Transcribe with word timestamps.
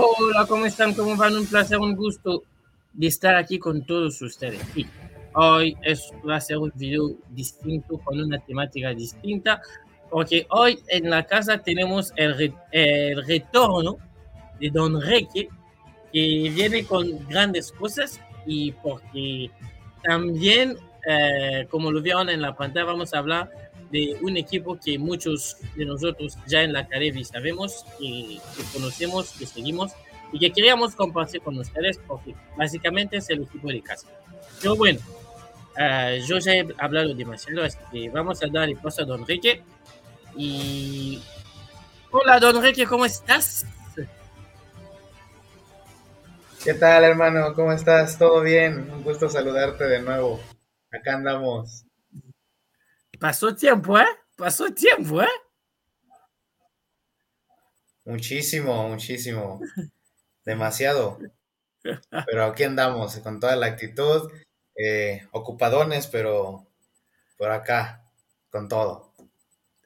Hola, 0.00 0.46
¿cómo 0.46 0.64
están? 0.64 0.94
¿Cómo 0.94 1.16
van? 1.16 1.36
Un 1.36 1.44
placer, 1.44 1.76
un 1.76 1.96
gusto 1.96 2.44
de 2.92 3.08
estar 3.08 3.34
aquí 3.34 3.58
con 3.58 3.84
todos 3.84 4.22
ustedes. 4.22 4.60
Hoy 5.34 5.76
es, 5.82 6.12
va 6.26 6.36
a 6.36 6.40
ser 6.40 6.58
un 6.58 6.72
video 6.76 7.16
distinto, 7.30 7.98
con 7.98 8.20
una 8.20 8.38
temática 8.38 8.94
distinta, 8.94 9.60
porque 10.08 10.46
hoy 10.50 10.78
en 10.86 11.10
la 11.10 11.26
casa 11.26 11.58
tenemos 11.58 12.12
el, 12.14 12.54
el 12.70 13.26
retorno 13.26 13.98
de 14.60 14.70
Don 14.70 15.00
Reque, 15.00 15.48
que 16.12 16.52
viene 16.54 16.84
con 16.84 17.26
grandes 17.26 17.72
cosas 17.72 18.20
y 18.46 18.70
porque 18.70 19.50
también, 20.04 20.76
eh, 21.08 21.66
como 21.68 21.90
lo 21.90 22.00
vieron 22.00 22.28
en 22.28 22.40
la 22.40 22.54
pantalla, 22.54 22.86
vamos 22.86 23.12
a 23.14 23.18
hablar 23.18 23.50
de 23.90 24.18
un 24.20 24.36
equipo 24.36 24.78
que 24.78 24.98
muchos 24.98 25.56
de 25.76 25.84
nosotros 25.84 26.36
ya 26.46 26.62
en 26.62 26.72
la 26.72 26.86
Caribe 26.86 27.24
sabemos, 27.24 27.84
que, 27.98 28.38
que, 28.56 28.62
conocemos, 28.72 29.30
que 29.38 29.46
seguimos 29.46 29.92
y 30.32 30.38
que 30.38 30.52
queríamos 30.52 30.94
compartir 30.94 31.40
con 31.40 31.58
ustedes 31.58 31.98
porque 32.06 32.34
básicamente 32.56 33.16
es 33.16 33.30
el 33.30 33.42
equipo 33.42 33.68
de 33.68 33.82
casa. 33.82 34.08
Pero 34.60 34.76
bueno, 34.76 35.00
uh, 35.76 36.26
yo 36.26 36.38
ya 36.38 36.54
he 36.54 36.66
hablado 36.78 37.14
demasiado, 37.14 37.64
así 37.64 37.78
que 37.90 38.10
vamos 38.10 38.42
a 38.42 38.46
dar 38.48 38.68
el 38.68 38.76
paso 38.76 39.02
a 39.02 39.04
Don 39.04 39.20
Enrique. 39.20 39.62
Y... 40.36 41.22
Hola, 42.10 42.38
Don 42.38 42.56
Enrique, 42.56 42.86
¿cómo 42.86 43.04
estás? 43.04 43.66
¿Qué 46.62 46.74
tal, 46.74 47.04
hermano? 47.04 47.54
¿Cómo 47.54 47.72
estás? 47.72 48.18
¿Todo 48.18 48.42
bien? 48.42 48.90
Un 48.90 49.02
gusto 49.02 49.30
saludarte 49.30 49.84
de 49.84 50.02
nuevo. 50.02 50.40
Acá 50.90 51.14
andamos. 51.14 51.87
Pasó 53.18 53.54
tiempo, 53.54 53.98
¿eh? 53.98 54.06
Pasó 54.36 54.72
tiempo, 54.72 55.22
¿eh? 55.22 55.28
Muchísimo, 58.04 58.88
muchísimo. 58.88 59.60
Demasiado. 60.44 61.18
Pero 61.82 62.44
aquí 62.44 62.64
andamos, 62.64 63.16
con 63.18 63.40
toda 63.40 63.56
la 63.56 63.66
actitud, 63.66 64.30
eh, 64.76 65.26
ocupadones, 65.32 66.06
pero 66.06 66.66
por 67.36 67.50
acá, 67.50 68.04
con 68.50 68.68
todo. 68.68 69.12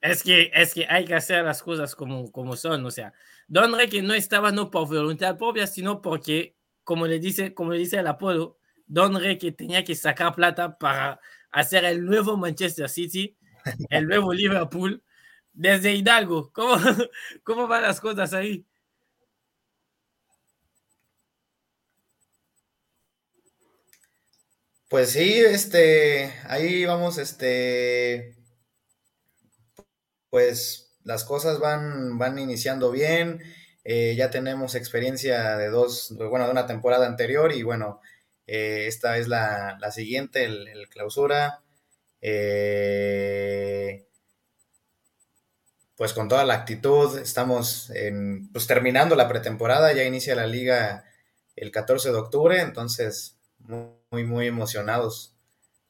Es 0.01 0.23
que, 0.23 0.51
es 0.55 0.75
que 0.75 0.87
hay 0.89 1.05
que 1.05 1.15
hacer 1.15 1.45
las 1.45 1.63
cosas 1.63 1.95
como, 1.95 2.31
como 2.33 2.57
son, 2.57 2.85
o 2.85 2.91
sea, 2.91 3.13
Don 3.47 3.77
Reque 3.77 4.03
no 4.03 4.15
estaba 4.15 4.51
no 4.51 4.71
por 4.71 4.89
voluntad 4.89 5.37
propia, 5.37 5.67
sino 5.67 6.03
porque, 6.03 6.57
como 6.85 7.07
le 7.07 7.19
dice, 7.19 7.55
como 7.55 7.73
le 7.73 7.79
dice 7.79 7.99
el 7.99 8.07
apodo, 8.07 8.59
Don 8.87 9.19
Reque 9.21 9.53
tenía 9.53 9.85
que 9.85 9.95
sacar 9.95 10.35
plata 10.35 10.79
para 10.79 11.21
hacer 11.53 11.85
el 11.85 12.05
nuevo 12.05 12.37
Manchester 12.37 12.89
City, 12.89 13.37
el 13.91 14.07
nuevo 14.09 14.33
Liverpool, 14.33 15.03
desde 15.53 15.95
Hidalgo. 15.95 16.53
¿Cómo, 16.53 16.77
cómo 17.45 17.69
van 17.69 17.83
las 17.83 18.01
cosas 18.01 18.33
ahí? 18.35 18.67
Pues 24.89 25.11
sí, 25.11 25.41
este, 25.41 26.33
ahí 26.47 26.85
vamos, 26.85 27.19
este, 27.19 28.37
pues 30.31 30.97
las 31.05 31.25
cosas 31.25 31.59
van, 31.61 32.19
van 32.19 32.39
iniciando 32.39 32.91
bien. 32.91 33.43
Eh, 33.85 34.15
ya 34.17 34.31
tenemos 34.31 34.75
experiencia 34.75 35.57
de 35.57 35.69
dos, 35.69 36.15
bueno, 36.31 36.47
de 36.47 36.53
una 36.53 36.67
temporada 36.67 37.07
anterior 37.07 37.53
y 37.53 37.63
bueno, 37.63 38.01
eh, 38.47 38.87
esta 38.87 39.19
es 39.19 39.29
la, 39.29 39.79
la 39.81 39.91
siguiente, 39.91 40.45
el, 40.45 40.69
el 40.69 40.89
clausura. 40.89 41.61
Eh, 42.21 44.07
pues 45.97 46.13
con 46.13 46.29
toda 46.29 46.45
la 46.45 46.55
actitud, 46.55 47.19
estamos 47.19 47.91
en, 47.91 48.51
pues 48.53 48.67
terminando 48.67 49.15
la 49.15 49.29
pretemporada, 49.29 49.93
ya 49.93 50.05
inicia 50.05 50.35
la 50.35 50.47
liga 50.47 51.05
el 51.55 51.71
14 51.71 52.11
de 52.11 52.17
octubre, 52.17 52.61
entonces 52.61 53.37
muy, 53.59 54.25
muy 54.25 54.47
emocionados. 54.47 55.37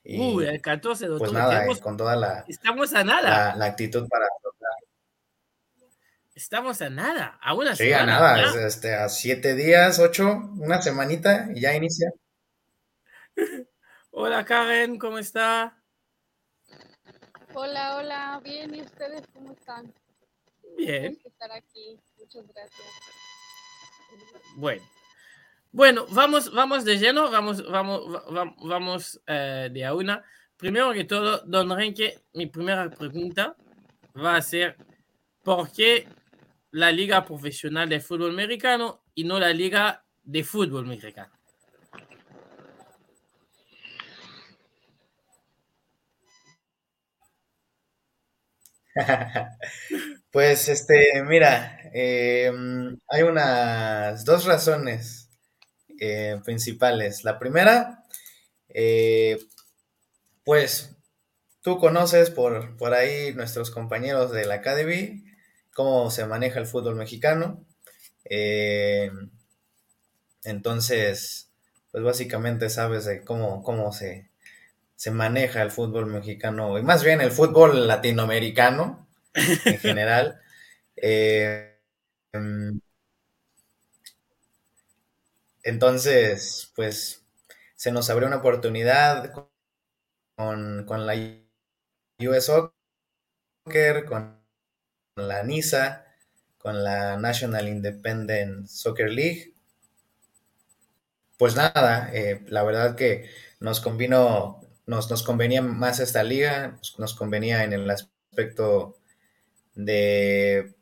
Y, 0.04 0.20
Uy, 0.20 0.46
el 0.46 0.60
14 0.60 1.06
de 1.06 1.12
octubre. 1.12 1.30
Pues 1.30 1.32
nada, 1.32 1.54
estamos, 1.60 1.80
con 1.80 1.96
toda 1.96 2.16
la, 2.16 2.44
estamos 2.48 2.92
a 2.92 3.04
nada. 3.04 3.30
La, 3.30 3.56
la 3.56 3.64
actitud 3.66 4.08
para 4.08 4.26
Estamos 6.34 6.80
a 6.80 6.88
nada, 6.88 7.38
a 7.42 7.54
una 7.54 7.76
sí, 7.76 7.84
semana. 7.84 8.16
a 8.16 8.20
nada, 8.20 8.48
es, 8.48 8.54
este, 8.74 8.94
a 8.94 9.08
siete 9.10 9.54
días, 9.54 9.98
ocho, 9.98 10.50
una 10.56 10.80
semanita 10.80 11.48
y 11.54 11.60
ya 11.60 11.74
inicia. 11.74 12.10
Hola 14.10 14.44
Karen, 14.44 14.98
¿cómo 14.98 15.19
está? 15.19 15.82
Hola, 17.54 17.97
hola, 17.97 18.41
bien, 18.43 18.75
¿y 18.75 18.82
ustedes 18.82 19.26
cómo 19.32 19.53
están? 19.53 19.93
Bien. 20.76 21.19
Estar 21.25 21.53
aquí, 21.53 21.98
muchas 22.19 22.47
gracias. 22.48 22.88
Bueno, 24.56 24.82
bueno, 25.71 26.06
vamos, 26.10 26.53
vamos 26.53 26.84
de 26.84 26.98
lleno, 26.98 27.31
vamos, 27.31 27.66
vamos, 27.66 28.31
vamos, 28.31 28.54
vamos 28.62 29.22
eh, 29.26 29.71
de 29.72 29.84
a 29.84 29.94
una. 29.94 30.22
Primero 30.56 30.92
que 30.92 31.04
todo, 31.04 31.42
don 31.47 31.75
Renke, 31.75 32.21
mi 32.34 32.47
primera 32.47 32.91
pregunta 32.91 33.56
va 34.15 34.37
a 34.37 34.42
ser, 34.42 34.76
¿por 35.42 35.72
qué 35.72 36.06
la 36.72 36.92
Liga 36.92 37.25
Profesional 37.25 37.88
de 37.88 38.00
Fútbol 38.00 38.31
Americano 38.31 39.03
y 39.15 39.25
no 39.25 39.41
la 39.41 39.53
Liga 39.53 40.04
de 40.22 40.44
Fútbol 40.44 40.87
Mexicano? 40.87 41.32
pues 50.32 50.69
este, 50.69 51.22
mira, 51.26 51.78
eh, 51.94 52.53
hay 53.08 53.22
unas 53.22 54.25
dos 54.25 54.44
razones 54.44 55.30
eh, 56.00 56.41
principales. 56.44 57.25
La 57.25 57.38
primera, 57.38 58.04
eh, 58.69 59.38
pues 60.44 60.97
tú 61.62 61.78
conoces 61.78 62.30
por, 62.30 62.76
por 62.78 62.94
ahí 62.94 63.34
nuestros 63.34 63.70
compañeros 63.70 64.32
de 64.32 64.47
la 64.47 64.56
Academy 64.56 65.24
cómo 65.74 66.10
se 66.10 66.26
maneja 66.26 66.60
el 66.60 66.66
fútbol 66.66 66.97
mexicano. 66.97 67.64
Eh, 68.26 69.10
entonces, 70.44 71.50
pues 71.91 72.04
básicamente 72.04 72.69
sabes 72.70 73.04
de 73.04 73.24
cómo, 73.24 73.62
cómo 73.62 73.92
se, 73.92 74.30
se 75.02 75.10
maneja 75.10 75.62
el 75.62 75.72
fútbol 75.72 76.06
mexicano, 76.06 76.78
y 76.78 76.82
más 76.84 77.02
bien 77.02 77.20
el 77.20 77.32
fútbol 77.32 77.88
latinoamericano 77.88 79.08
en 79.34 79.78
general. 79.80 80.40
Eh, 80.94 81.80
entonces, 85.64 86.70
pues 86.76 87.26
se 87.74 87.91
nos 87.91 88.10
abrió 88.10 88.28
una 88.28 88.36
oportunidad 88.36 89.32
con, 90.36 90.84
con 90.86 91.04
la 91.04 91.14
US 92.20 92.44
Soccer, 92.44 94.04
con 94.04 94.41
la 95.16 95.42
NISA, 95.42 96.06
con 96.58 96.84
la 96.84 97.16
National 97.16 97.66
Independent 97.66 98.68
Soccer 98.68 99.10
League. 99.10 99.52
Pues 101.38 101.56
nada, 101.56 102.08
eh, 102.12 102.44
la 102.46 102.62
verdad 102.62 102.94
que 102.94 103.28
nos 103.58 103.80
convino, 103.80 104.60
nos, 104.87 105.10
nos, 105.10 105.22
convenía 105.22 105.62
más 105.62 106.00
esta 106.00 106.22
liga, 106.22 106.78
nos, 106.98 107.15
convenía 107.15 107.65
en 107.65 107.72
el 107.72 107.88
aspecto 107.91 108.97
de 109.74 110.74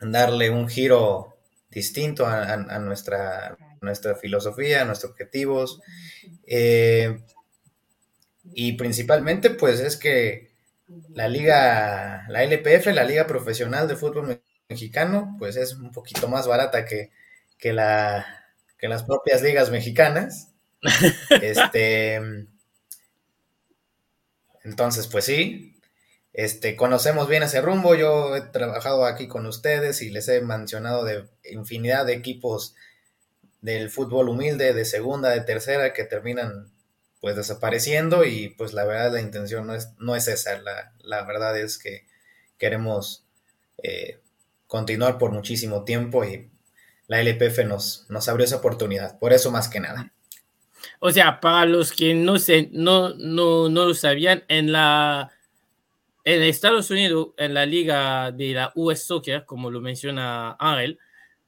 darle 0.00 0.50
un 0.50 0.68
giro 0.68 1.36
distinto 1.70 2.26
a, 2.26 2.44
a, 2.44 2.52
a 2.54 2.78
nuestra, 2.78 3.56
nuestra 3.80 4.14
filosofía, 4.14 4.82
a 4.82 4.84
nuestros 4.84 5.12
objetivos. 5.12 5.80
Eh, 6.46 7.20
y 8.54 8.72
principalmente, 8.72 9.50
pues 9.50 9.80
es 9.80 9.96
que 9.96 10.48
la 11.10 11.28
liga, 11.28 12.24
la 12.28 12.42
LPF, 12.44 12.86
la 12.86 13.04
Liga 13.04 13.26
Profesional 13.26 13.88
de 13.88 13.96
Fútbol 13.96 14.40
Mexicano, 14.68 15.36
pues 15.38 15.56
es 15.56 15.74
un 15.74 15.92
poquito 15.92 16.28
más 16.28 16.46
barata 16.46 16.84
que, 16.84 17.10
que, 17.58 17.72
la, 17.72 18.26
que 18.78 18.88
las 18.88 19.04
propias 19.04 19.42
ligas 19.42 19.70
mexicanas. 19.70 20.54
Este, 21.42 22.46
entonces, 24.68 25.06
pues 25.06 25.24
sí, 25.24 25.74
este, 26.34 26.76
conocemos 26.76 27.26
bien 27.26 27.42
ese 27.42 27.62
rumbo. 27.62 27.94
Yo 27.94 28.36
he 28.36 28.42
trabajado 28.42 29.06
aquí 29.06 29.26
con 29.28 29.46
ustedes 29.46 30.02
y 30.02 30.10
les 30.10 30.28
he 30.28 30.42
mencionado 30.42 31.04
de 31.04 31.24
infinidad 31.50 32.04
de 32.04 32.12
equipos 32.12 32.74
del 33.62 33.90
fútbol 33.90 34.28
humilde, 34.28 34.74
de 34.74 34.84
segunda, 34.84 35.30
de 35.30 35.40
tercera, 35.40 35.94
que 35.94 36.04
terminan 36.04 36.70
pues 37.20 37.34
desapareciendo 37.34 38.24
y 38.24 38.50
pues 38.50 38.74
la 38.74 38.84
verdad 38.84 39.12
la 39.14 39.20
intención 39.20 39.66
no 39.66 39.74
es, 39.74 39.88
no 39.98 40.14
es 40.14 40.28
esa, 40.28 40.58
la, 40.58 40.92
la 41.00 41.24
verdad 41.24 41.58
es 41.58 41.78
que 41.78 42.06
queremos 42.58 43.24
eh, 43.82 44.20
continuar 44.66 45.18
por 45.18 45.32
muchísimo 45.32 45.84
tiempo 45.84 46.24
y 46.24 46.50
la 47.08 47.20
LPF 47.20 47.64
nos, 47.64 48.06
nos 48.10 48.28
abrió 48.28 48.44
esa 48.44 48.56
oportunidad, 48.56 49.18
por 49.18 49.32
eso 49.32 49.50
más 49.50 49.68
que 49.68 49.80
nada. 49.80 50.12
O 51.00 51.10
sea, 51.10 51.40
para 51.40 51.66
los 51.66 51.92
que 51.92 52.14
no, 52.14 52.38
se, 52.38 52.68
no, 52.72 53.14
no, 53.14 53.68
no 53.68 53.86
lo 53.86 53.94
sabían, 53.94 54.44
en 54.48 54.72
la 54.72 55.30
en 56.24 56.42
Estados 56.42 56.90
Unidos, 56.90 57.28
en 57.38 57.54
la 57.54 57.64
liga 57.64 58.30
de 58.32 58.52
la 58.52 58.70
US 58.74 59.04
Soccer, 59.04 59.46
como 59.46 59.70
lo 59.70 59.80
menciona 59.80 60.56
Ángel, 60.60 60.98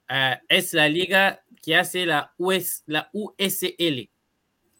uh, 0.09 0.37
es 0.49 0.73
la 0.73 0.89
liga 0.89 1.45
que 1.63 1.77
hace 1.77 2.07
la, 2.07 2.33
US, 2.39 2.83
la 2.87 3.11
USL, 3.13 4.11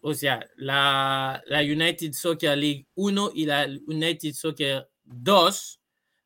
o 0.01 0.15
sea, 0.15 0.43
la, 0.55 1.43
la 1.45 1.61
United 1.61 2.13
Soccer 2.13 2.57
League 2.57 2.87
1 2.95 3.31
y 3.35 3.45
la 3.45 3.67
United 3.85 4.33
Soccer 4.33 4.89
2, 5.03 5.79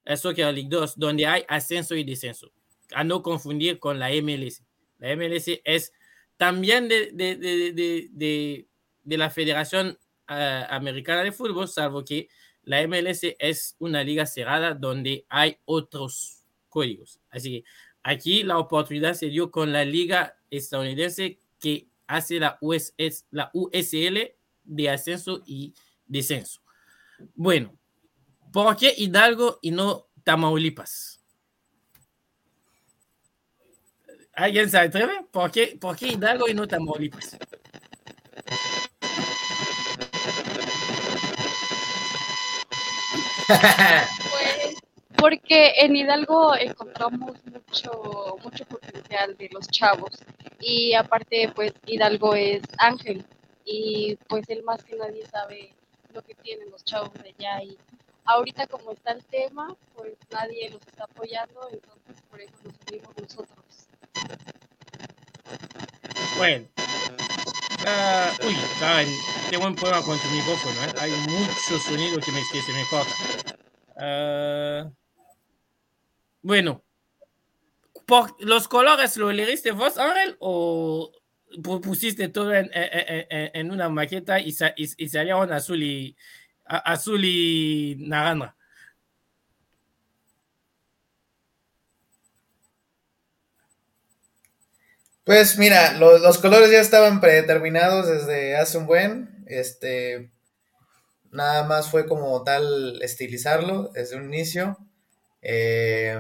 la 0.05 0.15
Soccer 0.15 0.53
League 0.53 0.69
2, 0.69 0.97
donde 0.97 1.27
hay 1.27 1.43
ascenso 1.49 1.95
y 1.95 2.05
descenso. 2.05 2.53
A 2.93 3.03
no 3.03 3.21
confundir 3.21 3.79
con 3.79 3.99
la 3.99 4.09
MLS. 4.09 4.63
La 4.99 5.13
MLS 5.17 5.47
es 5.65 5.91
también 6.37 6.87
de, 6.87 7.11
de, 7.11 7.35
de, 7.35 8.67
de, 9.03 9.17
la 9.17 9.29
Federación 9.29 9.97
uh, 10.29 10.65
Americana 10.69 11.23
de 11.23 11.31
Fútbol, 11.31 11.67
salvo 11.67 12.03
que 12.03 12.29
la 12.63 12.85
MLS 12.87 13.21
es 13.39 13.75
una 13.79 14.03
liga 14.03 14.25
cerrada 14.25 14.73
donde 14.73 15.25
hay 15.29 15.57
otros 15.65 16.43
códigos. 16.69 17.19
Así 17.29 17.51
que 17.51 17.69
aquí 18.03 18.43
la 18.43 18.57
oportunidad 18.57 19.13
se 19.13 19.27
dio 19.27 19.51
con 19.51 19.71
la 19.71 19.85
liga 19.85 20.37
estadounidense 20.49 21.39
que 21.59 21.87
hace 22.07 22.39
la, 22.39 22.59
la 23.31 23.51
USL 23.53 24.35
de 24.63 24.89
ascenso 24.89 25.41
y 25.45 25.73
descenso. 26.05 26.61
Bueno, 27.35 27.77
¿por 28.51 28.75
qué 28.75 28.93
Hidalgo 28.97 29.59
y 29.61 29.71
no 29.71 30.07
Tamaulipas? 30.23 31.14
¿Alguien 34.35 34.69
se 34.69 34.77
atreve? 34.77 35.25
¿Por 35.31 35.51
qué, 35.51 35.77
¿Por 35.79 35.95
qué 35.95 36.09
Hidalgo 36.09 36.47
y 36.49 36.53
no 36.53 36.67
Tamaulipas? 36.67 37.37
Pues 43.47 44.75
porque 45.17 45.73
en 45.77 45.95
Hidalgo 45.95 46.55
encontramos 46.55 47.37
mucho, 47.45 48.37
mucho 48.43 48.65
potencial 48.65 49.37
de 49.37 49.49
los 49.51 49.67
chavos 49.67 50.11
y 50.59 50.93
aparte 50.93 51.51
pues 51.55 51.73
Hidalgo 51.85 52.35
es 52.35 52.61
Ángel 52.77 53.25
y 53.63 54.17
pues 54.27 54.49
él 54.49 54.63
más 54.63 54.83
que 54.83 54.95
nadie 54.95 55.25
sabe 55.27 55.73
lo 56.13 56.21
que 56.21 56.35
tienen 56.35 56.69
los 56.69 56.83
chavos 56.83 57.13
de 57.13 57.33
allá 57.37 57.63
y 57.63 57.77
ahorita 58.25 58.67
como 58.67 58.91
está 58.91 59.11
el 59.11 59.23
tema 59.25 59.75
pues 59.95 60.13
nadie 60.31 60.69
los 60.69 60.81
está 60.85 61.05
apoyando 61.05 61.69
entonces 61.71 62.21
por 62.29 62.41
eso 62.41 62.53
nos 62.63 62.75
unimos 62.87 63.17
nosotros. 63.19 63.84
Bueno, 66.37 66.65
uh, 67.85 68.45
uy, 68.45 68.55
saben, 68.77 69.07
qué 69.49 69.57
buen 69.57 69.73
problema 69.73 70.03
con 70.03 70.19
tu 70.19 70.27
micrófono, 70.29 70.83
¿eh? 70.83 70.93
hay 70.99 71.11
mucho 71.11 71.79
sonido 71.79 72.19
que, 72.19 72.31
me, 72.31 72.41
que 72.51 72.61
se 72.61 72.73
me 72.73 72.83
corta. 72.89 73.13
Uh, 73.95 74.91
bueno, 76.41 76.83
por, 78.05 78.35
¿los 78.39 78.67
colores 78.67 79.15
lo 79.17 79.31
elegiste 79.31 79.71
vos, 79.71 79.97
Ángel, 79.97 80.35
o 80.39 81.11
pusiste 81.81 82.27
todo 82.27 82.53
en, 82.53 83.71
una 83.71 83.89
maqueta 83.89 84.39
y, 84.39 84.51
sa, 84.51 84.73
y, 84.75 84.89
y, 84.97 85.09
salieron 85.09 85.49
y, 85.81 86.15
azul 86.65 87.25
y 87.25 87.95
naranja? 87.99 88.55
Pues 95.25 95.57
mira, 95.57 95.93
lo, 95.93 96.19
los 96.19 96.37
colores 96.37 96.69
ya 96.71 96.79
estaban 96.79 97.19
predeterminados 97.19 98.07
desde 98.07 98.55
hace 98.55 98.77
un 98.77 98.85
buen. 98.85 99.43
Este, 99.47 100.31
nada 101.31 101.63
más 101.63 101.89
fue 101.89 102.05
como 102.05 102.43
tal 102.43 103.01
estilizarlo 103.01 103.89
desde 103.93 104.17
un 104.17 104.25
inicio. 104.25 104.77
Eh, 105.41 106.15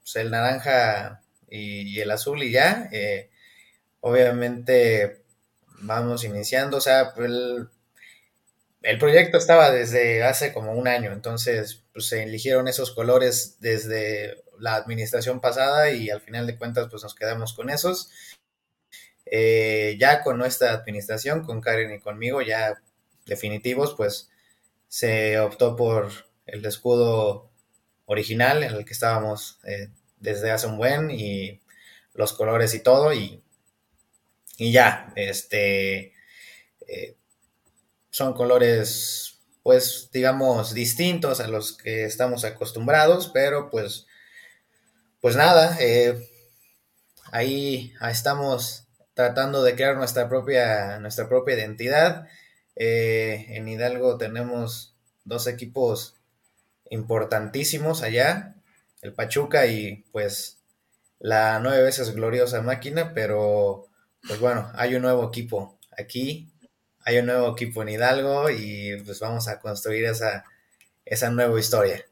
pues 0.00 0.16
el 0.16 0.30
naranja 0.32 1.22
y, 1.48 1.82
y, 1.82 2.00
el 2.00 2.10
azul 2.10 2.42
y 2.42 2.50
ya. 2.50 2.88
Eh, 2.92 3.30
obviamente 4.00 5.22
vamos 5.80 6.24
iniciando, 6.24 6.78
o 6.78 6.80
sea, 6.80 7.12
el, 7.18 7.68
el, 8.82 8.98
proyecto 8.98 9.38
estaba 9.38 9.70
desde 9.70 10.22
hace 10.24 10.52
como 10.52 10.72
un 10.72 10.88
año, 10.88 11.12
entonces 11.12 11.84
pues, 11.92 12.08
se 12.08 12.22
eligieron 12.22 12.68
esos 12.68 12.92
colores 12.92 13.56
desde 13.60 14.42
la 14.60 14.76
administración 14.76 15.40
pasada 15.40 15.90
y 15.90 16.10
al 16.10 16.20
final 16.20 16.46
de 16.46 16.56
cuentas 16.56 16.88
pues 16.90 17.02
nos 17.02 17.14
quedamos 17.14 17.54
con 17.54 17.70
esos. 17.70 18.10
Eh, 19.26 19.96
ya 19.98 20.22
con 20.22 20.38
nuestra 20.38 20.72
administración, 20.72 21.44
con 21.44 21.60
Karen 21.60 21.92
y 21.92 22.00
conmigo, 22.00 22.42
ya 22.42 22.80
definitivos, 23.26 23.94
pues 23.96 24.30
se 24.88 25.38
optó 25.40 25.74
por 25.76 26.12
el 26.46 26.64
escudo 26.64 27.50
original 28.06 28.62
en 28.62 28.72
el 28.72 28.84
que 28.84 28.92
estábamos 28.92 29.58
eh, 29.64 29.90
desde 30.20 30.52
hace 30.52 30.68
un 30.68 30.78
buen 30.78 31.10
y 31.10 31.60
los 32.14 32.32
colores 32.32 32.72
y 32.74 32.80
todo 32.80 33.12
y, 33.12 33.42
y 34.58 34.72
ya, 34.72 35.12
este, 35.16 36.12
eh, 36.86 37.16
son 38.10 38.32
colores 38.32 39.36
pues 39.66 40.10
digamos 40.12 40.74
distintos 40.74 41.40
a 41.40 41.48
los 41.48 41.76
que 41.76 42.04
estamos 42.04 42.44
acostumbrados, 42.44 43.28
pero 43.34 43.68
pues, 43.68 44.05
pues 45.26 45.34
nada, 45.34 45.76
eh, 45.80 46.24
ahí, 47.32 47.92
estamos 48.08 48.86
tratando 49.12 49.64
de 49.64 49.74
crear 49.74 49.96
nuestra 49.96 50.28
propia, 50.28 51.00
nuestra 51.00 51.28
propia 51.28 51.56
identidad. 51.56 52.28
Eh, 52.76 53.46
en 53.48 53.66
Hidalgo 53.66 54.18
tenemos 54.18 54.94
dos 55.24 55.48
equipos 55.48 56.14
importantísimos 56.90 58.04
allá, 58.04 58.54
el 59.02 59.14
Pachuca 59.14 59.66
y 59.66 60.04
pues 60.12 60.58
la 61.18 61.58
nueve 61.58 61.82
veces 61.82 62.14
gloriosa 62.14 62.62
máquina, 62.62 63.12
pero 63.12 63.88
pues 64.28 64.38
bueno, 64.38 64.70
hay 64.76 64.94
un 64.94 65.02
nuevo 65.02 65.26
equipo 65.26 65.76
aquí, 65.98 66.52
hay 67.00 67.18
un 67.18 67.26
nuevo 67.26 67.50
equipo 67.50 67.82
en 67.82 67.88
Hidalgo 67.88 68.48
y 68.48 69.02
pues 69.04 69.18
vamos 69.18 69.48
a 69.48 69.58
construir 69.58 70.04
esa, 70.04 70.44
esa 71.04 71.30
nueva 71.30 71.58
historia. 71.58 72.04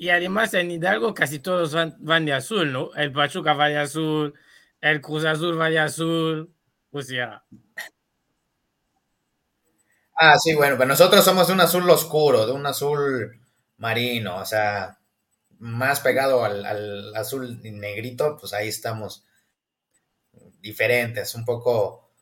Y 0.00 0.10
además 0.10 0.54
en 0.54 0.70
Hidalgo 0.70 1.12
casi 1.12 1.40
todos 1.40 1.74
van, 1.74 1.96
van, 1.98 2.24
de 2.24 2.32
azul, 2.32 2.72
¿no? 2.72 2.94
El 2.94 3.10
Pachuca 3.10 3.52
va 3.54 3.66
de 3.66 3.78
azul, 3.78 4.32
el 4.80 5.00
Cruz 5.00 5.24
Azul 5.24 5.60
va 5.60 5.70
de 5.70 5.80
azul, 5.80 6.54
o 6.92 7.02
sea. 7.02 7.42
Ah, 10.14 10.38
sí, 10.38 10.54
bueno, 10.54 10.76
pero 10.78 10.86
nosotros 10.86 11.24
somos 11.24 11.48
de 11.48 11.52
un 11.52 11.60
azul 11.60 11.90
oscuro, 11.90 12.46
de 12.46 12.52
un 12.52 12.64
azul 12.64 13.40
marino, 13.78 14.36
o 14.36 14.46
sea, 14.46 15.00
más 15.58 15.98
pegado 15.98 16.44
al, 16.44 16.64
al 16.64 17.16
azul 17.16 17.60
negrito, 17.60 18.36
pues 18.38 18.52
ahí 18.52 18.68
estamos 18.68 19.24
diferentes, 20.60 21.34
un 21.34 21.44
poco, 21.44 22.12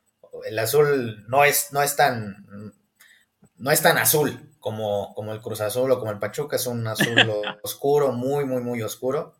el 0.46 0.58
azul 0.58 1.26
no 1.28 1.44
es, 1.44 1.72
no 1.72 1.82
es 1.82 1.94
tan, 1.94 2.72
no 3.56 3.70
es 3.70 3.82
tan 3.82 3.98
azul 3.98 4.45
como, 4.66 5.14
como 5.14 5.32
el 5.32 5.40
Cruz 5.40 5.60
Azul 5.60 5.92
o 5.92 6.00
como 6.00 6.10
el 6.10 6.18
Pachuca, 6.18 6.56
es 6.56 6.66
un 6.66 6.84
azul 6.88 7.14
oscuro, 7.62 8.10
muy, 8.10 8.44
muy, 8.44 8.60
muy 8.60 8.82
oscuro. 8.82 9.36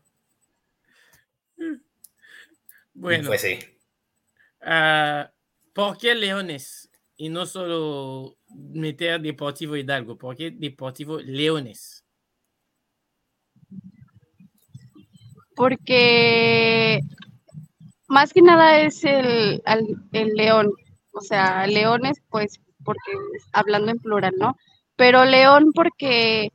Bueno, 2.95 3.25
y 3.25 3.27
pues 3.27 3.41
sí. 3.41 3.59
Uh, 4.63 5.27
¿Por 5.73 5.99
qué 5.99 6.15
Leones? 6.15 6.89
Y 7.17 7.29
no 7.29 7.45
solo 7.45 8.37
meter 8.55 9.21
Deportivo 9.21 9.75
Hidalgo, 9.75 10.17
¿por 10.17 10.37
qué 10.37 10.53
Deportivo 10.53 11.19
Leones? 11.19 12.05
Porque 15.57 17.01
más 18.07 18.33
que 18.33 18.43
nada 18.43 18.79
es 18.79 19.03
el, 19.03 19.61
el, 19.67 19.97
el, 20.13 20.35
león, 20.35 20.73
o 21.11 21.21
sea, 21.21 21.67
leones, 21.67 22.23
pues, 22.29 22.61
porque 22.85 23.11
hablando 23.53 23.91
en 23.91 23.99
plural, 23.99 24.33
¿no? 24.39 24.57
Pero 24.97 25.25
león 25.25 25.73
porque, 25.75 26.51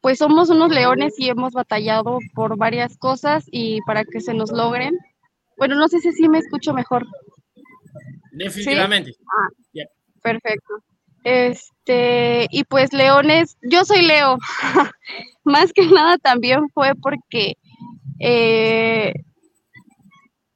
pues, 0.00 0.18
somos 0.18 0.50
unos 0.50 0.70
leones 0.70 1.14
y 1.18 1.28
hemos 1.28 1.52
batallado 1.52 2.18
por 2.34 2.56
varias 2.56 2.96
cosas 2.98 3.44
y 3.50 3.80
para 3.86 4.04
que 4.04 4.20
se 4.20 4.34
nos 4.34 4.50
logren. 4.52 4.96
Bueno, 5.56 5.74
no 5.74 5.88
sé 5.88 6.00
si 6.00 6.12
sí 6.12 6.28
me 6.28 6.38
escucho 6.38 6.72
mejor. 6.72 7.06
Definitivamente. 8.32 9.12
¿Sí? 9.12 9.18
Ah, 9.26 9.48
yeah. 9.72 9.86
Perfecto. 10.22 10.74
Este, 11.24 12.46
y 12.50 12.64
pues 12.64 12.92
leones, 12.92 13.58
yo 13.62 13.84
soy 13.84 14.02
Leo. 14.02 14.38
Más 15.44 15.72
que 15.72 15.86
nada 15.86 16.18
también 16.18 16.68
fue 16.70 16.92
porque 16.94 17.56
eh, 18.20 19.12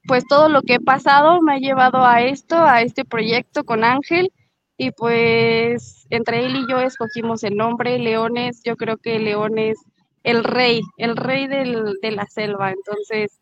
pues 0.06 0.24
todo 0.26 0.48
lo 0.48 0.62
que 0.62 0.74
he 0.74 0.80
pasado 0.80 1.40
me 1.42 1.54
ha 1.54 1.58
llevado 1.58 2.04
a 2.04 2.22
esto, 2.22 2.56
a 2.56 2.82
este 2.82 3.04
proyecto 3.04 3.64
con 3.64 3.84
Ángel. 3.84 4.32
Y 4.76 4.90
pues 4.92 6.06
entre 6.10 6.44
él 6.44 6.56
y 6.56 6.70
yo 6.70 6.80
escogimos 6.80 7.44
el 7.44 7.56
nombre, 7.56 7.98
Leones. 7.98 8.62
Yo 8.64 8.76
creo 8.76 8.96
que 8.96 9.18
León 9.18 9.58
es 9.58 9.78
el 10.22 10.44
rey, 10.44 10.80
el 10.96 11.16
rey 11.16 11.46
del, 11.46 11.94
de 12.00 12.10
la 12.12 12.26
selva. 12.26 12.70
Entonces, 12.70 13.38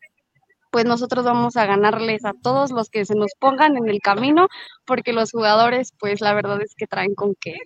pues 0.71 0.85
nosotros 0.85 1.25
vamos 1.25 1.57
a 1.57 1.65
ganarles 1.65 2.25
a 2.25 2.33
todos 2.33 2.71
los 2.71 2.89
que 2.89 3.05
se 3.05 3.15
nos 3.15 3.31
pongan 3.39 3.77
en 3.77 3.89
el 3.89 3.99
camino, 3.99 4.47
porque 4.85 5.13
los 5.13 5.31
jugadores, 5.31 5.93
pues 5.99 6.21
la 6.21 6.33
verdad 6.33 6.61
es 6.61 6.73
que 6.75 6.87
traen 6.87 7.13
con 7.13 7.35
qué. 7.35 7.57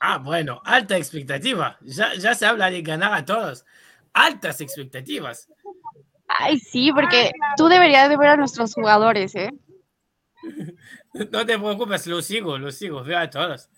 Ah, 0.00 0.18
bueno, 0.18 0.62
alta 0.64 0.96
expectativa. 0.96 1.78
Ya, 1.82 2.14
ya 2.14 2.34
se 2.34 2.46
habla 2.46 2.70
de 2.70 2.80
ganar 2.80 3.12
a 3.12 3.24
todos. 3.24 3.66
Altas 4.14 4.60
expectativas. 4.62 5.48
Ay, 6.26 6.58
sí, 6.58 6.90
porque 6.92 7.30
tú 7.56 7.68
deberías 7.68 8.08
de 8.08 8.16
ver 8.16 8.28
a 8.28 8.36
nuestros 8.36 8.72
jugadores, 8.72 9.34
¿eh? 9.34 9.50
No 11.32 11.44
te 11.46 11.58
preocupes, 11.58 12.06
lo 12.06 12.22
sigo, 12.22 12.58
lo 12.58 12.70
sigo, 12.70 13.02
veo 13.02 13.18
a 13.18 13.30
todos. 13.30 13.68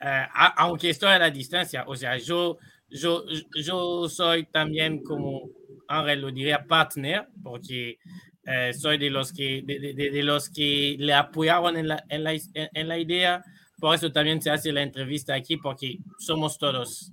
Eh, 0.00 0.26
aunque 0.56 0.90
estoy 0.90 1.10
a 1.10 1.18
la 1.18 1.30
distancia, 1.30 1.84
o 1.86 1.96
sea, 1.96 2.16
yo, 2.18 2.58
yo, 2.88 3.24
yo 3.54 4.08
soy 4.08 4.44
también 4.46 5.02
como, 5.02 5.50
Ángel 5.88 6.20
lo 6.20 6.30
diría, 6.30 6.64
partner, 6.66 7.28
porque 7.42 7.98
eh, 8.44 8.72
soy 8.74 8.98
de 8.98 9.10
los 9.10 9.32
que, 9.32 9.62
de, 9.64 9.92
de, 9.94 10.22
los 10.22 10.50
que 10.50 10.96
le 10.98 11.14
apoyaron 11.14 11.76
en 11.76 11.88
la, 11.88 12.04
en, 12.08 12.24
la, 12.24 12.32
en 12.54 12.88
la 12.88 12.98
idea, 12.98 13.42
por 13.78 13.94
eso 13.94 14.12
también 14.12 14.40
se 14.42 14.50
hace 14.50 14.72
la 14.72 14.82
entrevista 14.82 15.34
aquí, 15.34 15.56
porque 15.56 15.98
somos 16.18 16.58
todos 16.58 17.12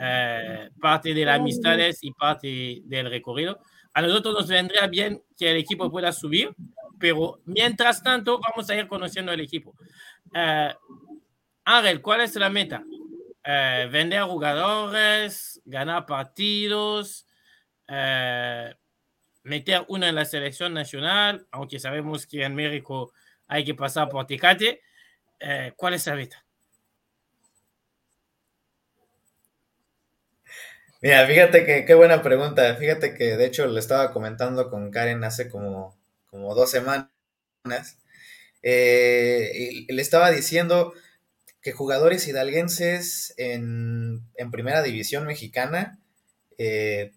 eh, 0.00 0.70
parte 0.80 1.12
de 1.14 1.24
las 1.24 1.38
amistades 1.40 1.98
y 2.02 2.12
parte 2.12 2.82
del 2.84 3.10
recorrido. 3.10 3.60
A 3.92 4.02
nosotros 4.02 4.34
nos 4.34 4.48
vendría 4.48 4.86
bien 4.86 5.22
que 5.36 5.50
el 5.50 5.56
equipo 5.56 5.90
pueda 5.90 6.12
subir, 6.12 6.54
pero 6.98 7.40
mientras 7.44 8.02
tanto 8.02 8.38
vamos 8.38 8.68
a 8.70 8.76
ir 8.76 8.86
conociendo 8.86 9.32
el 9.32 9.40
equipo. 9.40 9.74
Uh, 10.26 10.72
Ángel, 11.64 12.00
¿cuál 12.00 12.20
es 12.20 12.36
la 12.36 12.50
meta? 12.50 12.84
Uh, 12.84 13.90
vender 13.90 14.22
jugadores, 14.22 15.60
ganar 15.64 16.06
partidos, 16.06 17.26
uh, 17.88 18.72
meter 19.42 19.84
uno 19.88 20.06
en 20.06 20.14
la 20.14 20.24
selección 20.24 20.74
nacional, 20.74 21.46
aunque 21.50 21.78
sabemos 21.80 22.26
que 22.26 22.44
en 22.44 22.54
México 22.54 23.12
hay 23.48 23.64
que 23.64 23.74
pasar 23.74 24.08
por 24.08 24.26
Tecate. 24.26 24.82
¿Cuál 25.74 25.94
es 25.94 26.06
la 26.06 26.14
meta? 26.16 26.44
Mira, 31.02 31.26
fíjate 31.26 31.64
que 31.64 31.84
qué 31.86 31.94
buena 31.94 32.22
pregunta. 32.22 32.74
Fíjate 32.76 33.14
que 33.14 33.36
de 33.36 33.46
hecho 33.46 33.66
le 33.66 33.80
estaba 33.80 34.12
comentando 34.12 34.68
con 34.70 34.90
Karen 34.90 35.24
hace 35.24 35.48
como, 35.48 35.96
como 36.26 36.54
dos 36.54 36.70
semanas. 36.70 37.08
Eh, 38.62 39.86
le 39.88 40.02
estaba 40.02 40.30
diciendo 40.30 40.92
que 41.62 41.72
jugadores 41.72 42.26
hidalguenses 42.28 43.34
en, 43.38 44.22
primera 44.52 44.82
división 44.82 45.26
mexicana, 45.26 45.98
eh, 46.58 47.12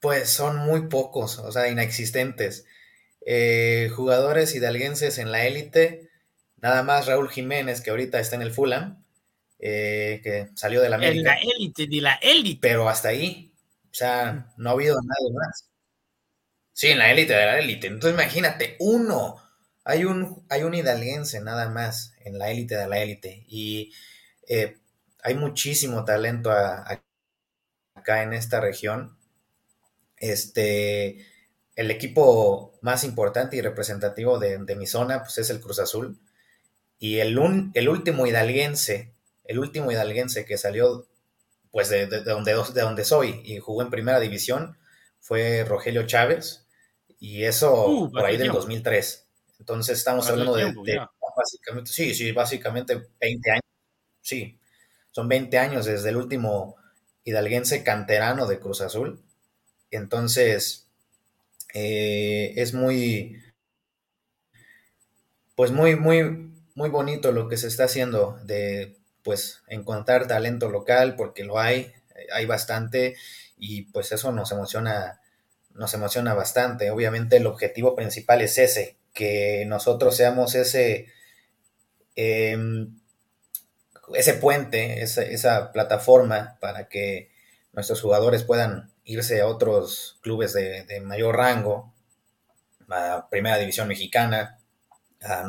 pues 0.00 0.30
son 0.30 0.56
muy 0.58 0.88
pocos, 0.88 1.38
o 1.38 1.52
sea, 1.52 1.68
inexistentes. 1.68 2.66
Eh, 3.24 3.90
jugadores 3.94 4.54
hidalguenses 4.54 5.18
en 5.18 5.32
la 5.32 5.46
élite, 5.46 6.10
nada 6.56 6.82
más 6.82 7.06
Raúl 7.06 7.30
Jiménez, 7.30 7.80
que 7.80 7.90
ahorita 7.90 8.20
está 8.20 8.36
en 8.36 8.42
el 8.42 8.52
Fulham, 8.52 9.01
eh, 9.64 10.20
que 10.24 10.48
salió 10.56 10.82
de 10.82 10.90
la 10.90 10.96
América. 10.96 11.36
La 11.36 11.40
élite, 11.40 11.86
de 11.86 12.00
la 12.00 12.14
élite. 12.14 12.58
Pero 12.60 12.88
hasta 12.88 13.10
ahí. 13.10 13.54
O 13.84 13.94
sea, 13.94 14.52
no 14.56 14.70
ha 14.70 14.72
habido 14.72 14.96
nada 14.96 15.46
más. 15.46 15.68
Sí, 16.72 16.88
en 16.88 16.98
la 16.98 17.12
élite 17.12 17.32
de 17.32 17.46
la 17.46 17.58
élite. 17.60 17.86
Entonces 17.86 18.18
imagínate, 18.20 18.76
uno. 18.80 19.36
Hay 19.84 20.04
un, 20.04 20.44
hay 20.48 20.64
un 20.64 20.74
hidalguense 20.74 21.40
nada 21.40 21.68
más 21.68 22.14
en 22.24 22.38
la 22.38 22.50
élite 22.50 22.76
de 22.76 22.88
la 22.88 22.98
élite. 22.98 23.44
Y 23.46 23.92
eh, 24.48 24.78
hay 25.22 25.34
muchísimo 25.36 26.04
talento 26.04 26.50
acá 26.50 28.22
en 28.24 28.32
esta 28.32 28.60
región. 28.60 29.16
Este, 30.16 31.24
el 31.76 31.90
equipo 31.92 32.78
más 32.80 33.04
importante 33.04 33.56
y 33.56 33.60
representativo 33.60 34.40
de, 34.40 34.58
mi 34.76 34.86
zona 34.88 35.22
pues 35.22 35.38
es 35.38 35.50
el 35.50 35.60
Cruz 35.60 35.78
Azul. 35.78 36.18
Y 36.98 37.18
el, 37.18 37.38
el 37.74 37.88
último 37.88 38.26
hidalguense 38.26 39.11
el 39.44 39.58
último 39.58 39.90
hidalguense 39.90 40.44
que 40.44 40.58
salió 40.58 41.06
pues 41.70 41.88
de, 41.88 42.06
donde, 42.06 42.52
de 42.52 42.80
donde 42.82 43.04
soy 43.04 43.40
y 43.44 43.58
jugó 43.58 43.82
en 43.82 43.90
primera 43.90 44.20
división 44.20 44.76
fue 45.20 45.64
Rogelio 45.64 46.06
Chávez 46.06 46.66
y 47.18 47.44
eso 47.44 47.88
uh, 47.88 48.10
por 48.10 48.24
ahí 48.24 48.36
del 48.36 48.52
2003. 48.52 49.28
Entonces 49.58 49.98
estamos 49.98 50.28
hablando 50.28 50.54
de, 50.54 50.74
básicamente, 51.36 51.90
sí, 51.92 52.14
sí, 52.14 52.32
básicamente 52.32 53.00
20 53.20 53.50
años. 53.50 53.62
Sí, 54.20 54.58
son 55.12 55.28
20 55.28 55.56
años 55.58 55.86
desde 55.86 56.10
el 56.10 56.16
último 56.16 56.76
hidalguense 57.24 57.84
canterano 57.84 58.46
de 58.46 58.58
Cruz 58.58 58.80
Azul. 58.80 59.22
Entonces, 59.90 60.88
eh, 61.74 62.52
es 62.56 62.74
muy, 62.74 63.40
pues 65.54 65.70
muy, 65.70 65.96
muy, 65.96 66.50
muy 66.74 66.88
bonito 66.90 67.32
lo 67.32 67.48
que 67.48 67.56
se 67.56 67.68
está 67.68 67.84
haciendo 67.84 68.38
de 68.44 68.96
pues 69.22 69.62
encontrar 69.68 70.26
talento 70.26 70.68
local 70.68 71.16
porque 71.16 71.44
lo 71.44 71.58
hay, 71.58 71.92
eh, 72.14 72.26
hay 72.32 72.46
bastante 72.46 73.16
y 73.56 73.82
pues 73.82 74.12
eso 74.12 74.32
nos 74.32 74.52
emociona, 74.52 75.20
nos 75.74 75.94
emociona 75.94 76.34
bastante. 76.34 76.90
Obviamente 76.90 77.36
el 77.36 77.46
objetivo 77.46 77.94
principal 77.94 78.42
es 78.42 78.58
ese, 78.58 78.96
que 79.14 79.64
nosotros 79.66 80.16
seamos 80.16 80.54
ese, 80.54 81.06
em, 82.16 82.98
ese 84.14 84.34
puente, 84.34 85.02
esa, 85.02 85.72
plataforma 85.72 86.58
para 86.60 86.88
que 86.88 87.30
nuestros 87.72 88.00
jugadores 88.00 88.44
puedan 88.44 88.92
irse 89.04 89.40
a 89.40 89.46
otros 89.46 90.18
clubes 90.22 90.52
de, 90.52 90.84
de 90.84 91.00
mayor 91.00 91.36
rango, 91.36 91.92
a 92.90 93.28
Primera 93.30 93.58
División 93.58 93.88
Mexicana, 93.88 94.58
a 95.22 95.44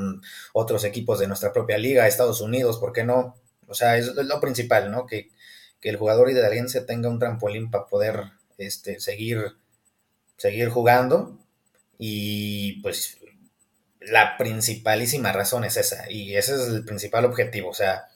otros 0.53 0.84
equipos 0.84 1.20
de 1.20 1.27
nuestra 1.27 1.51
propia 1.51 1.77
liga, 1.77 2.08
Estados 2.08 2.42
Unidos, 2.42 2.77
¿por 2.77 2.94
qué 2.94 3.03
no? 3.03 3.36
O 3.67 3.74
sea, 3.74 3.98
es 3.98 4.08
lo 4.08 4.39
principal, 4.39 4.91
¿no? 4.91 5.05
Que, 5.05 5.32
el 5.82 5.98
jugador 5.98 6.32
hidalguense 6.32 6.79
tenga 6.79 7.10
un 7.10 7.20
trampolín 7.20 7.70
para 7.70 7.88
poder 7.88 8.24
este, 8.58 9.01
seguir, 9.01 9.58
seguir 10.38 10.70
jugando. 10.70 11.38
Y 11.98 12.82
pues 12.82 13.17
la 14.00 14.38
principalísima 14.38 15.34
razón 15.34 15.65
es 15.65 15.77
esa. 15.77 16.10
Y 16.10 16.36
ese 16.36 16.55
es 16.55 16.67
el 16.70 16.86
principal 16.86 17.25
objetivo. 17.25 17.70
O 17.70 17.74
sea, 17.74 18.08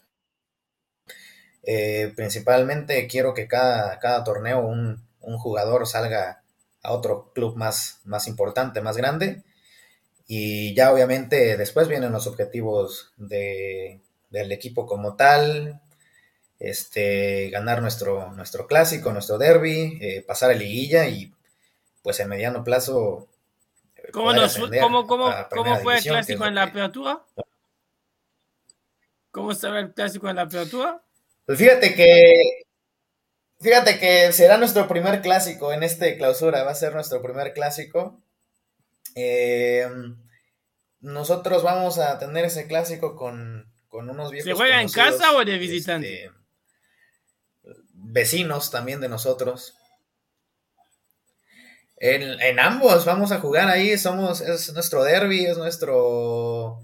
eh, 1.63 2.13
principalmente 2.15 3.07
quiero 3.07 3.33
que 3.33 3.47
cada, 3.47 3.99
cada 3.99 4.23
torneo 4.23 4.65
un, 4.65 5.05
jugador 5.19 5.85
salga 5.85 6.41
a 6.81 6.93
otro 6.93 7.33
club 7.33 7.57
más, 7.57 7.99
más 8.05 8.27
importante, 8.29 8.79
más 8.81 8.95
grande. 8.95 9.43
Y 10.25 10.73
ya 10.75 10.93
obviamente 10.93 11.57
después 11.57 11.89
vienen 11.89 12.13
los 12.13 12.27
objetivos 12.27 13.11
de 13.17 14.01
del 14.29 14.51
equipo 14.51 14.85
como 14.85 15.15
tal, 15.15 15.81
este, 16.59 17.49
ganar 17.49 17.81
nuestro, 17.81 18.31
nuestro 18.33 18.67
clásico, 18.67 19.11
nuestro 19.11 19.37
derby, 19.37 19.97
eh, 20.01 20.23
pasar 20.27 20.51
a 20.51 20.53
liguilla 20.53 21.07
y 21.07 21.33
pues 22.01 22.19
en 22.19 22.29
mediano 22.29 22.63
plazo. 22.63 23.27
Eh, 23.95 24.11
¿Cómo, 24.11 24.33
fue 25.81 25.97
el 25.97 26.03
clásico 26.03 26.45
en 26.45 26.55
la 26.55 26.63
apertura? 26.63 27.21
¿Cómo 29.31 29.51
estaba 29.51 29.79
el 29.79 29.93
clásico 29.93 30.29
en 30.29 30.35
la 30.35 30.43
apertura? 30.43 31.01
Pues 31.45 31.57
fíjate 31.57 31.93
que 31.93 32.67
Fíjate 33.59 33.97
que 33.97 34.31
será 34.33 34.57
nuestro 34.57 34.87
primer 34.87 35.21
clásico 35.21 35.73
en 35.73 35.81
este 35.81 36.15
clausura, 36.17 36.63
va 36.63 36.71
a 36.71 36.75
ser 36.75 36.93
nuestro 36.93 37.23
primer 37.23 37.53
clásico. 37.53 38.21
Eh, 39.15 39.87
nosotros 40.99 41.63
vamos 41.63 41.97
a 41.97 42.19
tener 42.19 42.45
ese 42.45 42.67
clásico 42.67 43.15
con, 43.15 43.66
con 43.87 44.09
unos 44.09 44.31
viejos. 44.31 44.49
¿Se 44.49 44.53
juega 44.53 44.81
en 44.81 44.89
casa 44.89 45.33
o 45.33 45.43
de 45.43 45.57
visitante? 45.57 46.25
Este, 46.25 46.37
vecinos 47.93 48.71
también 48.71 49.01
de 49.01 49.09
nosotros. 49.09 49.75
En, 51.99 52.59
ambos 52.59 53.05
vamos 53.05 53.31
a 53.31 53.39
jugar 53.39 53.69
ahí, 53.69 53.97
somos, 53.97 54.41
es 54.41 54.71
nuestro 54.73 55.03
derby, 55.03 55.45
es 55.45 55.57
nuestro, 55.57 56.79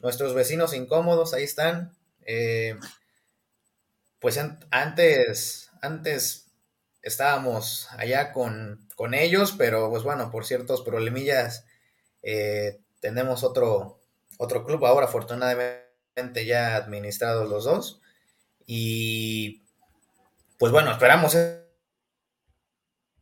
nuestros 0.00 0.34
vecinos 0.34 0.74
incómodos, 0.74 1.34
ahí 1.34 1.44
están. 1.44 1.96
Eh, 2.26 2.76
pues 4.18 4.40
antes, 4.70 5.70
antes 5.82 6.46
estábamos 7.00 7.88
allá 7.96 8.32
con, 8.32 8.88
ellos, 9.14 9.54
pero 9.56 9.88
pues 9.88 10.02
bueno, 10.02 10.32
por 10.32 10.44
ciertos 10.44 10.82
problemillas 10.82 11.64
eh, 12.22 12.80
tenemos 12.98 13.44
otro, 13.44 14.00
otro 14.38 14.64
club 14.64 14.84
ahora, 14.84 15.06
afortunadamente 15.06 15.85
ya 16.46 16.76
administrados 16.76 17.48
los 17.48 17.64
dos. 17.64 18.00
Y 18.66 19.62
pues 20.58 20.72
bueno, 20.72 20.90
esperamos 20.90 21.36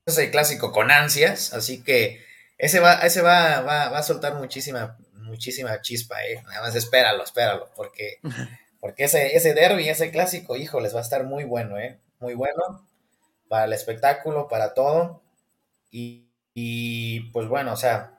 ese 0.07 0.31
clásico 0.31 0.73
con 0.73 0.91
ansias, 0.91 1.53
así 1.53 1.83
que 1.83 2.25
ese 2.59 2.81
va, 2.81 2.95
ese 2.95 3.23
va, 3.23 3.61
va, 3.61 3.99
a 3.99 4.03
soltar 4.03 4.35
muchísima, 4.35 4.97
muchísima 5.15 5.81
chispa, 5.81 6.25
¿eh? 6.25 6.43
Nada 6.47 6.63
más 6.63 6.75
espéralo, 6.75 7.25
espéralo, 7.25 7.71
porque, 7.75 8.19
porque 8.81 9.05
ese, 9.05 9.37
ese 9.37 9.55
derby, 9.55 9.89
ese 9.89 10.11
clásico, 10.11 10.57
hijo, 10.57 10.81
les 10.81 10.95
va 10.95 11.01
a 11.01 11.03
estar 11.03 11.25
muy 11.25 11.45
bueno, 11.45 11.79
¿eh? 11.79 12.01
Muy 12.21 12.35
bueno 12.35 12.87
para 13.49 13.65
el 13.65 13.73
espectáculo, 13.73 14.49
para 14.49 14.75
todo. 14.75 15.23
Y, 15.91 16.29
y 16.55 17.31
pues 17.33 17.49
bueno, 17.49 17.73
o 17.73 17.77
sea, 17.77 18.15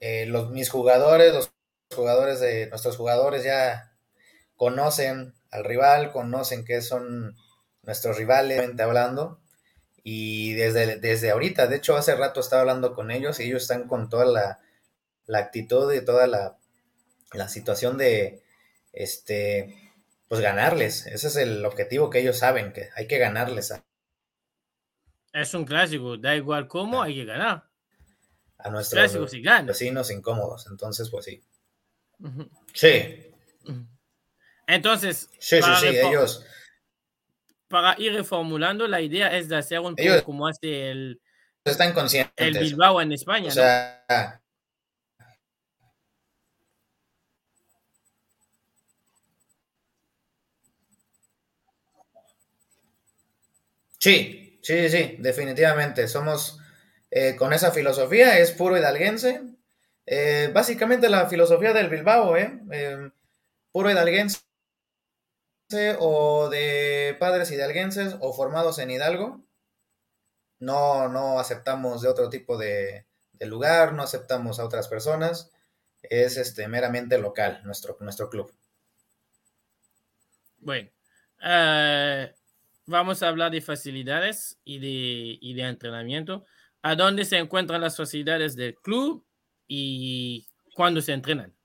eh, 0.00 0.26
los, 0.26 0.50
mis 0.50 0.70
jugadores, 0.70 1.32
los 1.32 1.52
jugadores 1.94 2.40
de 2.40 2.68
nuestros 2.68 2.96
jugadores 2.96 3.44
ya 3.44 3.92
conocen 4.56 5.34
al 5.50 5.64
rival, 5.64 6.12
conocen 6.12 6.64
que 6.64 6.82
son 6.82 7.36
nuestros 7.82 8.16
rivales, 8.16 8.78
hablando, 8.80 9.40
y 10.02 10.54
desde, 10.54 10.96
desde 10.96 11.30
ahorita, 11.30 11.66
de 11.66 11.76
hecho 11.76 11.96
hace 11.96 12.14
rato 12.14 12.40
estaba 12.40 12.62
hablando 12.62 12.94
con 12.94 13.10
ellos 13.10 13.40
y 13.40 13.44
ellos 13.44 13.62
están 13.62 13.88
con 13.88 14.08
toda 14.08 14.24
la, 14.24 14.60
la 15.26 15.38
actitud 15.38 15.92
y 15.92 16.04
toda 16.04 16.26
la, 16.26 16.58
la 17.32 17.48
situación 17.48 17.96
de, 17.98 18.42
este, 18.92 19.92
pues 20.28 20.40
ganarles. 20.40 21.06
Ese 21.06 21.28
es 21.28 21.36
el 21.36 21.64
objetivo 21.64 22.10
que 22.10 22.20
ellos 22.20 22.38
saben, 22.38 22.72
que 22.72 22.88
hay 22.96 23.06
que 23.06 23.18
ganarles. 23.18 23.72
A, 23.72 23.84
es 25.32 25.54
un 25.54 25.64
clásico, 25.64 26.16
da 26.16 26.34
igual 26.34 26.66
cómo, 26.66 27.02
hay 27.02 27.14
que 27.14 27.24
ganar. 27.24 27.68
A 28.58 28.70
nuestros 28.70 29.12
vecinos 29.66 30.10
incómodos, 30.10 30.66
entonces 30.70 31.10
pues 31.10 31.26
sí. 31.26 31.44
Sí. 32.72 33.32
Entonces, 34.66 35.30
sí, 35.38 35.60
sí, 35.62 35.86
ellos... 35.86 36.44
Para 37.68 38.00
ir 38.00 38.12
reformulando, 38.12 38.86
la 38.86 39.00
idea 39.00 39.36
es 39.36 39.48
de 39.48 39.56
hacer 39.56 39.80
un 39.80 39.96
poco 39.96 40.24
como 40.24 40.46
hace 40.46 40.90
el... 40.90 41.20
Están 41.64 41.92
conscientes. 41.92 42.32
El 42.36 42.58
Bilbao 42.58 43.00
en 43.00 43.12
España. 43.12 43.48
O 43.48 43.50
sea, 43.50 44.40
Sí, 53.98 54.60
sí, 54.62 54.88
sí, 54.88 55.16
definitivamente. 55.18 56.06
Somos 56.06 56.60
eh, 57.10 57.34
con 57.34 57.52
esa 57.52 57.72
filosofía, 57.72 58.38
es 58.38 58.52
puro 58.52 58.78
hidalguense. 58.78 59.42
Eh, 60.06 60.50
básicamente 60.54 61.08
la 61.08 61.28
filosofía 61.28 61.72
del 61.72 61.88
Bilbao, 61.88 62.36
¿eh? 62.36 62.60
Em, 62.70 63.10
puro 63.72 63.90
hidalguense 63.90 64.40
o 65.98 66.48
de 66.48 67.16
padres 67.18 67.50
hidalguenses 67.50 68.16
o 68.20 68.32
formados 68.32 68.78
en 68.78 68.90
Hidalgo. 68.90 69.44
No, 70.60 71.08
no 71.08 71.40
aceptamos 71.40 72.02
de 72.02 72.08
otro 72.08 72.30
tipo 72.30 72.56
de, 72.56 73.04
lugar, 73.40 73.92
no 73.92 74.02
aceptamos 74.02 74.60
a 74.60 74.64
otras 74.64 74.88
personas. 74.88 75.50
Es 76.02 76.36
este 76.36 76.68
meramente 76.68 77.18
local 77.18 77.60
nuestro, 77.64 77.96
nuestro 78.00 78.30
club. 78.30 78.54
Bueno, 80.58 80.88
uh, 81.42 82.32
vamos 82.86 83.22
a 83.22 83.28
hablar 83.28 83.50
de 83.50 83.60
facilidades 83.60 84.58
y 84.64 84.78
de, 84.78 85.54
de 85.54 85.68
entrenamiento. 85.68 86.44
¿A 86.82 86.94
dónde 86.94 87.24
se 87.24 87.38
encuentran 87.38 87.80
las 87.80 87.96
facilidades 87.96 88.54
del 88.54 88.76
club 88.76 89.25
y 89.66 90.48
cuándo 90.74 91.00
se 91.00 91.12
entrenan? 91.12 91.56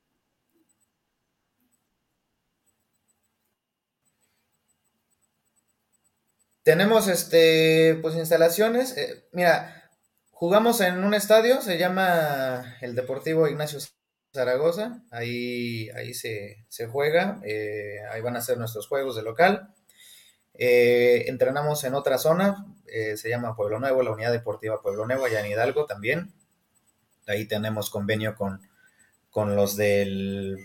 Tenemos 6.63 7.07
este, 7.07 7.97
pues 8.01 8.15
instalaciones. 8.15 8.95
Eh, 8.95 9.25
mira, 9.31 9.89
jugamos 10.29 10.79
en 10.81 11.03
un 11.03 11.13
estadio, 11.15 11.61
se 11.61 11.77
llama 11.79 12.77
el 12.81 12.93
Deportivo 12.93 13.47
Ignacio 13.47 13.79
Zaragoza. 14.31 15.01
Ahí, 15.09 15.89
ahí 15.95 16.13
se, 16.13 16.67
juega. 16.91 17.41
Eh, 17.43 17.97
ahí 18.11 18.21
van 18.21 18.35
a 18.35 18.41
ser 18.41 18.59
nuestros 18.59 18.87
juegos 18.87 19.15
de 19.15 19.23
local. 19.23 19.73
Eh, 20.53 21.25
entrenamos 21.27 21.83
en 21.83 21.95
otra 21.95 22.19
zona, 22.19 22.65
se 23.15 23.29
llama 23.29 23.55
Pueblo 23.55 23.79
Nuevo, 23.79 24.03
la 24.03 24.11
Unidad 24.11 24.31
Deportiva 24.31 24.81
Pueblo 24.81 25.07
Nuevo, 25.07 25.25
allá 25.25 25.39
en 25.39 25.51
Hidalgo 25.51 25.85
también. 25.85 26.33
Ahí 27.31 27.45
tenemos 27.45 27.89
convenio 27.89 28.35
con, 28.35 28.61
con 29.29 29.55
los 29.55 29.75
de 29.75 30.57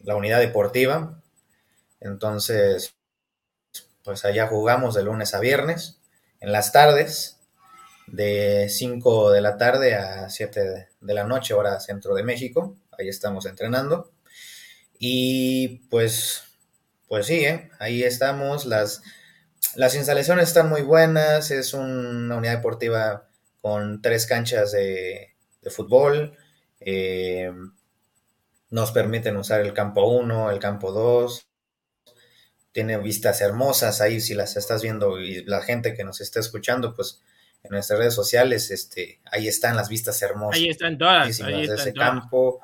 la 0.00 0.16
unidad 0.16 0.40
deportiva. 0.40 1.22
Entonces, 2.00 2.94
pues 4.02 4.24
allá 4.24 4.46
jugamos 4.46 4.94
de 4.94 5.04
lunes 5.04 5.34
a 5.34 5.40
viernes, 5.40 6.00
en 6.40 6.52
las 6.52 6.72
tardes, 6.72 7.38
de 8.06 8.68
5 8.68 9.30
de 9.30 9.40
la 9.40 9.56
tarde 9.56 9.94
a 9.94 10.28
7 10.28 10.88
de 11.00 11.14
la 11.14 11.24
noche, 11.24 11.54
hora 11.54 11.78
centro 11.80 12.14
de 12.14 12.24
México. 12.24 12.76
Ahí 12.98 13.08
estamos 13.08 13.46
entrenando. 13.46 14.10
Y 14.98 15.86
pues 15.90 16.44
pues 17.10 17.26
sí, 17.26 17.44
¿eh? 17.44 17.68
ahí 17.80 18.04
estamos. 18.04 18.66
Las, 18.66 19.02
las 19.74 19.96
instalaciones 19.96 20.46
están 20.46 20.68
muy 20.68 20.82
buenas. 20.82 21.50
Es 21.50 21.74
una 21.74 22.36
unidad 22.36 22.54
deportiva 22.54 23.28
con 23.60 24.00
tres 24.00 24.26
canchas 24.26 24.70
de, 24.70 25.29
fútbol. 25.68 26.36
Eh, 26.80 27.52
nos 28.70 28.92
permiten 28.92 29.36
usar 29.36 29.60
el 29.60 29.74
campo 29.74 30.06
1, 30.06 30.50
el 30.50 30.58
campo 30.58 30.92
2. 30.92 31.46
Tiene 32.72 32.98
vistas 32.98 33.40
hermosas 33.40 34.00
ahí, 34.00 34.20
si 34.20 34.34
las 34.34 34.56
estás 34.56 34.80
viendo 34.82 35.20
y 35.20 35.44
la 35.44 35.60
gente 35.60 35.94
que 35.94 36.04
nos 36.04 36.20
está 36.20 36.40
escuchando, 36.40 36.94
pues 36.94 37.20
en 37.62 37.72
nuestras 37.72 37.98
redes 37.98 38.14
sociales, 38.14 38.70
este, 38.70 39.20
ahí 39.30 39.48
están 39.48 39.76
las 39.76 39.88
vistas 39.88 40.22
hermosas. 40.22 40.60
Ahí 40.60 40.68
están 40.68 40.96
todas. 40.96 41.40
Ahí 41.42 41.66
de 41.66 41.74
ese 41.74 41.92
campo. 41.92 42.60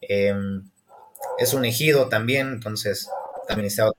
Em, 0.00 0.70
es 1.38 1.52
un 1.52 1.64
ejido 1.64 2.08
también, 2.08 2.48
entonces 2.48 3.10
administrado. 3.48 3.94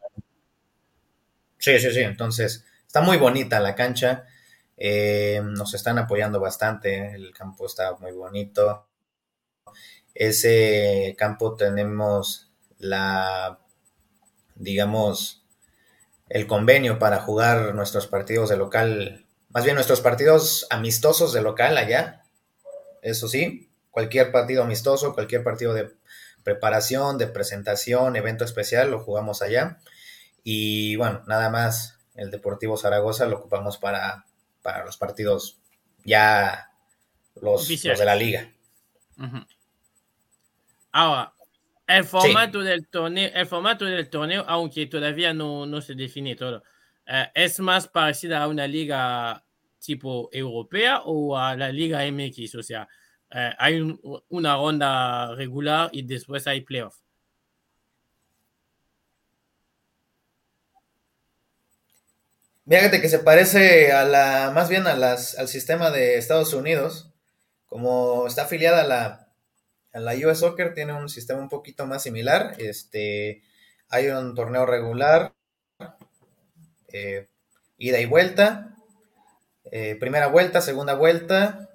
Sí, 1.58 1.80
sí, 1.80 1.92
sí. 1.92 2.00
Entonces, 2.00 2.66
está 2.88 3.02
muy 3.02 3.18
bonita 3.18 3.60
la 3.60 3.76
cancha. 3.76 4.26
Eh, 4.84 5.40
nos 5.44 5.76
están 5.76 6.00
apoyando 6.00 6.40
bastante. 6.40 7.14
El 7.14 7.32
campo 7.34 7.68
está 7.68 7.96
muy 7.98 8.14
bonito. 8.14 8.88
Ese 10.16 11.16
campo 11.20 11.56
tenemos 11.56 12.52
la, 12.80 13.60
digamos, 14.56 15.46
el 16.30 16.48
convenio 16.48 16.98
para 16.98 17.20
jugar 17.20 17.76
nuestros 17.76 18.08
partidos 18.08 18.50
de 18.50 18.58
local, 18.58 19.28
más 19.50 19.66
bien 19.66 19.76
nuestros 19.76 20.02
partidos 20.02 20.66
amistosos 20.72 21.32
de 21.32 21.44
local 21.44 21.78
allá. 21.78 22.24
Eso 23.04 23.28
sí, 23.28 23.70
cualquier 23.92 24.32
partido 24.32 24.64
amistoso, 24.64 25.14
cualquier 25.14 25.44
partido 25.44 25.76
de 25.76 25.92
preparación, 26.44 27.20
de 27.20 27.28
presentación, 27.28 28.16
evento 28.16 28.46
especial, 28.46 28.90
lo 28.90 29.00
jugamos 29.00 29.44
allá. 29.44 29.78
Y 30.44 30.96
bueno, 30.96 31.22
nada 31.28 31.52
más 31.52 32.00
el 32.16 32.32
Deportivo 32.32 32.78
Zaragoza 32.78 33.28
lo 33.28 33.38
ocupamos 33.38 33.78
para, 33.78 34.26
para 34.62 34.86
los 34.86 34.98
partidos 34.98 35.60
ya 36.04 36.72
los, 37.42 37.68
de 37.68 38.06
la 38.06 38.16
liga. 38.16 38.52
Ahora, 40.92 41.34
el 41.88 42.04
formato, 42.04 42.62
del 42.62 42.88
torneo, 42.88 43.30
el 43.34 43.46
formato 43.46 43.86
del 43.86 44.10
torneo, 44.10 44.46
aunque 44.48 44.86
todavía 44.88 45.34
no, 45.34 45.66
no 45.66 45.82
se 45.82 45.96
define 45.96 46.36
todo, 46.36 46.64
eh, 47.06 47.30
¿es 47.34 47.60
más 47.60 47.88
parecida 47.88 48.44
a 48.44 48.48
una 48.48 48.68
liga 48.68 49.44
tipo 49.80 50.30
europea 50.32 51.02
o 51.04 51.38
a 51.38 51.56
la 51.56 51.70
liga 51.72 52.06
MX? 52.10 52.56
O 52.56 52.64
sea, 52.64 52.88
eh, 53.30 53.52
hay 53.58 53.82
una 54.30 54.56
ronda 54.56 55.36
regular 55.36 55.90
y 55.92 56.04
después 56.04 56.48
hay 56.48 56.62
playoff. 56.62 57.01
Fíjate 62.68 63.02
que 63.02 63.10
se 63.10 63.20
parece 63.20 63.92
a 63.92 64.06
la, 64.06 64.52
más 64.54 64.70
bien 64.70 64.88
al 64.88 65.18
sistema 65.48 65.92
de 65.92 66.18
Estados 66.18 66.54
Unidos. 66.54 67.12
Como 67.68 68.28
está 68.28 68.44
afiliada 68.44 68.82
a 68.82 68.88
la, 68.88 69.28
a 69.94 70.00
la 70.00 70.14
US 70.28 70.40
Soccer, 70.40 70.74
tiene 70.74 70.94
un 70.94 71.10
sistema 71.10 71.40
un 71.40 71.50
poquito 71.50 71.86
más 71.88 72.04
similar. 72.04 72.56
Este, 72.60 73.44
hay 73.90 74.08
un 74.08 74.36
torneo 74.36 74.66
regular, 74.66 75.34
eh, 76.94 77.28
ida 77.78 78.00
y 78.00 78.06
vuelta, 78.06 78.76
eh, 79.72 79.96
primera 80.00 80.28
vuelta, 80.28 80.62
segunda 80.62 80.94
vuelta, 80.94 81.70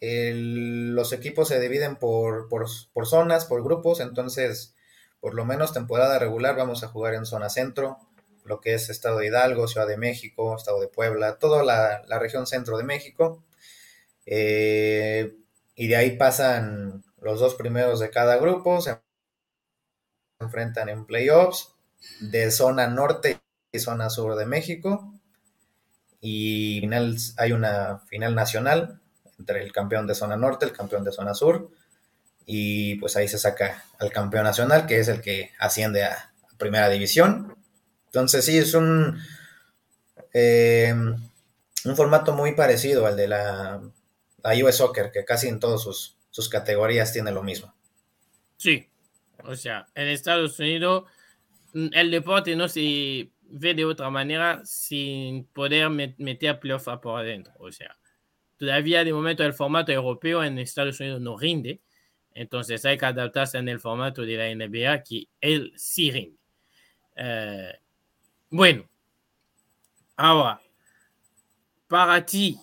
los 0.00 1.12
equipos 1.12 1.48
se 1.48 1.60
dividen 1.60 1.96
por, 1.96 2.48
por, 2.48 3.06
zonas, 3.06 3.44
por 3.44 3.62
grupos, 3.62 4.00
entonces 4.00 4.74
por 5.20 5.34
lo 5.34 5.44
menos 5.44 5.74
temporada 5.74 6.18
regular 6.18 6.56
vamos 6.56 6.82
a 6.82 6.88
jugar 6.88 7.14
en 7.14 7.26
zona 7.26 7.50
centro, 7.50 7.98
lo 8.44 8.60
que 8.60 8.74
es 8.74 8.90
Estado 8.90 9.18
de 9.18 9.26
Hidalgo, 9.26 9.68
Ciudad 9.68 9.86
de 9.86 9.96
México, 9.96 10.56
Estado 10.56 10.80
de 10.80 10.88
Puebla, 10.88 11.38
toda 11.38 11.64
la, 11.64 12.18
región 12.18 12.46
centro 12.46 12.78
de 12.78 12.84
México. 12.84 13.44
Eh, 14.26 15.36
y 15.74 15.88
de 15.88 15.96
ahí 15.96 16.16
pasan 16.16 17.04
los 17.20 17.40
dos 17.40 17.54
primeros 17.54 18.00
de 18.00 18.10
cada 18.10 18.36
grupo, 18.36 18.80
se 18.80 18.98
enfrentan 20.40 20.88
en 20.88 21.06
playoffs 21.06 21.74
de 22.20 22.50
zona 22.50 22.86
norte 22.86 23.40
y 23.72 23.78
zona 23.78 24.10
sur 24.10 24.36
de 24.36 24.46
México. 24.46 25.12
Y 26.20 26.80
final, 26.80 27.16
hay 27.38 27.52
una 27.52 28.00
final 28.08 28.34
nacional 28.34 29.00
entre 29.38 29.62
el 29.62 29.72
campeón 29.72 30.06
de 30.06 30.14
zona 30.14 30.36
norte, 30.36 30.66
el 30.66 30.72
campeón 30.72 31.02
de 31.02 31.12
zona 31.12 31.34
sur, 31.34 31.70
y 32.44 32.96
pues 32.96 33.16
ahí 33.16 33.26
se 33.28 33.38
saca 33.38 33.84
al 33.98 34.12
campeón 34.12 34.44
nacional, 34.44 34.86
que 34.86 34.98
es 34.98 35.08
el 35.08 35.22
que 35.22 35.52
asciende 35.58 36.04
a, 36.04 36.30
primera 36.60 36.88
división. 36.88 37.56
Entonces 38.10 38.44
sí, 38.44 38.58
es 38.58 38.74
un, 38.74 39.18
eh, 40.32 40.92
un 40.92 41.96
formato 41.96 42.32
muy 42.34 42.54
parecido 42.54 43.06
al 43.06 43.16
de 43.16 43.28
la, 43.28 43.80
la 44.42 44.64
US 44.64 44.76
Soccer, 44.76 45.10
que 45.12 45.24
casi 45.24 45.48
en 45.48 45.60
todas 45.60 45.82
sus, 45.82 46.16
sus 46.30 46.48
categorías 46.48 47.12
tiene 47.12 47.30
lo 47.30 47.42
mismo. 47.42 47.74
Sí, 48.56 48.88
o 49.44 49.54
sea, 49.54 49.86
en 49.94 50.08
Estados 50.08 50.58
Unidos 50.58 51.04
mm, 51.72 51.88
el 51.92 52.10
deporte 52.10 52.56
no 52.56 52.68
se, 52.68 53.30
ve 53.50 53.74
de 53.74 53.84
otra 53.84 54.10
manera 54.10 54.62
sin 54.64 55.44
poder 55.44 55.90
meter 55.90 56.60
playoff 56.60 56.88
por 57.02 57.20
adentro. 57.20 57.52
O 57.58 57.70
sea, 57.72 57.96
todavía 58.56 59.04
de 59.04 59.12
momento 59.12 59.44
el 59.44 59.52
formato 59.52 59.92
europeo 59.92 60.42
en 60.44 60.58
Estados 60.58 61.00
Unidos 61.00 61.20
no 61.20 61.36
rinde. 61.36 61.80
Entonces 62.32 62.84
hay 62.84 62.96
que 62.96 63.06
adaptarse 63.06 63.58
en 63.58 63.68
el 63.68 63.80
formato 63.80 64.22
de 64.22 64.36
la 64.36 64.54
NBA 64.54 65.02
que 65.02 65.28
él 65.40 65.72
sí 65.76 66.10
rinde. 66.10 66.38
Eh, 67.16 67.74
bueno, 68.50 68.84
ahora, 70.16 70.60
para 71.88 72.24
ti, 72.26 72.58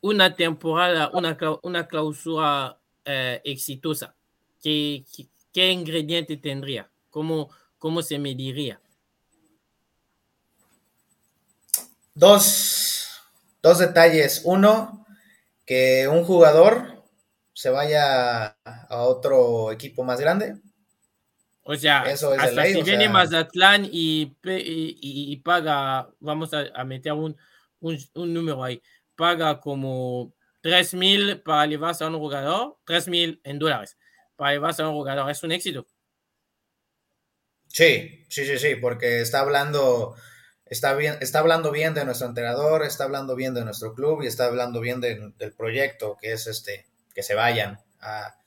una 0.00 0.34
temporada, 0.34 1.10
una, 1.12 1.36
una 1.62 1.86
clausura 1.86 2.78
eh, 3.04 3.40
exitosa, 3.44 4.14
¿qué, 4.62 5.04
¿qué, 5.52 5.70
ingrediente 5.70 6.36
tendría? 6.36 6.90
¿Cómo, 7.10 7.50
¿Cómo 7.78 8.02
se 8.02 8.18
mediría? 8.18 8.80
Dos, 12.14 13.08
dos 13.62 13.78
detalles. 13.78 14.42
Uno, 14.44 15.06
que 15.64 16.08
un 16.08 16.24
jugador 16.24 17.04
se 17.52 17.70
vaya 17.70 18.56
a 18.64 19.02
otro 19.02 19.72
equipo 19.72 20.04
más 20.04 20.20
grande. 20.20 20.56
O 21.70 21.76
sea, 21.76 22.04
Eso 22.04 22.32
es 22.32 22.40
hasta 22.40 22.64
si 22.64 22.82
viene 22.82 23.10
Mazatlán 23.10 23.86
y, 23.92 24.34
y, 24.42 25.36
paga, 25.36 26.08
vamos 26.18 26.50
a, 26.54 26.84
meter 26.84 27.12
un, 27.12 27.36
un, 27.80 27.98
un, 28.14 28.32
número 28.32 28.64
ahí, 28.64 28.80
paga 29.14 29.60
como 29.60 30.32
3 30.62 30.94
mil 30.94 31.42
para 31.42 31.66
llevarse 31.66 32.04
a 32.04 32.06
un 32.06 32.16
jugador, 32.16 32.78
3 32.86 33.08
mil 33.08 33.40
en 33.44 33.58
dólares 33.58 33.98
para 34.34 34.52
llevarse 34.52 34.80
a 34.80 34.88
un 34.88 34.94
jugador, 34.94 35.30
es 35.30 35.42
un 35.42 35.52
éxito. 35.52 35.86
Sí, 37.66 38.24
sí, 38.30 38.46
sí, 38.46 38.58
sí, 38.58 38.76
porque 38.76 39.20
está 39.20 39.40
hablando 39.40 40.16
está, 40.64 40.94
bien, 40.94 41.18
está 41.20 41.40
hablando 41.40 41.70
bien 41.70 41.92
de 41.92 42.06
nuestro 42.06 42.28
entrenador, 42.28 42.82
está 42.82 43.04
hablando 43.04 43.36
bien 43.36 43.52
de 43.52 43.66
nuestro 43.66 43.94
club 43.94 44.22
y 44.22 44.26
está 44.26 44.46
hablando 44.46 44.80
bien 44.80 45.02
del 45.02 45.52
proyecto 45.54 46.16
que 46.18 46.32
es 46.32 46.46
este, 46.46 46.86
que 47.14 47.22
se 47.22 47.34
vayan 47.34 47.78
a 48.00 48.38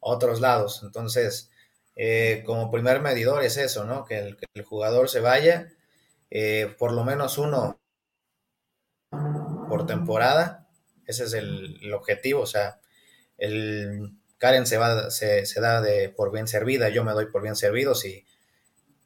otros 0.00 0.40
lados. 0.40 0.80
Entonces, 0.82 1.52
eh, 1.96 2.42
como 2.44 2.70
primer 2.70 3.00
medidor 3.00 3.44
es 3.44 3.56
eso, 3.56 3.84
¿no? 3.84 4.04
Que 4.04 4.18
el, 4.18 4.64
jugador 4.64 5.08
se 5.08 5.20
vaya, 5.20 5.68
eh, 6.30 6.74
por 6.78 6.92
lo 6.92 7.04
menos 7.04 7.38
uno 7.38 7.78
por 9.68 9.86
temporada, 9.86 10.68
ese 11.06 11.24
es 11.24 11.32
el, 11.34 11.92
objetivo, 11.92 12.42
o 12.42 12.46
sea, 12.46 12.80
el 13.38 14.12
Karen 14.38 14.66
se 14.66 14.78
va, 14.78 15.10
se, 15.10 15.46
se, 15.46 15.60
da 15.60 15.80
de 15.80 16.08
por 16.08 16.32
bien 16.32 16.48
servida, 16.48 16.88
yo 16.88 17.04
me 17.04 17.12
doy 17.12 17.26
por 17.26 17.42
bien 17.42 17.56
servido 17.56 17.94
si, 17.94 18.24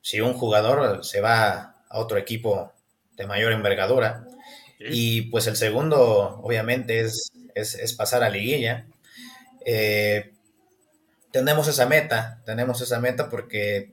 si 0.01 0.21
un 0.21 0.35
jugador 0.35 1.05
se 1.05 1.21
va 1.21 1.77
a 1.89 1.99
otro 1.99 2.19
equipo 2.19 2.73
de 3.17 3.27
mayor 3.27 3.53
envergadura. 3.53 4.27
Y 4.79 5.23
pues 5.23 5.47
el 5.49 5.57
segundo, 5.57 6.41
obviamente, 6.43 7.01
es, 7.01 7.33
es, 7.55 7.93
pasar 7.95 8.23
a 8.23 8.31
liguilla. 8.31 8.87
Eh, 9.65 10.33
tenemos 11.31 11.69
esa 11.69 11.87
meta, 11.87 12.43
tenemos 12.45 12.81
esa 12.81 13.01
meta 13.01 13.29
porque 13.29 13.93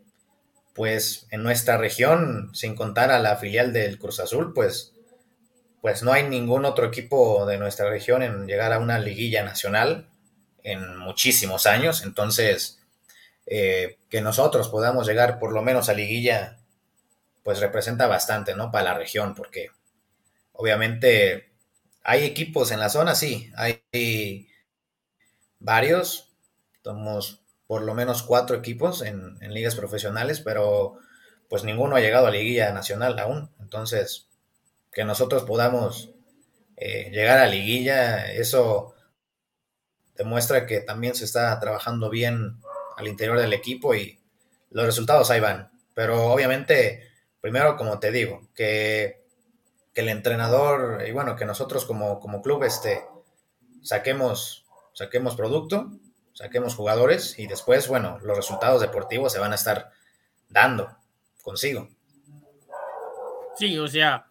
pues 0.73 1.27
en 1.31 1.41
nuestra 1.41 1.77
región, 1.77 2.51
sin 2.53 2.75
contar 2.75 3.09
a 3.09 3.19
la 3.19 3.37
filial 3.37 3.71
del 3.71 3.97
Cruz 3.97 4.19
Azul, 4.19 4.53
pues, 4.53 4.93
pues 5.81 6.03
no 6.03 6.11
hay 6.11 6.23
ningún 6.23 6.65
otro 6.65 6.85
equipo 6.85 7.45
de 7.45 7.57
nuestra 7.57 7.89
región 7.89 8.21
en 8.21 8.45
llegar 8.45 8.73
a 8.73 8.79
una 8.79 8.99
liguilla 8.99 9.43
nacional 9.43 10.09
en 10.63 10.97
muchísimos 10.97 11.65
años. 11.65 12.03
Entonces, 12.03 12.81
eh, 13.45 13.99
que 14.09 14.19
nosotros 14.19 14.67
podamos 14.67 15.07
llegar 15.07 15.39
por 15.39 15.53
lo 15.53 15.61
menos 15.61 15.87
a 15.87 15.93
liguilla 15.93 16.57
pues 17.43 17.59
representa 17.59 18.07
bastante, 18.07 18.55
¿no? 18.55 18.71
Para 18.71 18.85
la 18.85 18.93
región, 18.95 19.35
porque 19.35 19.69
obviamente 20.51 21.51
hay 22.03 22.23
equipos 22.23 22.71
en 22.71 22.79
la 22.79 22.89
zona, 22.89 23.13
sí, 23.13 23.51
hay 23.55 24.49
varios, 25.59 26.34
somos 26.85 27.41
por 27.65 27.81
lo 27.81 27.95
menos 27.95 28.21
cuatro 28.21 28.55
equipos 28.55 29.01
en, 29.01 29.39
ligas 29.51 29.73
profesionales, 29.73 30.39
pero 30.39 30.99
pues 31.49 31.63
ninguno 31.63 31.95
ha 31.95 31.99
llegado 31.99 32.27
a 32.27 32.31
liguilla 32.31 32.71
nacional 32.73 33.17
aún, 33.17 33.49
entonces 33.59 34.27
que 34.91 35.03
nosotros 35.03 35.45
podamos 35.45 36.11
eh, 36.77 37.09
llegar 37.11 37.39
a 37.39 37.47
liguilla, 37.47 38.31
eso 38.31 38.93
demuestra 40.15 40.67
que 40.67 40.81
también 40.81 41.15
se 41.15 41.25
está 41.25 41.59
trabajando 41.59 42.11
bien 42.11 42.61
al 42.97 43.07
interior 43.07 43.39
del 43.39 43.53
equipo 43.53 43.95
y 43.95 44.19
los 44.69 44.85
resultados 44.85 45.31
ahí 45.31 45.39
van, 45.39 45.71
pero 45.95 46.25
obviamente 46.31 47.09
primero, 47.41 47.77
como 47.77 47.97
te 47.97 48.11
digo, 48.11 48.47
que, 48.53 49.25
el 49.95 50.09
entrenador 50.09 51.03
y 51.07 51.13
bueno, 51.13 51.35
que 51.35 51.45
nosotros 51.45 51.85
como, 51.85 52.19
como 52.19 52.41
club 52.41 52.63
este, 52.63 53.05
saquemos, 53.81 54.65
saquemos 54.93 55.35
producto, 55.35 55.89
saquemos 56.35 56.75
jugadores 56.75 57.39
y 57.39 57.47
después, 57.47 57.87
bueno, 57.87 58.19
los 58.21 58.37
resultados 58.37 58.81
deportivos 58.81 59.33
se 59.33 59.39
van 59.39 59.53
a 59.53 59.55
estar 59.55 59.89
dando 60.49 60.95
consigo. 61.41 61.87
Sí, 63.55 63.79
o 63.79 63.87
sea, 63.87 64.27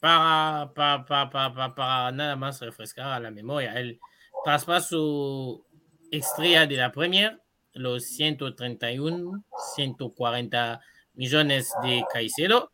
para, 0.00 0.72
para, 0.74 1.30
para, 1.30 1.74
para, 1.74 2.12
nada 2.12 2.36
más 2.36 2.60
refrescar 2.60 3.06
a 3.12 3.20
la 3.20 3.30
memoria, 3.30 3.72
el 3.74 4.00
traspaso 4.44 5.64
estrella 6.10 6.66
de 6.66 6.76
la 6.76 6.92
Premier, 6.92 7.40
los 7.74 8.04
131, 8.06 9.44
140 9.76 10.80
millones 11.14 11.72
de 11.82 12.04
Caicedo, 12.12 12.72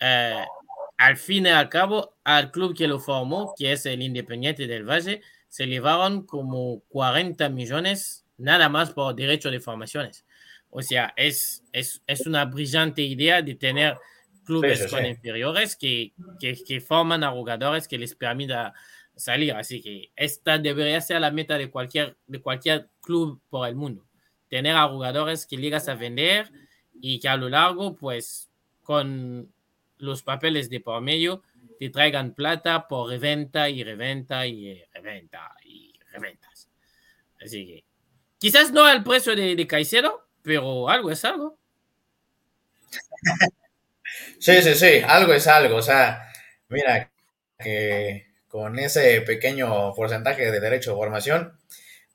eh, 0.00 0.44
al 0.98 1.16
fin 1.16 1.46
y 1.46 1.50
al 1.50 1.68
cabo, 1.68 2.16
al 2.24 2.50
club 2.50 2.76
que 2.76 2.88
lo 2.88 2.98
formó, 2.98 3.54
que 3.56 3.72
es 3.72 3.86
el 3.86 4.02
Independiente 4.02 4.66
del 4.66 4.88
Valle, 4.88 5.22
se 5.52 5.66
llevaron 5.66 6.24
como 6.24 6.80
40 6.88 7.50
millones 7.50 8.24
nada 8.38 8.70
más 8.70 8.92
por 8.92 9.14
derecho 9.14 9.50
de 9.50 9.60
formaciones. 9.60 10.24
O 10.70 10.80
sea, 10.80 11.12
es, 11.14 11.62
es, 11.72 12.02
es 12.06 12.26
una 12.26 12.46
brillante 12.46 13.02
idea 13.02 13.42
de 13.42 13.54
tener 13.54 13.98
clubes 14.46 14.86
con 14.90 15.04
inferiores 15.04 15.76
que, 15.76 16.14
que, 16.40 16.56
que, 16.64 16.80
forman 16.80 17.22
a 17.22 17.32
jugadores 17.32 17.86
que 17.86 17.98
les 17.98 18.14
permita 18.14 18.72
salir. 19.14 19.52
Así 19.52 19.82
que 19.82 20.10
esta 20.16 20.56
debería 20.56 20.98
ser 21.02 21.20
la 21.20 21.30
meta 21.30 21.58
de 21.58 21.70
cualquier, 21.70 22.16
de 22.26 22.40
cualquier 22.40 22.88
club 23.02 23.38
por 23.50 23.68
el 23.68 23.74
mundo. 23.74 24.06
Tener 24.48 24.74
a 24.74 24.88
jugadores 24.88 25.44
que 25.44 25.58
llegas 25.58 25.86
a 25.86 25.96
vender 25.96 26.50
y 26.98 27.20
que 27.20 27.28
a 27.28 27.36
lo 27.36 27.50
largo, 27.50 27.94
pues, 27.94 28.48
con 28.82 29.52
los 29.98 30.22
papeles 30.22 30.70
de 30.70 30.80
por 30.80 31.02
medio, 31.02 31.42
te 31.82 31.90
traigan 31.90 32.32
plata 32.32 32.86
por 32.86 33.10
reventa 33.10 33.68
y 33.68 33.82
reventa 33.82 34.46
y 34.46 34.84
reventa 34.94 35.52
y 35.64 35.92
reventas. 36.12 36.68
Así 37.44 37.66
que, 37.66 37.84
quizás 38.38 38.70
no 38.70 38.84
al 38.84 39.02
precio 39.02 39.34
de, 39.34 39.56
de 39.56 39.66
Caicedo, 39.66 40.28
pero 40.42 40.88
algo 40.88 41.10
es 41.10 41.24
algo. 41.24 41.58
Sí, 44.38 44.60
sí, 44.60 44.74
sí, 44.74 45.02
algo 45.06 45.32
es 45.32 45.46
algo. 45.46 45.76
O 45.76 45.82
sea, 45.82 46.30
mira, 46.68 47.10
que 47.58 48.26
con 48.46 48.78
ese 48.78 49.22
pequeño 49.22 49.94
porcentaje 49.94 50.50
de 50.50 50.60
derecho 50.60 50.90
de 50.90 50.96
formación, 50.96 51.58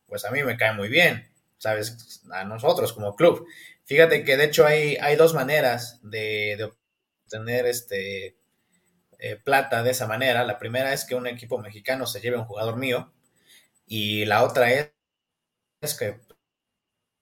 pues 0.06 0.24
a 0.26 0.32
mí 0.32 0.44
me 0.44 0.58
cae 0.58 0.74
muy 0.74 0.90
bien, 0.90 1.28
¿sabes? 1.58 2.22
A 2.32 2.44
nosotros 2.44 2.94
como 2.94 3.16
club. 3.16 3.48
Fíjate 3.86 4.24
que 4.24 4.38
de 4.38 4.46
hecho 4.46 4.66
hay, 4.66 4.98
hay 4.98 5.16
dos 5.16 5.34
maneras 5.34 6.00
de, 6.04 6.72
obtener 7.24 7.66
este, 7.66 8.36
eh, 9.20 9.36
plata 9.36 9.84
de 9.84 9.92
esa 9.92 10.08
manera. 10.08 10.44
La 10.44 10.60
primera 10.60 10.94
es 10.94 11.06
que 11.06 11.16
un 11.16 11.28
equipo 11.28 11.58
mexicano 11.58 12.06
se 12.08 12.22
lleve 12.22 12.38
a 12.38 12.42
un 12.42 12.46
jugador 12.46 12.78
mío 12.78 13.12
y 13.86 14.26
la 14.26 14.44
otra 14.44 14.72
es, 14.72 14.92
que, 15.98 16.20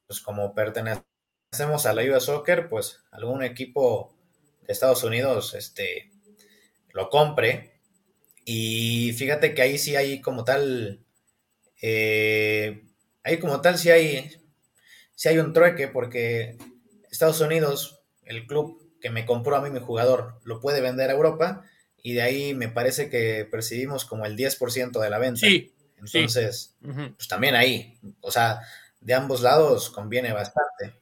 pues 0.07 0.19
como 0.21 0.53
pertenecemos 0.53 1.85
a 1.85 1.93
la 1.93 2.03
US 2.03 2.25
Soccer, 2.25 2.69
pues 2.69 3.03
algún 3.11 3.43
equipo 3.43 4.15
de 4.61 4.73
Estados 4.73 5.03
Unidos 5.03 5.53
este, 5.53 6.11
lo 6.89 7.09
compre. 7.09 7.79
Y 8.45 9.13
fíjate 9.13 9.53
que 9.53 9.61
ahí 9.61 9.77
sí 9.77 9.95
hay 9.95 10.21
como 10.21 10.43
tal, 10.43 11.03
eh, 11.81 12.83
ahí 13.23 13.39
como 13.39 13.61
tal 13.61 13.77
sí 13.77 13.89
hay 13.89 14.31
si 15.15 15.29
hay 15.29 15.39
un 15.39 15.53
trueque 15.53 15.87
porque 15.87 16.57
Estados 17.09 17.39
Unidos, 17.39 18.03
el 18.23 18.45
club 18.47 18.81
que 18.99 19.09
me 19.09 19.25
compró 19.25 19.55
a 19.55 19.61
mí 19.61 19.69
mi 19.69 19.79
jugador, 19.79 20.39
lo 20.43 20.59
puede 20.59 20.81
vender 20.81 21.09
a 21.09 21.13
Europa 21.13 21.63
y 22.05 22.13
de 22.13 22.21
ahí 22.21 22.53
me 22.53 22.69
parece 22.69 23.09
que 23.09 23.47
percibimos 23.49 24.05
como 24.05 24.27
el 24.27 24.37
10% 24.37 24.99
de 25.01 25.09
la 25.09 25.17
venta. 25.17 25.39
Sí. 25.39 25.73
Entonces, 25.97 26.75
pues 26.79 27.27
también 27.27 27.55
ahí, 27.55 27.97
o 28.21 28.29
sea, 28.29 28.61
de 29.01 29.15
ambos 29.15 29.41
lados 29.41 29.89
conviene 29.89 30.31
bastante. 30.31 30.99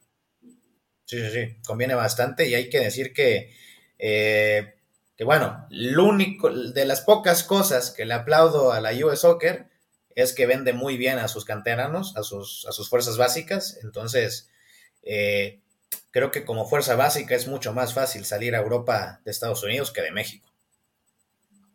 Sí, 1.04 1.20
sí, 1.20 1.30
sí, 1.30 1.56
conviene 1.66 1.94
bastante 1.94 2.48
y 2.48 2.54
hay 2.54 2.70
que 2.70 2.80
decir 2.80 3.12
que, 3.12 3.52
eh, 3.98 4.76
que 5.14 5.24
bueno, 5.24 5.66
lo 5.68 6.04
único, 6.04 6.48
de 6.50 6.86
las 6.86 7.02
pocas 7.02 7.44
cosas 7.44 7.90
que 7.90 8.06
le 8.06 8.14
aplaudo 8.14 8.72
a 8.72 8.80
la 8.80 8.92
US 9.04 9.20
Soccer 9.20 9.66
es 10.14 10.32
que 10.32 10.46
vende 10.46 10.72
muy 10.72 10.96
bien 10.96 11.18
a 11.18 11.28
sus 11.28 11.44
canteranos, 11.44 12.16
a 12.16 12.22
sus, 12.22 12.64
a 12.66 12.72
sus 12.72 12.88
fuerzas 12.88 13.18
básicas. 13.18 13.78
Entonces, 13.82 14.48
eh, 15.02 15.60
creo 16.12 16.30
que 16.30 16.46
como 16.46 16.66
fuerza 16.66 16.96
básica 16.96 17.34
es 17.34 17.46
mucho 17.46 17.74
más 17.74 17.92
fácil 17.92 18.24
salir 18.24 18.54
a 18.54 18.60
Europa 18.60 19.20
de 19.26 19.30
Estados 19.30 19.62
Unidos 19.62 19.92
que 19.92 20.00
de 20.00 20.10
México. 20.10 20.53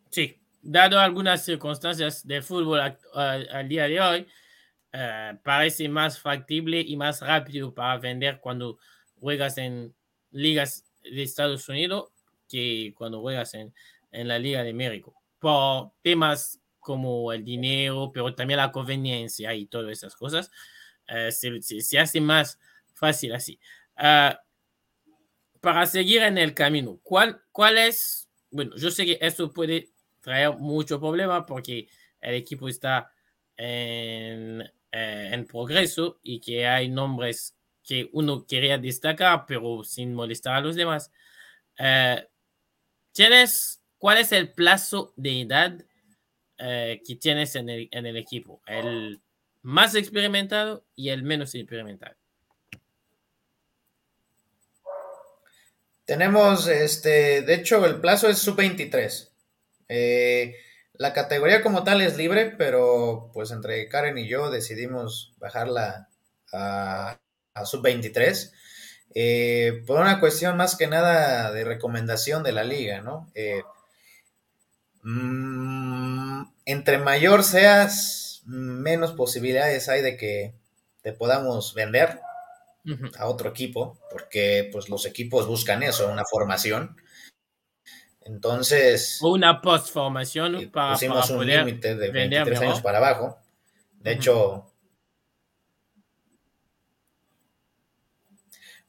Sí, 0.09 0.39
dado 0.61 0.99
algunas 0.99 1.45
circunstancias 1.45 2.25
del 2.25 2.43
fútbol 2.43 2.79
al 3.13 3.69
día 3.69 3.87
de 3.87 4.01
hoy, 4.01 4.27
eh, 4.91 5.37
parece 5.43 5.87
más 5.87 6.19
factible 6.19 6.81
y 6.81 6.97
más 6.97 7.21
rápido 7.21 7.73
para 7.73 7.97
vender 7.99 8.39
cuando 8.39 8.79
juegas 9.19 9.57
en 9.57 9.93
ligas 10.31 10.85
de 11.03 11.23
Estados 11.23 11.67
Unidos 11.69 12.11
que 12.47 12.93
cuando 12.97 13.21
juegas 13.21 13.53
en, 13.53 13.73
en 14.11 14.27
la 14.27 14.39
Liga 14.39 14.63
de 14.63 14.73
México. 14.73 15.13
Por 15.37 15.91
temas 16.01 16.59
como 16.79 17.31
el 17.31 17.43
dinero, 17.43 18.11
pero 18.11 18.33
también 18.33 18.57
la 18.57 18.71
conveniencia 18.71 19.53
y 19.53 19.67
todas 19.67 19.91
esas 19.91 20.15
cosas, 20.15 20.49
eh, 21.07 21.31
se, 21.31 21.61
se, 21.61 21.99
hace 21.99 22.19
más 22.19 22.59
fácil 22.93 23.33
así. 23.33 23.59
Uh, 23.97 24.33
para 25.61 25.85
seguir 25.85 26.23
en 26.23 26.37
el 26.37 26.53
camino, 26.53 26.99
¿cuál, 27.03 27.41
¿cuál 27.51 27.77
es? 27.77 28.27
Bueno, 28.49 28.75
yo 28.75 28.89
sé 28.89 29.05
que 29.05 29.19
esto 29.21 29.53
puede 29.53 29.91
traer 30.21 30.57
mucho 30.57 30.99
problema 30.99 31.45
porque 31.45 31.87
el 32.21 32.35
equipo 32.35 32.67
está 32.67 33.11
en, 33.55 34.63
eh, 34.91 35.45
progreso 35.49 36.19
y 36.23 36.39
que 36.39 36.67
hay 36.67 36.89
nombres 36.89 37.55
que 37.83 38.09
uno 38.13 38.45
quería 38.45 38.77
destacar, 38.77 39.45
pero 39.47 39.83
sin 39.83 40.13
molestar 40.13 40.55
a 40.55 40.61
los 40.61 40.75
demás. 40.75 41.11
Uh, 41.79 42.21
¿Tienes 43.13 43.81
cuál 43.97 44.19
es 44.19 44.31
el 44.31 44.53
plazo 44.53 45.13
de 45.15 45.41
edad 45.41 45.73
uh, 46.59 47.03
que 47.05 47.15
tienes 47.19 47.55
en 47.55 47.69
el, 47.69 47.89
en 47.91 48.05
el 48.05 48.17
equipo? 48.17 48.61
¿El 48.67 49.21
más 49.61 49.95
experimentado 49.95 50.85
y 50.95 51.09
el 51.09 51.23
menos 51.23 51.55
experimentado? 51.55 52.15
Tenemos, 56.05 56.67
este, 56.67 57.43
de 57.43 57.53
hecho, 57.53 57.85
el 57.85 58.01
plazo 58.01 58.29
es 58.29 58.39
sub-23. 58.39 59.29
Eh, 59.89 60.55
la 60.93 61.13
categoría 61.13 61.61
como 61.63 61.83
tal 61.83 62.01
es 62.01 62.17
libre, 62.17 62.53
pero 62.57 63.31
pues 63.33 63.51
entre 63.51 63.87
Karen 63.89 64.17
y 64.17 64.27
yo 64.27 64.51
decidimos 64.51 65.33
bajarla 65.39 66.09
a, 66.53 67.19
a 67.53 67.65
sub-23. 67.65 68.53
Eh, 69.15 69.83
por 69.87 69.99
una 69.99 70.19
cuestión 70.19 70.57
más 70.57 70.75
que 70.77 70.87
nada 70.87 71.51
de 71.51 71.63
recomendación 71.63 72.43
de 72.43 72.51
la 72.51 72.63
liga, 72.63 73.01
¿no? 73.01 73.31
Eh, 73.35 73.63
mmm, 75.03 76.43
entre 76.65 76.97
mayor 76.97 77.43
seas, 77.43 78.41
menos 78.45 79.13
posibilidades 79.13 79.89
hay 79.89 80.01
de 80.01 80.17
que 80.17 80.53
te 81.01 81.13
podamos 81.13 81.73
vender 81.73 82.19
a 83.17 83.27
otro 83.27 83.49
equipo, 83.49 83.99
porque 84.11 84.69
pues 84.71 84.89
los 84.89 85.05
equipos 85.05 85.47
buscan 85.47 85.83
eso, 85.83 86.09
una 86.11 86.25
formación. 86.25 86.97
Entonces... 88.29 89.19
Una 89.21 89.61
post-formación 89.61 90.69
para, 90.71 90.93
pusimos 90.93 91.27
para 91.27 91.39
un 91.39 91.47
límite 91.47 91.95
de 91.95 92.11
23 92.11 92.61
años 92.61 92.81
para 92.81 92.99
abajo. 92.99 93.37
De 93.99 94.11
uh 94.11 94.13
-huh. 94.13 94.17
hecho... 94.17 94.65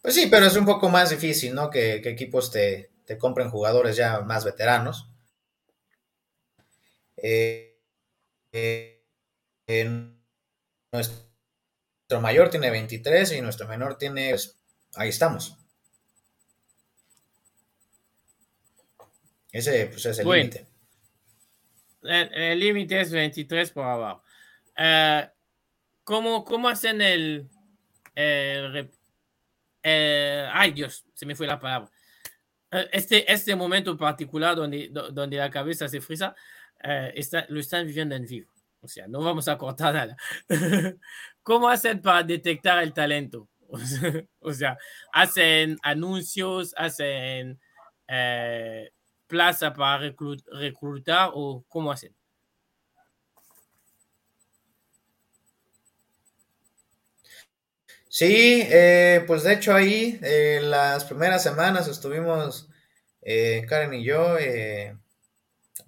Pues 0.03 0.14
sí, 0.14 0.29
pero 0.31 0.46
es 0.46 0.57
un 0.57 0.64
poco 0.64 0.88
más 0.88 1.11
difícil, 1.11 1.55
¿no? 1.55 1.68
Que, 1.68 2.00
que 2.03 2.11
equipos 2.11 2.50
te, 2.50 2.90
te, 3.05 3.18
compren 3.18 3.50
jugadores 3.50 3.96
ya 3.96 4.20
más 4.20 4.44
veteranos. 4.44 5.11
Eh, 7.18 7.79
eh, 8.53 9.05
eh, 9.66 9.85
nuestro 10.90 11.31
nuestro 12.11 12.22
mayor 12.22 12.50
tiene 12.50 12.70
23 12.70 13.33
y 13.33 13.40
nuestro 13.40 13.68
menor 13.68 13.96
tiene, 13.96 14.31
pues, 14.31 14.57
ahí 14.96 15.11
estamos. 15.11 15.57
Ese 19.53 19.87
pues, 19.87 20.07
es 20.07 20.19
el 20.19 20.29
límite. 20.29 20.67
El 22.03 22.59
límite 22.59 23.01
es 23.01 23.13
23 23.13 23.71
por 23.73 23.85
abajo. 23.85 24.23
Uh, 24.79 25.29
¿cómo, 26.05 26.45
¿Cómo 26.45 26.69
hacen 26.69 27.01
el, 27.03 27.49
el, 28.15 28.91
el, 29.83 30.47
Ay, 30.53 30.73
Dios, 30.73 31.05
se 31.15 31.27
me 31.27 31.35
fue 31.35 31.47
la 31.47 31.61
palabra. 31.61 31.91
Este, 32.93 33.31
este 33.31 33.57
momento 33.57 33.97
particular 33.97 34.55
donde, 34.55 34.89
donde 34.91 35.37
la 35.37 35.51
cabeza 35.51 35.89
se 35.89 36.01
frisa, 36.01 36.35
uh, 36.85 37.11
está, 37.15 37.45
lo 37.49 37.61
están 37.61 37.87
viviendo 37.87 38.15
en 38.15 38.27
vivo. 38.27 38.51
O 38.83 38.89
sea, 38.89 39.07
no 39.07 39.21
vamos 39.21 39.49
a 39.49 39.59
cortar 39.59 39.95
nada. 39.95 40.17
¿Cómo 41.43 41.69
hacen 41.69 42.01
para 42.01 42.23
detectar 42.23 42.83
el 42.83 42.95
talento? 42.95 43.49
o 44.41 44.53
sea, 44.53 44.79
hacen 45.13 45.79
anuncios, 45.83 46.75
hacen 46.77 47.61
eh, 48.09 48.91
plaza 49.31 49.73
para 49.73 49.99
reclut 49.99 50.43
reclutar 50.53 51.31
o 51.33 51.64
cómo 51.69 51.93
hacen? 51.93 52.12
Sí, 58.09 58.62
eh, 58.69 59.23
pues 59.27 59.45
de 59.45 59.53
hecho 59.53 59.73
ahí 59.73 60.19
eh, 60.23 60.61
las 60.62 61.05
primeras 61.05 61.45
semanas 61.45 61.87
estuvimos 61.87 62.69
eh, 63.23 63.64
Karen 63.69 63.95
y 63.95 64.05
yo 64.05 64.37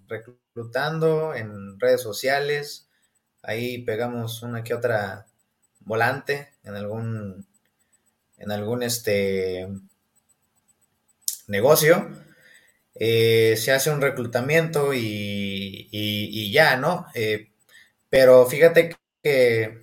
reclutando 0.07 1.35
en 1.35 1.81
redes 1.81 2.01
sociales. 2.01 2.89
Ahí 3.43 3.79
pegamos 3.85 4.43
una 4.43 4.63
que 4.63 4.73
otra 4.73 5.27
volante 5.81 6.53
en 6.63 6.77
algún 6.77 7.47
en 8.39 8.53
algún 8.53 8.85
este 8.85 9.69
negocio 11.49 12.09
eh, 12.95 13.57
se 13.57 13.73
hace 13.73 13.91
un 13.91 14.01
reclutamiento 14.01 14.95
y, 14.95 15.89
y, 15.91 16.53
ya 16.53 16.77
no 16.77 17.07
eh, 17.15 17.51
pero 18.11 18.47
fíjate 18.47 18.95
que 19.23 19.83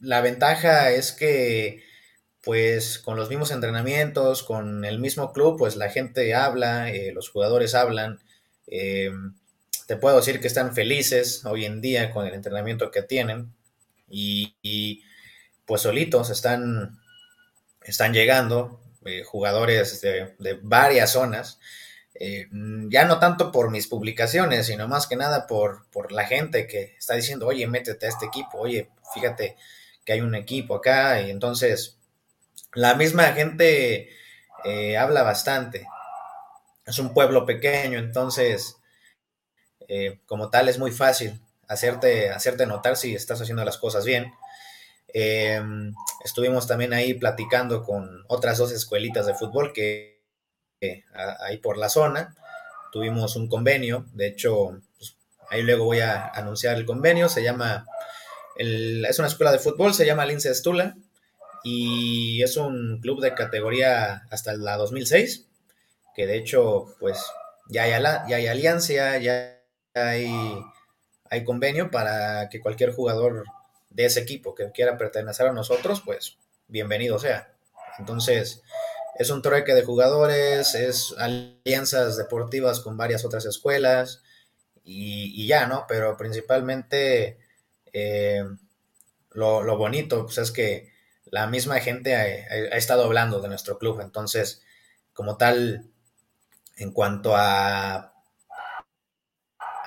la 0.00 0.20
ventaja 0.20 0.90
es 0.90 1.12
que 1.12 1.82
pues 2.42 2.98
con 2.98 3.16
los 3.16 3.28
mismos 3.28 3.50
entrenamientos 3.50 4.42
con 4.42 4.84
el 4.84 4.98
mismo 4.98 5.32
club 5.32 5.58
pues 5.58 5.76
la 5.76 5.90
gente 5.90 6.34
habla 6.34 6.90
eh, 6.90 7.12
los 7.12 7.28
jugadores 7.28 7.74
hablan 7.74 8.20
eh, 8.66 9.10
te 9.86 9.96
puedo 9.96 10.16
decir 10.16 10.40
que 10.40 10.46
están 10.46 10.74
felices 10.74 11.44
hoy 11.44 11.66
en 11.66 11.80
día 11.80 12.12
con 12.12 12.26
el 12.26 12.34
entrenamiento 12.34 12.90
que 12.90 13.02
tienen 13.02 13.52
y, 14.08 14.56
y 14.62 15.02
pues 15.66 15.82
solitos 15.82 16.30
están, 16.30 16.98
están 17.84 18.12
llegando 18.12 18.79
eh, 19.04 19.22
jugadores 19.24 20.00
de, 20.00 20.58
varias 20.62 21.12
zonas, 21.12 21.58
eh, 22.14 22.48
ya 22.88 23.04
no 23.04 23.18
tanto 23.18 23.50
por 23.50 23.70
mis 23.70 23.86
publicaciones, 23.86 24.66
sino 24.66 24.88
más 24.88 25.06
que 25.06 25.16
nada 25.16 25.46
por, 25.46 25.88
por 25.90 26.12
la 26.12 26.26
gente 26.26 26.66
que 26.66 26.94
está 26.98 27.14
diciendo, 27.14 27.46
oye, 27.46 27.66
métete 27.66 28.06
a 28.06 28.08
este 28.08 28.26
equipo, 28.26 28.58
oye, 28.58 28.90
fíjate 29.14 29.56
que 30.04 30.12
hay 30.12 30.20
un 30.20 30.34
equipo 30.34 30.76
acá, 30.76 31.20
y 31.22 31.30
entonces 31.30 31.98
la 32.74 32.94
misma 32.94 33.24
gente 33.32 34.10
eh, 34.64 34.96
habla 34.98 35.22
bastante. 35.22 35.86
Es 36.86 36.98
un 36.98 37.14
pueblo 37.14 37.46
pequeño, 37.46 37.98
entonces 37.98 38.76
como 40.26 40.50
tal 40.50 40.68
es 40.68 40.78
muy 40.78 40.92
fácil 40.92 41.40
hacerte, 41.66 42.30
hacerte 42.30 42.66
notar 42.66 42.96
si 42.96 43.14
estás 43.14 43.40
haciendo 43.40 43.64
las 43.64 43.78
cosas 43.78 44.04
bien. 44.04 44.32
Eh, 45.14 45.60
estuvimos 46.24 46.66
también 46.66 46.92
ahí 46.92 47.14
platicando 47.14 47.82
con 47.82 48.24
otras 48.28 48.58
dos 48.58 48.72
escuelitas 48.72 49.26
de 49.26 49.34
fútbol 49.34 49.72
que 49.72 50.22
eh, 50.80 51.04
ahí 51.40 51.58
por 51.58 51.78
la 51.78 51.88
zona. 51.88 52.34
Tuvimos 52.92 53.36
un 53.36 53.48
convenio, 53.48 54.06
de 54.12 54.26
hecho, 54.26 54.80
pues, 54.96 55.16
ahí 55.48 55.62
luego 55.62 55.84
voy 55.84 56.00
a 56.00 56.26
anunciar 56.28 56.76
el 56.76 56.86
convenio, 56.86 57.28
se 57.28 57.42
llama, 57.42 57.86
es 58.56 59.18
una 59.18 59.28
escuela 59.28 59.52
de 59.52 59.58
fútbol, 59.58 59.94
se 59.94 60.06
llama 60.06 60.26
Lince 60.26 60.50
Estula 60.50 60.96
y 61.62 62.42
es 62.42 62.56
un 62.56 62.98
club 63.00 63.20
de 63.20 63.34
categoría 63.34 64.22
hasta 64.30 64.54
la 64.54 64.76
2006, 64.76 65.46
que 66.16 66.26
de 66.26 66.36
hecho, 66.36 66.94
pues 66.98 67.24
ya 67.68 67.84
hay, 67.84 68.02
ya 68.02 68.36
hay 68.36 68.46
alianza, 68.46 69.18
ya 69.18 69.60
hay, 69.94 70.32
hay 71.30 71.44
convenio 71.44 71.90
para 71.90 72.48
que 72.48 72.60
cualquier 72.60 72.92
jugador 72.92 73.44
de 73.90 74.06
ese 74.06 74.20
equipo 74.20 74.54
que 74.54 74.70
quiera 74.72 74.96
pertenecer 74.96 75.46
a 75.46 75.52
nosotros, 75.52 76.02
pues 76.04 76.38
bienvenido 76.68 77.18
sea. 77.18 77.52
Entonces, 77.98 78.62
es 79.18 79.30
un 79.30 79.42
trueque 79.42 79.74
de 79.74 79.84
jugadores, 79.84 80.74
es 80.74 81.14
alianzas 81.18 82.16
deportivas 82.16 82.80
con 82.80 82.96
varias 82.96 83.24
otras 83.24 83.44
escuelas 83.44 84.22
y, 84.84 85.42
y 85.42 85.46
ya, 85.46 85.66
¿no? 85.66 85.84
Pero 85.88 86.16
principalmente 86.16 87.38
eh, 87.92 88.44
lo, 89.30 89.62
lo, 89.62 89.76
bonito 89.76 90.24
pues, 90.24 90.38
es 90.38 90.52
que 90.52 90.92
la 91.26 91.46
misma 91.46 91.80
gente 91.80 92.16
ha, 92.16 92.22
ha, 92.22 92.76
estado 92.76 93.04
hablando 93.04 93.40
de 93.40 93.48
nuestro 93.48 93.78
club. 93.78 94.00
Entonces, 94.00 94.62
como 95.12 95.36
tal, 95.36 95.90
en 96.76 96.92
cuanto 96.92 97.36
a 97.36 98.10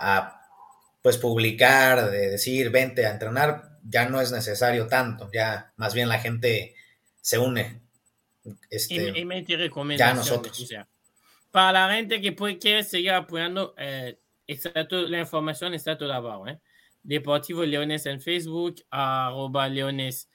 a 0.04 0.42
pues 1.02 1.18
publicar, 1.18 2.12
de 2.12 2.30
decir, 2.30 2.70
vente 2.70 3.06
a 3.06 3.12
entrenar, 3.12 3.73
ya 3.84 4.10
no 4.10 4.22
es 4.22 4.32
necesario 4.32 4.88
tanto, 4.88 5.30
ya 5.32 5.74
más 5.76 5.94
bien 5.94 6.10
la 6.10 6.20
gente 6.20 6.76
se 7.22 7.38
une. 7.38 7.82
Este, 8.70 9.18
y, 9.18 9.26
me 9.26 9.46
ya 9.98 10.14
nosotros. 10.14 10.70
para 11.52 11.88
la 11.88 11.96
gente 11.96 12.20
que 12.20 12.34
puede, 12.34 12.58
quiere 12.58 12.84
seguir 12.84 13.12
apoyando, 13.12 13.74
eh, 13.78 14.20
la 14.48 15.20
información 15.20 15.74
está 15.74 15.98
toda 15.98 16.18
abajo. 16.18 16.48
¿eh? 16.48 16.60
Deportivo 17.02 17.64
Leones 17.64 18.06
en 18.06 18.20
Facebook, 18.20 18.76
arroba 18.90 19.70
Leones 19.70 20.30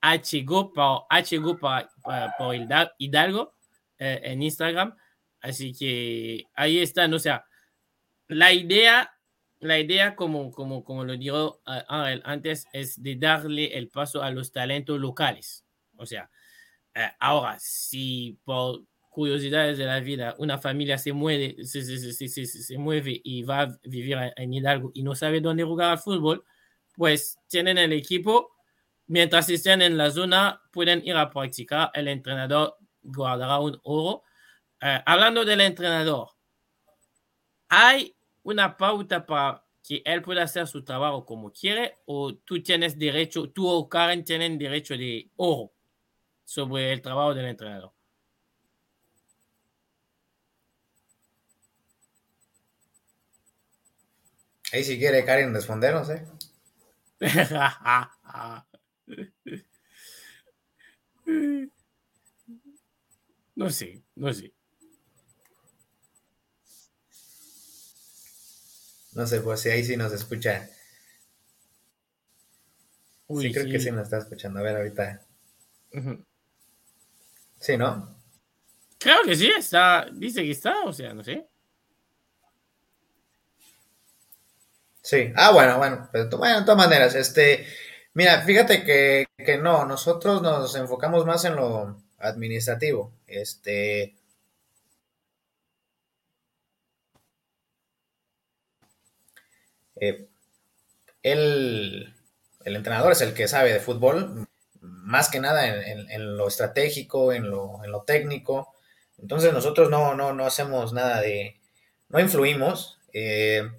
HGO, 0.00 0.72
por, 0.72 1.04
HGO 1.10 1.58
por, 1.58 2.54
Hidalgo 2.98 3.54
eh, 3.98 4.20
en 4.24 4.42
Instagram. 4.42 4.96
Así 5.40 5.72
que 5.72 6.46
ahí 6.54 6.78
están. 6.78 7.14
O 7.14 7.18
sea, 7.18 7.44
la 8.28 8.52
idea, 8.52 9.12
la 9.62 9.78
idea 9.78 10.16
como, 10.16 10.50
como, 10.50 10.82
como 10.82 11.04
lo 11.04 11.16
dijo 11.16 11.62
uh, 11.66 12.20
antes, 12.24 12.66
es 12.72 13.00
de 13.00 13.14
darle 13.14 13.78
el 13.78 13.88
paso 13.88 14.22
a 14.22 14.30
los 14.30 14.50
talentos 14.50 14.98
locales. 14.98 15.64
O 15.96 16.04
sea, 16.04 16.28
uh, 16.96 17.14
ahora, 17.20 17.56
si 17.60 18.38
por 18.44 18.82
curiosidades 19.08 19.78
de 19.78 19.84
la 19.84 20.00
vida 20.00 20.34
una 20.38 20.58
familia 20.58 20.98
se 20.98 21.12
mueve, 21.12 21.64
se, 21.64 21.82
se, 21.84 22.28
se, 22.28 22.46
se 22.46 22.78
mueve 22.78 23.20
y 23.22 23.44
va 23.44 23.60
a 23.60 23.78
vivir 23.84 24.18
en 24.36 24.52
Hidalgo 24.52 24.90
y 24.94 25.04
no 25.04 25.14
sabe 25.14 25.40
dónde 25.40 25.62
jugar 25.62 25.92
al 25.92 25.98
fútbol, 25.98 26.44
pues 26.96 27.38
tienen 27.48 27.78
el 27.78 27.92
equipo. 27.92 28.50
Mientras 29.06 29.48
estén 29.48 29.80
en 29.80 29.96
la 29.96 30.10
zona, 30.10 30.60
pueden 30.72 31.06
ir 31.06 31.16
a 31.16 31.30
practicar. 31.30 31.90
El 31.94 32.08
entrenador 32.08 32.76
guardará 33.02 33.60
un 33.60 33.78
oro. 33.84 34.24
Uh, 34.82 34.98
hablando 35.06 35.44
del 35.44 35.60
entrenador, 35.60 36.30
hay 37.68 38.16
una 38.42 38.76
pauta 38.76 39.26
para 39.26 39.64
que 39.82 40.02
él 40.04 40.22
pueda 40.22 40.44
hacer 40.44 40.66
su 40.66 40.84
trabajo 40.84 41.24
como 41.26 41.52
quiere 41.52 41.98
o 42.06 42.34
tú 42.34 42.62
tienes 42.62 42.98
derecho, 42.98 43.50
tú 43.50 43.68
o 43.68 43.88
Karen 43.88 44.24
tienen 44.24 44.58
derecho 44.58 44.96
de 44.96 45.30
oro 45.36 45.72
sobre 46.44 46.92
el 46.92 47.02
trabajo 47.02 47.34
del 47.34 47.46
entrenador. 47.46 47.92
Ahí 54.72 54.84
si 54.84 54.98
quiere 54.98 55.24
Karen 55.24 55.52
responder, 55.52 55.94
no 55.94 56.04
sé. 56.04 56.26
no 63.54 63.70
sé, 63.70 64.02
no 64.14 64.32
sé. 64.32 64.52
No 69.14 69.26
sé, 69.26 69.40
pues 69.40 69.60
si 69.60 69.70
ahí 69.70 69.84
sí 69.84 69.96
nos 69.96 70.12
escucha. 70.12 70.68
sí, 73.28 73.52
creo 73.52 73.66
que 73.66 73.80
sí 73.80 73.90
nos 73.90 74.04
está 74.04 74.18
escuchando. 74.18 74.60
A 74.60 74.62
ver, 74.62 74.76
ahorita. 74.76 75.20
Sí, 77.60 77.76
¿no? 77.76 78.16
Creo 78.98 79.22
que 79.24 79.36
sí, 79.36 79.48
está. 79.48 80.06
Dice 80.12 80.42
que 80.42 80.50
está, 80.50 80.84
o 80.84 80.92
sea, 80.92 81.12
no 81.12 81.22
sé. 81.22 81.46
Sí, 85.02 85.32
ah, 85.34 85.50
bueno, 85.50 85.78
bueno, 85.78 86.08
pero 86.12 86.38
bueno, 86.38 86.60
de 86.60 86.64
todas 86.64 86.78
maneras, 86.78 87.16
este, 87.16 87.66
mira, 88.14 88.42
fíjate 88.42 88.84
que, 88.84 89.26
que 89.36 89.58
no, 89.58 89.84
nosotros 89.84 90.40
nos 90.40 90.76
enfocamos 90.76 91.26
más 91.26 91.44
en 91.44 91.56
lo 91.56 92.00
administrativo, 92.20 93.12
este, 93.26 94.14
Eh, 100.02 100.26
el 101.22 102.12
entrenador 102.64 103.12
es 103.12 103.20
el 103.20 103.34
que 103.34 103.46
sabe 103.46 103.72
de 103.72 103.78
fútbol, 103.78 104.48
más 104.80 105.28
que 105.28 105.38
nada 105.38 105.64
en, 105.86 106.36
lo 106.36 106.48
estratégico, 106.48 107.32
en 107.32 107.48
lo, 107.50 108.04
técnico. 108.04 108.74
Entonces 109.18 109.52
nosotros 109.52 109.90
no, 109.90 110.14
no, 110.16 110.32
no 110.32 110.44
hacemos 110.44 110.92
nada 110.92 111.20
de, 111.20 111.60
no 112.08 112.18
influimos. 112.18 112.98
Eh, 113.12 113.70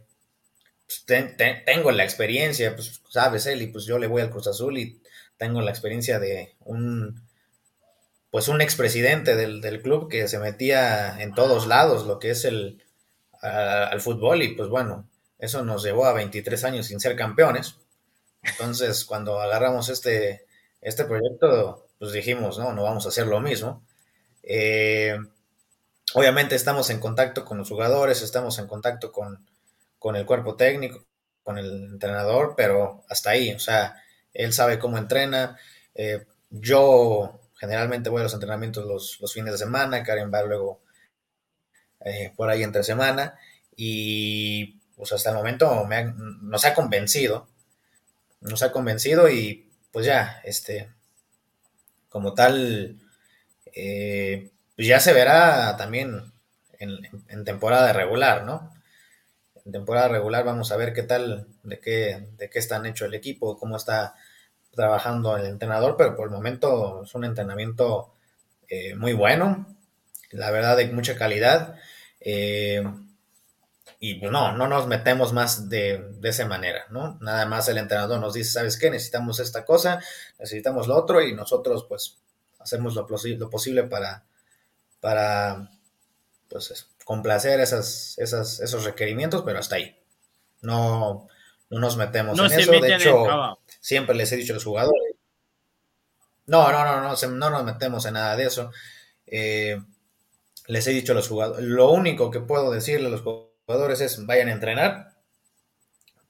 pues, 0.86 1.36
tengo 1.66 1.92
la 1.92 2.06
experiencia, 2.06 2.74
pues 2.74 3.02
sabes, 3.10 3.46
Eli, 3.46 3.68
pues 3.68 3.84
yo 3.86 4.00
le 4.00 4.08
voy 4.08 4.22
al 4.22 4.30
Cruz 4.30 4.48
Azul 4.48 4.78
y 4.78 5.02
tengo 5.36 5.60
la 5.62 5.72
experiencia 5.72 6.20
de 6.20 6.56
un, 6.62 7.28
pues 8.32 8.48
un 8.48 8.62
expresidente 8.62 9.36
del, 9.36 9.60
del 9.60 9.82
club 9.82 10.10
que 10.10 10.30
se 10.30 10.40
metía 10.40 11.22
en 11.22 11.34
todos 11.34 11.68
lados 11.68 12.06
lo 12.06 12.20
que 12.20 12.30
es 12.30 12.46
el, 12.46 12.82
al 13.42 14.00
fútbol 14.00 14.42
y 14.42 14.56
pues 14.56 14.70
bueno, 14.70 15.10
eso 15.44 15.62
nos 15.62 15.84
llevó 15.84 16.06
a 16.06 16.14
23 16.14 16.64
años 16.64 16.88
sin 16.88 17.02
ser 17.02 17.18
campeones. 17.18 17.76
Entonces, 18.44 19.04
cuando 19.10 19.42
agarramos 19.42 19.90
este, 19.90 20.46
este 20.80 21.04
proyecto, 21.04 21.86
pues 22.00 22.14
dijimos, 22.14 22.58
no, 22.58 22.72
no 22.72 22.84
vamos 22.84 23.06
a 23.06 23.10
hacer 23.10 23.28
lo 23.28 23.42
mismo. 23.42 23.84
Eh, 24.42 25.18
obviamente 26.14 26.56
estamos 26.56 26.90
en 26.92 27.02
contacto 27.02 27.44
con 27.44 27.58
los 27.58 27.68
jugadores, 27.68 28.22
estamos 28.22 28.58
en 28.58 28.68
contacto 28.68 29.12
con, 29.12 29.46
el 30.16 30.26
cuerpo 30.26 30.56
técnico, 30.56 31.04
con 31.44 31.58
el 31.58 31.92
entrenador, 31.92 32.54
pero 32.56 33.04
hasta 33.10 33.32
ahí, 33.32 33.54
o 33.54 33.60
sea, 33.60 34.02
él 34.34 34.54
sabe 34.54 34.80
cómo 34.80 34.98
entrena. 34.98 35.58
Eh, 35.94 36.26
yo 36.52 37.42
generalmente 37.56 38.10
voy 38.10 38.22
a 38.22 38.24
los 38.24 38.34
entrenamientos 38.34 39.20
los, 39.20 39.34
fines 39.34 39.52
de 39.52 39.58
semana, 39.58 40.04
Karen 40.04 40.32
va 40.34 40.42
luego 40.44 40.80
eh, 42.06 42.32
por 42.38 42.50
ahí 42.50 42.64
entre 42.64 42.84
semana 42.84 43.38
y 43.76 44.83
pues 45.04 45.12
hasta 45.12 45.32
el 45.32 45.36
momento 45.36 45.86
nos 46.44 46.64
ha 46.64 46.74
convencido, 46.74 47.50
nos 48.40 48.64
ha 48.64 48.72
convencido 48.72 49.30
y 49.30 49.70
pues 49.92 50.06
ya, 50.06 50.40
este, 50.46 50.94
como 52.08 52.34
tal, 52.34 53.02
eh, 53.66 54.50
pues 54.78 54.88
ya 54.88 55.02
se 55.02 55.12
verá 55.12 55.76
también 55.76 56.32
en, 56.80 57.44
temporada 57.44 57.92
regular, 57.92 58.46
¿no? 58.46 58.74
En 59.66 59.74
temporada 59.74 60.08
regular 60.08 60.46
vamos 60.46 60.72
a 60.72 60.78
ver 60.78 60.94
qué 60.94 61.04
tal, 61.04 61.50
de 61.64 61.82
qué, 61.82 62.30
de 62.38 62.50
qué 62.50 62.60
están 62.60 62.86
hecho 62.86 63.04
el 63.04 63.14
equipo, 63.14 63.58
cómo 63.58 63.76
está 63.76 64.16
trabajando 64.72 65.36
el 65.36 65.48
entrenador, 65.48 65.98
pero 65.98 66.16
por 66.16 66.28
el 66.28 66.34
momento 66.34 67.04
es 67.04 67.14
un 67.14 67.26
entrenamiento 67.26 68.14
eh, 68.70 68.96
muy 68.96 69.12
bueno, 69.12 69.68
la 70.32 70.50
verdad 70.50 70.78
de 70.78 70.88
mucha 70.94 71.18
calidad. 71.18 71.76
Eh, 72.22 72.82
y 74.04 74.16
no, 74.16 74.52
no 74.52 74.68
nos 74.68 74.86
metemos 74.86 75.32
más 75.32 75.70
de, 75.70 76.06
de, 76.20 76.28
esa 76.28 76.46
manera, 76.46 76.88
¿no? 76.90 77.18
Nada 77.22 77.46
más 77.46 77.70
el 77.70 77.78
entrenador 77.78 78.20
nos 78.20 78.34
dice, 78.34 78.52
¿sabes 78.52 78.78
qué? 78.78 78.90
Necesitamos 78.90 79.40
esta 79.40 79.64
cosa, 79.64 80.02
necesitamos 80.38 80.90
lo 80.90 80.98
otro 80.98 81.22
y 81.22 81.34
nosotros 81.34 81.86
pues 81.88 82.18
hacemos 82.60 82.96
lo, 82.96 83.08
lo 83.08 83.50
posible 83.50 83.84
para, 83.84 84.26
para 85.00 85.72
pues, 86.50 86.86
complacer 87.06 87.62
esas, 87.62 88.16
esas, 88.18 88.60
esos 88.60 88.84
requerimientos, 88.84 89.44
pero 89.46 89.60
hasta 89.60 89.78
ahí. 89.78 89.98
No, 90.60 91.30
no 91.70 91.80
nos 91.80 91.96
metemos 91.96 92.38
en 92.38 92.60
eso. 92.60 92.72
De 92.74 92.96
hecho, 92.96 93.58
siempre 93.80 94.18
les 94.18 94.34
he 94.34 94.36
dicho 94.36 94.52
a 94.52 94.56
los 94.56 94.66
jugadores. 94.66 95.16
No, 96.48 96.70
no, 96.74 96.84
no, 96.84 97.02
no, 97.02 97.28
no 97.30 97.50
nos 97.50 97.64
metemos 97.64 98.06
en 98.06 98.16
nada 98.16 98.36
de 98.36 98.48
eso. 98.48 98.70
Eh, 99.28 99.82
les 100.68 100.88
he 100.88 100.92
dicho 100.92 101.14
a 101.14 101.16
los 101.16 101.30
jugadores, 101.30 101.66
lo 101.66 101.90
único 101.90 102.30
que 102.32 102.42
puedo 102.42 102.70
decirle 102.70 103.08
a 103.08 103.10
los 103.10 103.22
jugadores 103.22 103.53
jugadores 103.66 104.02
es 104.02 104.26
vayan 104.26 104.50
a 104.50 104.54
entrenar 104.54 105.14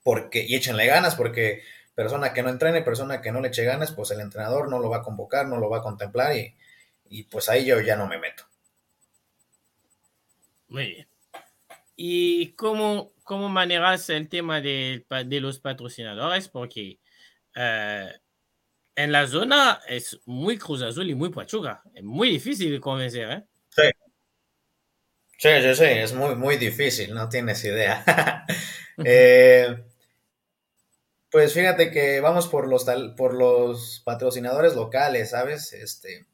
porque, 0.03 0.45
y 0.47 0.55
échenle 0.55 0.85
ganas, 0.85 1.15
porque 1.15 1.63
persona 1.95 2.33
que 2.33 2.43
no 2.43 2.49
entrene, 2.49 2.81
persona 2.81 3.21
que 3.21 3.31
no 3.31 3.41
le 3.41 3.47
eche 3.49 3.63
ganas, 3.63 3.91
pues 3.91 4.11
el 4.11 4.19
entrenador 4.19 4.69
no 4.69 4.79
lo 4.79 4.89
va 4.89 4.97
a 4.97 5.03
convocar, 5.03 5.47
no 5.47 5.57
lo 5.57 5.69
va 5.69 5.79
a 5.79 5.83
contemplar 5.83 6.35
y, 6.35 6.55
y 7.09 7.23
pues 7.23 7.49
ahí 7.49 7.65
yo 7.65 7.79
ya 7.81 7.95
no 7.95 8.07
me 8.07 8.17
meto. 8.17 8.43
Muy 10.67 10.87
bien. 10.87 11.07
¿Y 11.95 12.53
cómo, 12.53 13.13
cómo 13.23 13.49
manejas 13.49 14.09
el 14.09 14.27
tema 14.27 14.59
de, 14.59 15.05
de 15.25 15.39
los 15.39 15.59
patrocinadores? 15.59 16.49
Porque 16.49 16.99
eh, 17.55 18.11
en 18.95 19.11
la 19.11 19.27
zona 19.27 19.81
es 19.87 20.19
muy 20.25 20.57
Cruz 20.57 20.81
Azul 20.81 21.09
y 21.09 21.15
muy 21.15 21.29
Pachuca. 21.29 21.83
Es 21.93 22.03
muy 22.03 22.29
difícil 22.29 22.71
de 22.71 22.79
convencer, 22.79 23.29
¿eh? 23.29 23.43
Sí. 23.69 23.83
Sí, 25.37 25.49
sí, 25.61 25.75
sí, 25.75 25.83
es 25.85 26.13
muy, 26.13 26.35
muy 26.35 26.57
difícil, 26.57 27.13
no 27.13 27.29
tienes 27.29 27.63
idea. 27.63 28.45
Eh, 29.03 29.75
pues 31.31 31.53
fíjate 31.53 31.89
que 31.89 32.21
vamos 32.21 32.47
por 32.47 32.67
los, 32.67 32.85
por 33.17 33.33
los 33.33 34.01
patrocinadores 34.05 34.75
locales, 34.75 35.31
¿sabes? 35.31 35.73
Este, 35.73 36.27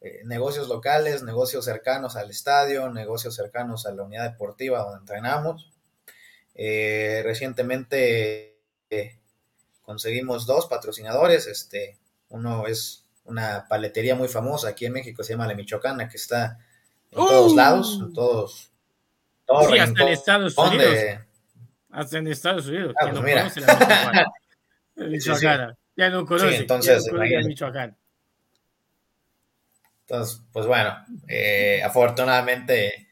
eh, 0.00 0.22
negocios 0.24 0.68
locales, 0.68 1.22
negocios 1.24 1.64
cercanos 1.64 2.16
al 2.16 2.30
estadio, 2.30 2.90
negocios 2.90 3.36
cercanos 3.36 3.86
a 3.86 3.92
la 3.92 4.04
unidad 4.04 4.30
deportiva 4.32 4.80
donde 4.80 5.00
entrenamos. 5.00 5.72
Eh, 6.54 7.22
recientemente 7.24 8.58
conseguimos 9.82 10.46
dos 10.46 10.66
patrocinadores, 10.66 11.46
este, 11.46 11.98
uno 12.28 12.66
es 12.66 13.06
una 13.24 13.66
paletería 13.68 14.14
muy 14.14 14.28
famosa 14.28 14.68
aquí 14.68 14.86
en 14.86 14.92
México, 14.92 15.22
se 15.22 15.32
llama 15.32 15.46
La 15.46 15.54
Michoacana, 15.54 16.08
que 16.08 16.16
está 16.16 16.58
en 17.10 17.16
todos 17.16 17.54
lados, 17.54 17.98
en 18.00 18.12
todos. 18.12 18.72
todos 19.46 19.70
sí, 19.70 19.78
hasta 19.78 20.02
en 20.02 20.08
Estados 20.08 20.58
Unidos. 20.58 20.96
Hasta 21.90 22.18
en 22.18 22.26
Estados 22.28 22.66
Unidos. 22.66 22.94
Ah, 23.00 23.10
pues 23.10 23.22
mira. 23.22 23.52
Michoacán. 24.96 25.76
Ya 25.98 26.10
no 26.10 26.24
conoce. 26.24 26.50
Sí, 26.50 26.56
entonces, 26.58 27.04
ya 27.06 27.40
no 27.40 27.48
Michoacán. 27.48 27.96
Entonces, 30.02 30.42
pues 30.52 30.64
bueno, 30.66 30.96
eh, 31.26 31.82
afortunadamente 31.82 33.08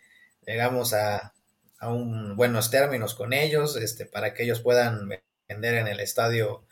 llegamos 0.46 0.94
a, 0.94 1.34
a 1.78 1.92
un, 1.92 2.36
buenos 2.36 2.70
términos 2.70 3.14
con 3.14 3.32
ellos, 3.32 3.76
este, 3.76 4.06
para 4.06 4.32
que 4.32 4.44
ellos 4.44 4.60
puedan 4.60 5.08
vender 5.48 5.74
en 5.74 5.88
el 5.88 6.00
estadio 6.00 6.64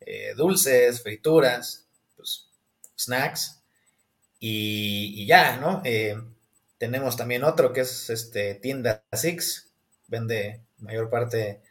eh, 0.00 0.34
dulces, 0.36 1.02
frituras, 1.02 1.86
pues, 2.16 2.48
snacks 2.98 3.62
y, 4.38 5.26
ya, 5.26 5.56
¿no? 5.56 5.82
Eh, 5.84 6.16
tenemos 6.78 7.16
también 7.16 7.44
otro 7.44 7.72
que 7.72 7.80
es 7.80 8.10
este 8.10 8.54
tienda 8.54 9.04
Six, 9.12 9.72
vende 10.08 10.62
mayor 10.78 11.10
parte 11.10 11.62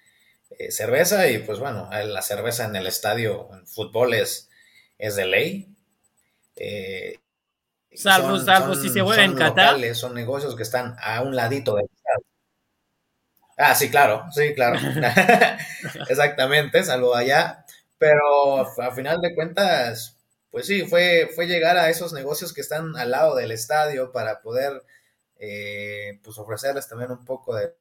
eh, 0.51 0.71
cerveza 0.71 1.29
y 1.29 1.39
pues 1.39 1.59
bueno, 1.59 1.89
la 1.91 2.21
cerveza 2.21 2.65
en 2.65 2.75
el 2.75 2.87
estadio 2.87 3.49
en 3.53 3.67
fútbol 3.67 4.13
es, 4.13 4.49
es 4.97 5.15
de 5.15 5.25
ley. 5.25 5.75
salvo, 7.93 8.37
salvo 8.39 8.75
si 8.75 8.89
se 8.89 9.01
vuelve 9.01 9.23
en 9.23 9.35
Qatar. 9.35 9.95
Son 9.95 10.13
negocios 10.13 10.55
que 10.55 10.63
están 10.63 10.95
a 10.99 11.21
un 11.21 11.35
ladito 11.35 11.75
del 11.75 11.85
estadio. 11.85 12.25
Ah, 13.57 13.73
sí, 13.73 13.89
claro, 13.89 14.25
sí, 14.31 14.53
claro. 14.53 14.79
Exactamente, 16.09 16.83
salvo 16.83 17.15
allá. 17.15 17.65
Pero 17.97 18.59
a 18.81 18.91
final 18.93 19.21
de 19.21 19.33
cuentas, 19.33 20.17
pues 20.51 20.67
sí, 20.67 20.85
fue, 20.85 21.29
fue 21.33 21.47
llegar 21.47 21.77
a 21.77 21.89
esos 21.89 22.13
negocios 22.13 22.53
que 22.53 22.61
están 22.61 22.95
al 22.97 23.11
lado 23.11 23.35
del 23.35 23.51
estadio 23.51 24.11
para 24.11 24.41
poder 24.41 24.83
eh, 25.37 26.19
pues 26.23 26.37
ofrecerles 26.37 26.87
también 26.87 27.11
un 27.11 27.25
poco 27.25 27.55
de, 27.55 27.73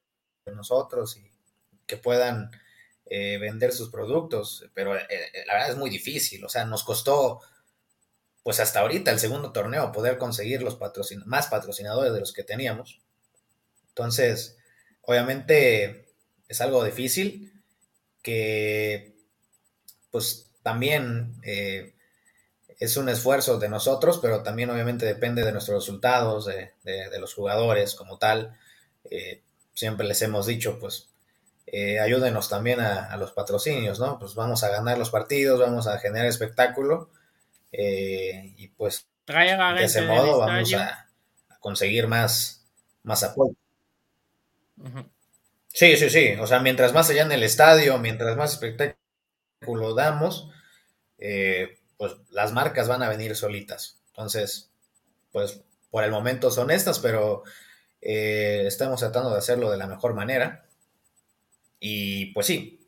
nosotros 0.53 1.17
y 1.17 1.31
que 1.87 1.97
puedan 1.97 2.51
eh, 3.07 3.39
vender 3.39 3.71
sus 3.71 3.89
productos. 3.89 4.69
Pero 4.73 4.95
eh, 4.95 5.07
la 5.47 5.53
verdad 5.53 5.71
es 5.71 5.77
muy 5.77 5.89
difícil, 5.89 6.45
o 6.45 6.49
sea, 6.49 6.65
nos 6.65 6.83
costó 6.83 7.41
pues 8.43 8.59
hasta 8.59 8.81
ahorita 8.81 9.09
el 9.09 9.19
segundo 9.19 9.51
torneo 9.51 9.91
poder 9.91 10.19
conseguir 10.19 10.61
los 10.61 10.75
patrocin 10.75 11.23
más 11.25 11.47
patrocinadores 11.47 12.13
de 12.13 12.19
los 12.19 12.31
que 12.31 12.43
teníamos. 12.43 13.01
Entonces, 13.87 14.57
Obviamente 15.07 16.07
es 16.47 16.61
algo 16.61 16.83
difícil 16.83 17.63
que 18.21 19.15
pues 20.09 20.51
también 20.63 21.39
es 22.79 22.97
un 22.97 23.09
esfuerzo 23.09 23.57
de 23.59 23.69
nosotros, 23.69 24.19
pero 24.21 24.43
también 24.43 24.69
obviamente 24.69 25.05
depende 25.05 25.43
de 25.43 25.51
nuestros 25.51 25.83
resultados, 25.83 26.45
de, 26.45 27.19
los 27.19 27.33
jugadores 27.33 27.95
como 27.95 28.17
tal. 28.17 28.57
Eh, 29.09 29.41
siempre 29.73 30.07
les 30.07 30.21
hemos 30.21 30.45
dicho, 30.45 30.79
pues, 30.79 31.09
eh, 31.67 31.99
ayúdenos 31.99 32.49
también 32.49 32.79
a, 32.79 33.15
los 33.17 33.31
patrocinios, 33.31 33.99
¿no? 33.99 34.19
Pues 34.19 34.35
vamos 34.35 34.63
a 34.63 34.69
ganar 34.69 34.97
los 34.97 35.09
partidos, 35.09 35.59
vamos 35.59 35.87
a 35.87 35.99
generar 35.99 36.27
espectáculo 36.27 37.09
y 37.71 38.69
pues 38.69 39.05
de 39.27 39.83
ese 39.83 40.03
modo 40.03 40.39
vamos 40.39 40.73
a, 40.73 41.07
a, 41.49 41.59
conseguir 41.59 42.07
más, 42.07 42.65
más 43.03 43.23
apoyo. 43.23 43.55
Sí, 45.73 45.97
sí, 45.97 46.09
sí. 46.09 46.35
O 46.39 46.47
sea, 46.47 46.59
mientras 46.59 46.93
más 46.93 47.09
allá 47.09 47.23
en 47.23 47.31
el 47.31 47.43
estadio, 47.43 47.97
mientras 47.97 48.37
más 48.37 48.53
espectáculo 48.53 49.93
damos, 49.93 50.49
eh, 51.17 51.79
pues 51.97 52.13
las 52.29 52.51
marcas 52.53 52.87
van 52.87 53.03
a 53.03 53.09
venir 53.09 53.35
solitas. 53.35 53.99
Entonces, 54.07 54.71
pues 55.31 55.61
por 55.89 56.03
el 56.03 56.11
momento 56.11 56.51
son 56.51 56.71
estas, 56.71 56.99
pero 56.99 57.43
eh, 58.01 58.63
estamos 58.67 58.99
tratando 58.99 59.31
de 59.31 59.37
hacerlo 59.37 59.71
de 59.71 59.77
la 59.77 59.87
mejor 59.87 60.13
manera. 60.13 60.65
Y 61.79 62.27
pues 62.33 62.47
sí, 62.47 62.87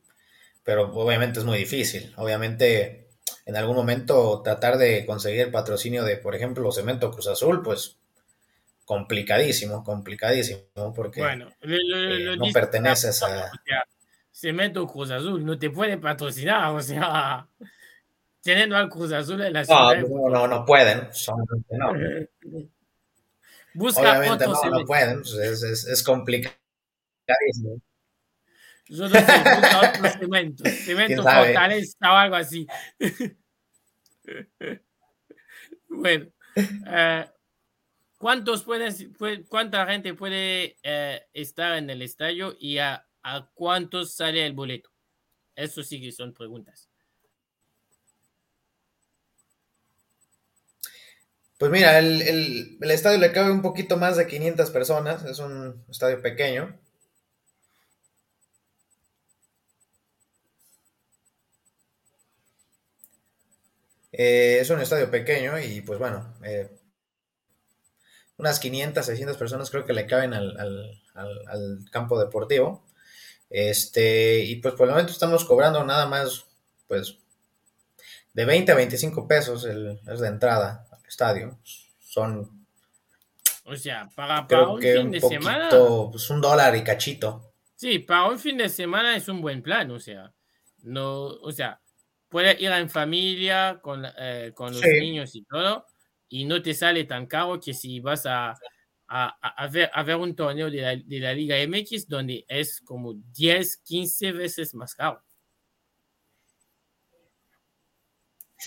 pero 0.64 0.94
obviamente 0.94 1.40
es 1.40 1.46
muy 1.46 1.58
difícil. 1.58 2.14
Obviamente, 2.18 3.10
en 3.46 3.56
algún 3.56 3.76
momento 3.76 4.42
tratar 4.44 4.78
de 4.78 5.06
conseguir 5.06 5.52
patrocinio 5.52 6.04
de, 6.04 6.18
por 6.18 6.36
ejemplo, 6.36 6.72
Cemento 6.72 7.12
Cruz 7.12 7.28
Azul, 7.28 7.62
pues 7.64 7.98
complicadísimo, 8.86 9.84
complicadísimo, 9.84 10.94
porque 10.96 11.22
bueno, 11.22 11.50
eh, 11.62 12.38
no 12.38 12.46
perteneces 12.54 13.22
a... 13.24 13.52
Cemento 14.32 14.88
Cruz 14.88 15.12
Azul 15.12 15.44
no 15.44 15.58
te 15.58 15.70
puede 15.70 15.98
patrocinar, 15.98 16.74
o 16.74 16.82
sea, 16.82 17.48
teniendo 18.42 18.78
al 18.78 18.90
Cruz 18.90 19.12
Azul 19.12 19.42
en 19.42 19.54
la 19.54 19.66
ciudad. 19.66 19.98
No, 20.08 20.30
no, 20.30 20.48
no 20.48 20.66
pueden, 20.66 21.08
son, 21.14 21.46
no. 21.70 21.94
Busca 23.74 24.20
Obviamente 24.20 24.46
no, 24.46 24.70
no 24.80 24.86
pueden, 24.86 25.22
pues 25.22 25.34
es, 25.34 25.64
es, 25.64 25.88
es 25.88 26.04
complicadísimo. 26.04 27.80
Yo 28.88 29.10
no 29.10 29.10
sé, 29.10 29.20
busca 29.20 29.90
otro 29.90 30.10
cemento, 30.20 30.64
cemento 30.66 31.24
fortaleza 31.24 31.98
o 32.02 32.16
algo 32.16 32.36
así. 32.38 32.66
bueno, 35.90 36.28
uh, 36.56 37.30
¿Cuántos 38.18 38.64
pueden, 38.64 38.94
¿Cuánta 39.48 39.86
gente 39.86 40.16
puede 40.16 40.78
eh, 40.82 41.22
estar 41.34 41.78
en 41.78 41.90
el 41.92 42.02
estadio 42.02 42.56
y 42.60 42.80
a, 42.80 43.08
a, 43.22 43.48
cuántos 43.54 44.16
sale 44.16 44.44
el 44.44 44.54
boleto? 44.54 44.90
Eso 45.56 45.84
sí 45.84 46.02
que 46.02 46.12
son 46.12 46.34
preguntas. 46.34 46.90
Pues 51.58 51.72
mira, 51.72 51.98
el, 52.00 52.22
el, 52.22 52.78
el, 52.82 52.92
estadio 52.92 53.18
le 53.18 53.32
cabe 53.32 53.52
un 53.52 53.62
poquito 53.62 53.98
más 53.98 54.16
de 54.18 54.28
500 54.28 54.70
personas, 54.72 55.26
es 55.26 55.40
un 55.40 55.84
estadio 55.90 56.22
pequeño. 56.22 56.80
Eh, 64.12 64.60
es 64.62 64.70
un 64.70 64.82
estadio 64.82 65.12
pequeño 65.12 65.60
y 65.60 65.82
pues 65.82 66.00
bueno, 66.00 66.34
eh, 66.44 66.70
unas 68.38 68.60
500, 68.60 69.06
600 69.06 69.38
personas 69.38 69.70
creo 69.70 69.86
que 69.86 69.94
le 69.94 70.08
caben 70.08 70.34
al, 70.34 71.00
campo 71.92 72.20
deportivo. 72.20 72.84
Este, 73.50 74.40
y 74.40 74.58
pues 74.58 74.74
por 74.76 74.88
el 74.88 74.92
momento 74.92 75.12
estamos 75.14 75.46
cobrando 75.46 75.84
nada 75.84 76.06
más, 76.08 76.46
pues, 76.88 77.18
de 78.34 78.46
20 78.46 78.72
a 78.72 78.76
25 78.76 79.28
pesos 79.28 79.66
el, 79.66 80.00
es 80.12 80.20
de 80.20 80.28
entrada 80.28 80.87
al 80.87 80.87
estadio. 81.08 81.60
Son. 82.00 82.66
O 83.66 83.76
sea, 83.76 84.10
para, 84.16 84.48
un 84.70 84.82
fin 84.82 85.12
de 85.12 85.22
semana. 85.22 85.70
Pues 85.70 86.30
un 86.30 86.42
dólar 86.42 86.76
y 86.76 86.84
cachito. 86.84 87.54
Sí, 87.76 88.00
para 88.00 88.30
un 88.30 88.40
fin 88.40 88.58
de 88.58 88.70
semana 88.70 89.16
es 89.16 89.28
un 89.28 89.42
buen 89.42 89.62
plan, 89.62 89.92
o 89.92 90.00
sea. 90.00 90.34
No, 90.84 91.26
o 91.26 91.52
sea, 91.52 91.82
puede 92.30 92.62
ir 92.62 92.72
en 92.72 92.90
familia 92.90 93.80
con, 93.82 94.06
eh, 94.18 94.52
con 94.56 94.72
los 94.72 94.82
niños 94.82 95.36
y 95.36 95.44
todo 95.44 95.86
y 96.30 96.46
no 96.46 96.62
te 96.62 96.74
sale 96.74 97.06
tan 97.06 97.26
caro 97.26 97.60
que 97.60 97.74
si 97.74 98.00
vas 98.00 98.26
a, 98.26 98.58
a, 99.08 99.68
ver, 99.72 99.90
a 99.94 100.04
ver, 100.04 100.16
un 100.18 100.36
torneo 100.36 100.70
de 100.70 100.82
la, 100.82 100.96
de 100.96 101.20
la, 101.20 101.34
Liga 101.34 101.56
MX 101.68 102.08
donde 102.08 102.46
es 102.48 102.82
como 102.82 103.14
10, 103.14 103.78
15 103.78 104.32
veces 104.34 104.74
más 104.76 104.94
caro. 104.96 105.24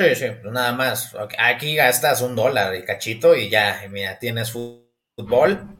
Sí, 0.00 0.14
sí, 0.14 0.26
pues 0.40 0.50
nada 0.50 0.72
más. 0.72 1.14
Aquí 1.38 1.74
gastas 1.74 2.22
un 2.22 2.34
dólar 2.34 2.74
y 2.74 2.84
cachito 2.86 3.36
y 3.36 3.50
ya, 3.50 3.82
mira, 3.90 4.18
tienes 4.18 4.50
fútbol, 4.50 5.76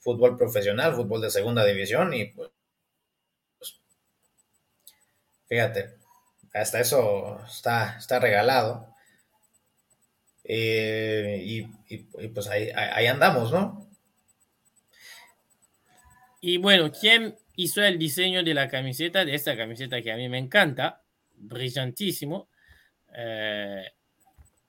fútbol 0.00 0.38
profesional, 0.38 0.94
fútbol 0.94 1.20
de 1.20 1.30
segunda 1.30 1.62
división 1.62 2.14
y 2.14 2.24
pues, 2.24 2.50
pues 3.58 3.82
fíjate, 5.46 5.96
hasta 6.54 6.80
eso 6.80 7.38
está, 7.46 7.98
está 7.98 8.18
regalado. 8.18 8.88
Eh, 10.42 11.42
y, 11.44 12.28
pues 12.28 12.48
ahí, 12.48 12.70
ahí, 12.74 13.06
andamos, 13.06 13.52
¿no? 13.52 13.86
Y 16.40 16.56
bueno, 16.56 16.90
¿quién 16.90 17.36
hizo 17.56 17.82
el 17.82 17.98
diseño 17.98 18.42
de 18.42 18.54
la 18.54 18.70
camiseta? 18.70 19.22
De 19.22 19.34
esta 19.34 19.54
camiseta 19.54 20.00
que 20.00 20.12
a 20.12 20.16
mí 20.16 20.30
me 20.30 20.38
encanta, 20.38 21.02
brillantísimo. 21.34 22.48
Eh, 23.16 23.84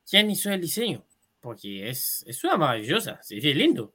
¿Quién 0.09 0.29
hizo 0.29 0.51
el 0.51 0.61
diseño? 0.61 1.05
Porque 1.41 1.89
es, 1.89 2.23
es 2.27 2.43
una 2.43 2.57
maravillosa, 2.57 3.21
se 3.21 3.35
ve 3.35 3.53
lindo. 3.53 3.93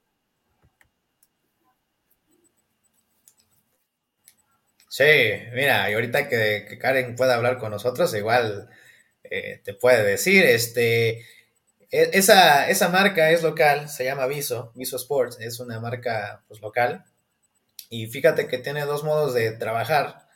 Sí, 4.89 5.05
mira, 5.55 5.89
y 5.89 5.95
ahorita 5.95 6.29
que, 6.29 6.79
Karen 6.81 7.15
pueda 7.15 7.37
hablar 7.37 7.59
con 7.59 7.71
nosotros, 7.71 8.13
igual 8.15 8.69
eh, 9.23 9.61
te 9.65 9.73
puede 9.75 10.03
decir, 10.05 10.45
este, 10.45 11.21
e, 11.91 12.11
esa, 12.13 12.69
esa 12.69 12.89
marca 12.89 13.31
es 13.31 13.43
local, 13.43 13.89
se 13.89 14.05
llama 14.05 14.27
Viso, 14.27 14.73
Viso 14.75 14.97
Sports, 14.97 15.39
es 15.41 15.61
una 15.61 15.81
marca 15.81 16.43
pues, 16.49 16.61
local. 16.61 17.05
Y 17.89 18.07
fíjate 18.09 18.49
que 18.49 18.59
tiene 18.59 18.85
dos 18.85 19.05
modos 19.05 19.35
de 19.35 19.53
trabajar 19.53 20.29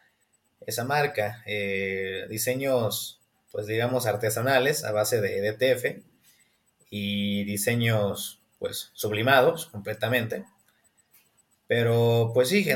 esa 0.67 0.85
marca. 0.85 1.43
Eh, 1.47 2.27
diseños, 2.29 3.21
pues 3.55 3.69
digamos, 3.69 4.07
artesanales 4.07 4.83
a 4.83 4.91
base 4.91 5.21
de 5.21 5.41
DTF 5.41 6.03
y 6.91 7.45
diseños, 7.45 8.43
pues, 8.59 8.91
sublimados 8.95 9.67
completamente. 9.67 10.45
Pero, 11.69 12.33
pues 12.35 12.49
sí, 12.49 12.67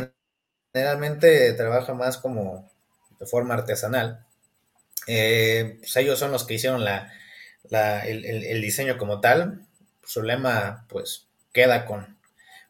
generalmente 0.72 1.52
trabaja 1.54 1.94
más 1.94 2.16
como 2.16 2.70
de 3.18 3.26
forma 3.26 3.54
artesanal. 3.54 4.24
Eh, 5.08 5.78
pues 5.80 5.96
ellos 5.96 6.16
son 6.16 6.30
los 6.30 6.44
que 6.44 6.54
hicieron 6.54 6.84
la, 6.84 7.10
el, 8.06 8.62
diseño 8.62 8.98
como 8.98 9.20
tal, 9.20 9.66
su 10.04 10.22
lema 10.22 10.86
pues 10.88 11.26
queda 11.52 11.86
con 11.86 12.20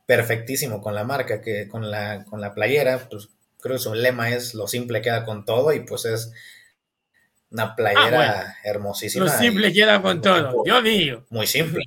perfectísimo 0.06 0.80
con 0.80 0.94
la 0.94 1.04
marca, 1.04 1.42
que 1.42 1.68
con 1.68 1.90
la, 1.90 2.24
con 2.24 2.40
la 2.40 2.54
playera, 2.54 3.06
pues 3.10 3.28
creo 3.60 3.76
que 3.76 3.82
su 3.82 3.92
lema 3.92 4.30
es 4.30 4.54
lo 4.54 4.66
simple 4.66 5.02
queda 5.02 5.26
con 5.26 5.44
todo 5.44 5.74
y 5.74 5.80
pues 5.80 6.06
es 6.06 6.32
una 7.50 7.74
playera 7.76 8.40
Ah, 8.42 8.56
hermosísima. 8.64 9.24
Lo 9.26 9.30
simple 9.30 9.72
queda 9.72 10.00
con 10.02 10.16
muy- 10.18 10.22
todo. 10.22 10.62
Dios 10.64 10.82
mío. 10.82 11.26
Muy 11.30 11.46
simple. 11.46 11.84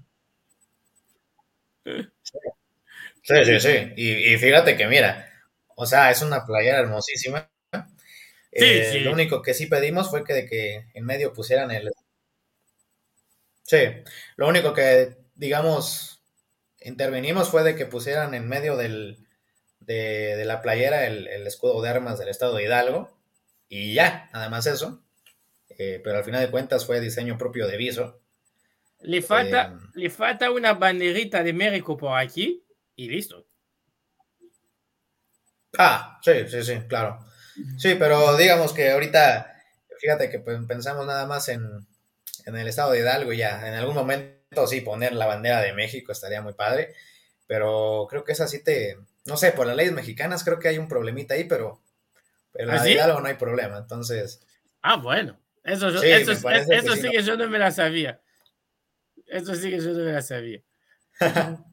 Sí, 3.23 3.35
sí, 3.45 3.59
sí. 3.59 3.93
Y, 3.97 4.33
y 4.33 4.37
fíjate 4.37 4.75
que 4.77 4.87
mira, 4.87 5.27
o 5.75 5.85
sea, 5.85 6.09
es 6.11 6.21
una 6.21 6.45
playera 6.45 6.79
hermosísima. 6.79 7.49
Eh, 8.51 8.89
sí. 8.93 8.99
Lo 9.01 9.13
único 9.13 9.41
que 9.41 9.53
sí 9.53 9.67
pedimos 9.67 10.09
fue 10.09 10.23
que, 10.23 10.45
que 10.47 10.87
en 10.93 11.05
medio 11.05 11.33
pusieran 11.33 11.71
el... 11.71 11.91
Sí, 13.63 13.77
lo 14.35 14.47
único 14.47 14.73
que, 14.73 15.17
digamos, 15.35 16.21
intervenimos 16.81 17.49
fue 17.49 17.63
de 17.63 17.75
que 17.75 17.85
pusieran 17.85 18.33
en 18.33 18.47
medio 18.49 18.75
del, 18.75 19.27
de, 19.79 20.35
de 20.37 20.45
la 20.45 20.61
playera 20.61 21.05
el, 21.07 21.27
el 21.27 21.47
escudo 21.47 21.81
de 21.81 21.89
armas 21.89 22.19
del 22.19 22.29
estado 22.29 22.55
de 22.55 22.63
Hidalgo. 22.63 23.17
Y 23.69 23.93
ya, 23.93 24.29
nada 24.33 24.49
más 24.49 24.65
eso. 24.67 25.03
Eh, 25.77 26.01
pero 26.03 26.17
al 26.17 26.23
final 26.23 26.41
de 26.41 26.51
cuentas 26.51 26.85
fue 26.85 26.99
diseño 26.99 27.37
propio 27.37 27.67
de 27.67 27.77
Viso. 27.77 28.21
Le 29.13 29.21
falta, 29.21 29.59
Eh, 29.63 29.77
le 29.93 30.09
falta 30.09 30.49
una 30.49 30.73
banderita 30.73 31.43
de 31.43 31.51
México 31.53 31.97
por 31.97 32.17
aquí 32.17 32.63
y 32.95 33.09
listo. 33.09 33.45
Ah, 35.77 36.19
sí, 36.21 36.47
sí, 36.47 36.63
sí, 36.63 36.79
claro. 36.87 37.19
Sí, 37.77 37.95
pero 37.95 38.35
digamos 38.37 38.73
que 38.73 38.91
ahorita, 38.91 39.53
fíjate 39.99 40.29
que 40.29 40.39
pues, 40.39 40.59
pensamos 40.67 41.05
nada 41.05 41.25
más 41.25 41.47
en, 41.49 41.63
en 42.45 42.57
el 42.57 42.67
estado 42.67 42.91
de 42.91 42.99
Hidalgo 42.99 43.33
y 43.33 43.37
ya. 43.37 43.67
En 43.67 43.75
algún 43.75 43.95
momento 43.95 44.67
sí 44.67 44.81
poner 44.81 45.13
la 45.13 45.27
bandera 45.27 45.61
de 45.61 45.73
México 45.73 46.11
estaría 46.11 46.41
muy 46.41 46.53
padre, 46.53 46.95
pero 47.47 48.07
creo 48.09 48.23
que 48.23 48.33
esa 48.33 48.47
sí 48.47 48.63
te, 48.63 48.97
no 49.25 49.37
sé, 49.37 49.51
por 49.53 49.67
las 49.67 49.75
leyes 49.77 49.93
mexicanas 49.93 50.43
creo 50.43 50.59
que 50.59 50.69
hay 50.69 50.77
un 50.79 50.87
problemita 50.89 51.35
ahí, 51.35 51.45
pero, 51.45 51.81
pero 52.53 52.71
la 52.73 52.81
¿Ah, 52.81 52.83
de 52.83 52.91
sí? 52.91 52.93
Hidalgo 52.93 53.21
no 53.21 53.27
hay 53.27 53.35
problema. 53.35 53.79
Entonces, 53.79 54.41
Ah, 54.83 54.97
bueno. 54.97 55.40
Eso, 55.63 55.89
yo- 55.89 55.99
Sí, 56.01 56.07
eso, 56.07 56.31
eso 56.31 56.41
que 56.41 56.97
sí 56.97 57.11
que 57.11 57.21
yo 57.23 57.37
no 57.37 57.47
me 57.47 57.59
la 57.59 57.71
sabía. 57.71 58.21
Eso 59.27 59.53
sí 59.55 59.69
que 59.69 59.79
yo 59.79 59.91
no 59.93 60.03
me 60.03 60.11
la 60.11 60.21
sabía. 60.21 60.61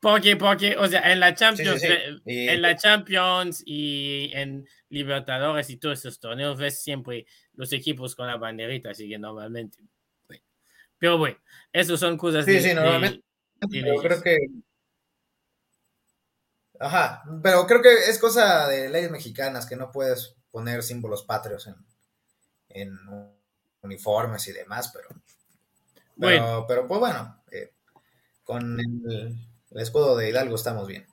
porque, 0.00 0.36
porque, 0.36 0.76
o 0.76 0.86
sea, 0.86 1.10
en 1.12 1.20
la 1.20 1.34
Champions, 1.34 1.80
sí, 1.80 1.86
sí. 1.86 1.92
eh, 1.92 2.16
Y- 2.26 2.48
en 2.48 2.62
la 2.62 2.76
Champions 2.76 3.62
y 3.64 4.30
en 4.34 4.66
Libertadores 4.90 5.70
y 5.70 5.78
todos 5.78 5.98
esos 5.98 6.20
torneos 6.20 6.58
ves 6.58 6.82
siempre 6.82 7.26
los 7.54 7.72
equipos 7.72 8.14
con 8.14 8.26
la 8.26 8.36
banderita, 8.36 8.90
así 8.90 9.08
que 9.08 9.18
normalmente. 9.18 9.78
bueno. 10.28 10.42
Pero 10.98 11.18
bueno, 11.18 11.38
eso 11.72 11.96
son 11.96 12.16
cosas 12.18 12.44
Sí, 12.44 12.52
de- 12.52 12.60
sí, 12.60 12.74
normalmente, 12.74 13.24
de 13.60 13.80
leyes. 13.82 14.00
creo 14.02 14.22
que... 14.22 14.38
Ajá, 16.80 17.22
pero 17.42 17.66
creo 17.66 17.80
que 17.80 17.92
es 18.10 18.18
cosa 18.18 18.68
de 18.68 18.88
leyes 18.90 19.10
mexicanas 19.10 19.64
que 19.66 19.76
no 19.76 19.90
puedes 19.90 20.36
poner 20.50 20.82
símbolos 20.82 21.22
patrios 21.22 21.66
en, 21.68 21.76
en 22.74 22.98
uniformes 23.80 24.46
y 24.48 24.52
demás, 24.52 24.90
pero... 24.92 25.08
Pero, 25.08 26.42
Bueno. 26.42 26.64
pero 26.68 26.86
pues 26.86 27.00
bueno, 27.00 27.42
eh, 27.50 27.72
con 28.44 28.78
el, 28.78 29.34
el 29.70 29.80
escudo 29.80 30.16
de 30.16 30.28
Hidalgo 30.28 30.54
estamos 30.54 30.86
bien. 30.86 31.06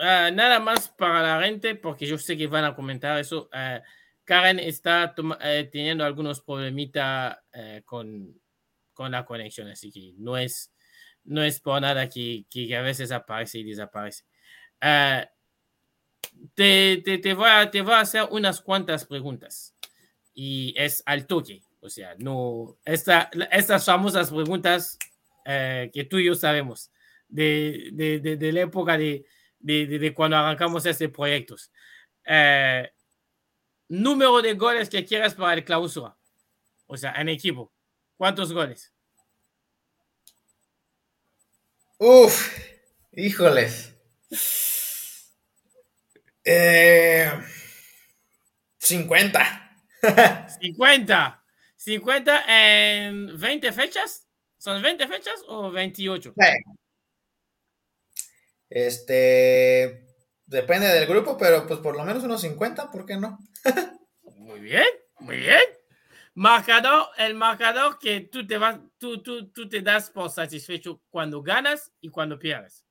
Ah, 0.00 0.30
nada 0.32 0.60
más 0.60 0.88
para 0.88 1.22
la 1.22 1.44
gente, 1.44 1.74
porque 1.74 2.06
yo 2.06 2.16
sé 2.16 2.36
que 2.36 2.46
van 2.46 2.64
a 2.64 2.74
comentar 2.74 3.18
eso. 3.18 3.48
ah, 3.52 3.82
Karen 4.24 4.58
está 4.60 5.14
eh, 5.40 5.68
teniendo 5.70 6.04
algunos 6.04 6.40
problemitas 6.40 7.36
eh, 7.52 7.82
con, 7.84 8.40
con 8.94 9.10
la 9.12 9.24
conexión, 9.24 9.68
así 9.68 9.90
que 9.90 10.14
no 10.18 10.38
es, 10.38 10.72
no 11.24 11.42
es 11.42 11.60
por 11.60 11.80
nada 11.82 12.08
que, 12.08 12.46
que 12.48 12.74
a 12.76 12.82
veces 12.82 13.10
aparece 13.12 13.58
y 13.58 13.64
desaparece. 13.64 14.24
Ah, 14.80 15.28
te, 16.54 17.02
te, 17.04 17.18
te, 17.18 17.34
voy 17.34 17.48
a, 17.50 17.70
te 17.70 17.82
voy 17.82 17.92
a 17.92 18.00
hacer 18.00 18.28
unas 18.30 18.60
cuantas 18.60 19.04
preguntas 19.04 19.74
y 20.34 20.74
es 20.76 21.02
al 21.06 21.26
toque. 21.26 21.62
O 21.80 21.88
sea, 21.88 22.14
no, 22.18 22.78
esta, 22.84 23.30
estas 23.50 23.84
famosas 23.84 24.30
preguntas 24.30 24.98
eh, 25.44 25.90
que 25.92 26.04
tú 26.04 26.18
y 26.18 26.26
yo 26.26 26.34
sabemos 26.34 26.90
de, 27.28 27.90
de, 27.92 28.36
de, 28.36 28.52
la 28.52 28.60
época 28.62 28.98
de 28.98 30.12
cuando 30.14 30.36
arrancamos 30.36 30.84
este 30.86 31.08
proyecto. 31.08 31.56
Eh, 32.26 32.90
número 33.88 34.40
de 34.40 34.54
goles 34.54 34.88
que 34.88 35.04
quieras 35.04 35.34
para 35.34 35.54
el 35.54 35.64
clausura. 35.64 36.16
O 36.86 36.96
sea, 36.96 37.12
en 37.12 37.28
equipo. 37.28 37.72
¿Cuántos 38.16 38.52
goles? 38.52 38.92
Uf, 41.98 42.56
híjoles. 43.12 43.94
Eh, 46.44 47.30
50. 48.78 49.69
50. 50.60 51.44
50 51.76 52.44
en 52.46 53.40
20 53.40 53.72
fechas. 53.72 54.26
¿Son 54.58 54.82
20 54.82 55.08
fechas 55.08 55.42
o 55.48 55.70
28? 55.70 56.34
Este, 58.68 60.06
depende 60.44 60.86
del 60.88 61.06
grupo, 61.06 61.36
pero 61.38 61.66
pues 61.66 61.80
por 61.80 61.96
lo 61.96 62.04
menos 62.04 62.22
unos 62.22 62.42
50, 62.42 62.90
¿por 62.90 63.06
qué 63.06 63.16
no? 63.16 63.38
Muy 64.36 64.60
bien, 64.60 64.86
muy 65.20 65.36
bien. 65.36 65.60
Marcador, 66.34 67.08
el 67.18 67.34
marcador 67.34 67.98
que 67.98 68.20
tú 68.20 68.46
te 68.46 68.58
vas, 68.58 68.78
tú, 68.98 69.22
tú, 69.22 69.50
tú 69.50 69.68
te 69.68 69.80
das 69.80 70.10
por 70.10 70.28
satisfecho 70.30 71.00
cuando 71.08 71.40
ganas 71.42 71.92
y 72.00 72.08
cuando 72.08 72.38
pierdes. 72.38 72.84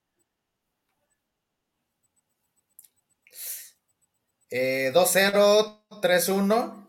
Eh, 4.50 4.92
2-0, 4.94 6.02
3-1. 6.02 6.89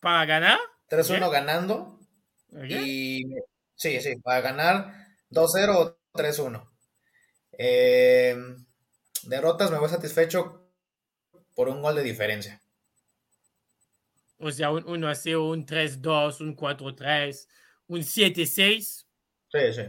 Para 0.00 0.24
ganar. 0.26 0.58
3-1 0.88 1.18
Bien. 1.18 1.30
ganando. 1.30 1.98
¿ok? 2.52 2.70
Y 2.70 3.22
sí, 3.74 4.00
sí, 4.00 4.16
para 4.16 4.40
ganar 4.40 4.94
2-0 5.30 5.76
o 5.76 5.98
3-1. 6.12 6.68
Eh, 7.52 8.36
derrotas 9.24 9.70
me 9.70 9.78
voy 9.78 9.88
satisfecho 9.88 10.70
por 11.54 11.68
un 11.68 11.82
gol 11.82 11.96
de 11.96 12.02
diferencia. 12.02 12.60
O 14.38 14.50
sea, 14.52 14.70
un 14.70 14.84
1 14.88 15.08
a 15.08 15.14
0, 15.14 15.48
un 15.48 15.66
3-2, 15.66 16.40
un 16.40 16.56
4-3, 16.56 17.48
un 17.88 18.00
7-6. 18.00 19.06
Sí, 19.50 19.72
sí. 19.72 19.82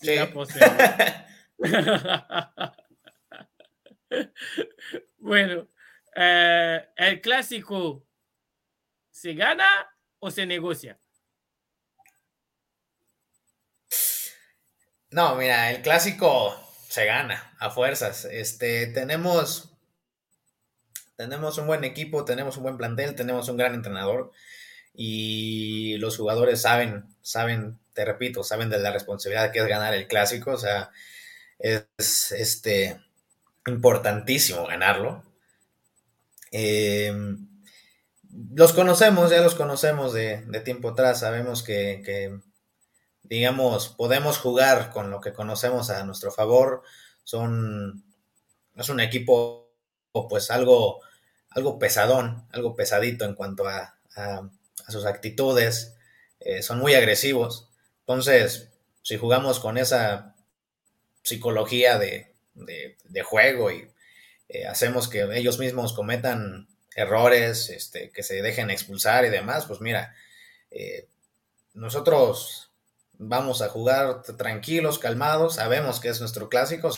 Sí. 0.00 0.14
bueno, 5.18 5.68
eh, 6.16 6.88
el 6.96 7.20
clásico, 7.20 8.06
¿se 9.20 9.34
gana 9.34 9.68
o 10.18 10.30
se 10.30 10.46
negocia? 10.46 10.98
No, 15.10 15.34
mira, 15.34 15.70
el 15.72 15.82
clásico 15.82 16.56
se 16.88 17.04
gana 17.04 17.54
a 17.58 17.68
fuerzas. 17.70 18.24
Este, 18.24 18.86
tenemos, 18.86 19.74
tenemos 21.16 21.58
un 21.58 21.66
buen 21.66 21.84
equipo, 21.84 22.24
tenemos 22.24 22.56
un 22.56 22.62
buen 22.62 22.78
plantel, 22.78 23.14
tenemos 23.14 23.46
un 23.50 23.58
gran 23.58 23.74
entrenador 23.74 24.32
y 24.94 25.98
los 25.98 26.16
jugadores 26.16 26.62
saben, 26.62 27.04
saben, 27.20 27.78
te 27.92 28.06
repito, 28.06 28.42
saben 28.42 28.70
de 28.70 28.78
la 28.78 28.90
responsabilidad 28.90 29.52
que 29.52 29.58
es 29.58 29.66
ganar 29.66 29.92
el 29.92 30.08
clásico. 30.08 30.52
O 30.52 30.58
sea, 30.58 30.92
es 31.58 32.32
este 32.32 32.98
importantísimo 33.66 34.66
ganarlo. 34.66 35.22
Eh, 36.52 37.12
los 38.54 38.72
conocemos, 38.72 39.30
ya 39.30 39.40
los 39.40 39.54
conocemos 39.54 40.12
de, 40.12 40.42
de 40.46 40.60
tiempo 40.60 40.90
atrás, 40.90 41.20
sabemos 41.20 41.62
que, 41.62 42.02
que 42.04 42.38
digamos, 43.22 43.90
podemos 43.90 44.38
jugar 44.38 44.90
con 44.90 45.10
lo 45.10 45.20
que 45.20 45.32
conocemos 45.32 45.90
a 45.90 46.04
nuestro 46.04 46.32
favor. 46.32 46.82
Son, 47.24 48.04
es 48.76 48.88
un 48.88 49.00
equipo, 49.00 49.70
pues 50.28 50.50
algo, 50.50 51.00
algo 51.50 51.78
pesadón, 51.78 52.46
algo 52.52 52.74
pesadito 52.74 53.24
en 53.24 53.34
cuanto 53.34 53.68
a, 53.68 53.96
a, 54.16 54.50
sus 54.88 55.06
actitudes. 55.06 55.94
Eh, 56.40 56.62
son 56.62 56.78
muy 56.78 56.94
agresivos. 56.94 57.68
Entonces, 58.00 58.70
si 59.02 59.16
jugamos 59.16 59.60
con 59.60 59.78
esa 59.78 60.34
psicología 61.22 61.98
de, 61.98 62.34
de, 62.54 62.96
de 63.04 63.22
juego 63.22 63.70
y 63.70 63.88
eh, 64.48 64.66
hacemos 64.66 65.08
que 65.08 65.22
ellos 65.38 65.60
mismos 65.60 65.92
cometan 65.92 66.66
errores, 67.00 67.70
este, 67.70 68.10
que 68.10 68.22
se 68.22 68.42
dejen 68.42 68.70
expulsar 68.70 69.24
y 69.24 69.30
demás, 69.30 69.66
pues 69.66 69.80
mira, 69.80 70.14
eh, 70.70 71.08
nosotros 71.74 72.70
vamos 73.18 73.62
a 73.62 73.68
jugar 73.68 74.22
tranquilos, 74.22 74.98
calmados, 74.98 75.56
sabemos 75.56 76.00
que 76.00 76.08
es 76.08 76.20
nuestro 76.20 76.48
clásico, 76.48 76.90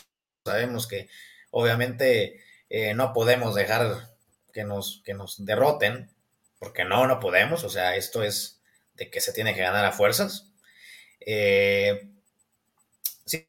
sabemos 0.44 0.86
que 0.86 1.08
obviamente 1.50 2.40
eh, 2.70 2.94
no 2.94 3.12
podemos 3.12 3.54
dejar 3.54 4.10
que 4.52 4.64
nos, 4.64 5.02
que 5.04 5.14
nos 5.14 5.44
derroten, 5.44 6.10
porque 6.58 6.84
no, 6.84 7.06
no 7.06 7.18
podemos, 7.18 7.64
o 7.64 7.68
sea, 7.68 7.96
esto 7.96 8.22
es 8.22 8.60
de 8.94 9.10
que 9.10 9.20
se 9.20 9.32
tiene 9.32 9.54
que 9.54 9.62
ganar 9.62 9.84
a 9.84 9.92
fuerzas. 9.92 10.52
Eh, 11.20 12.08
sí, 13.24 13.48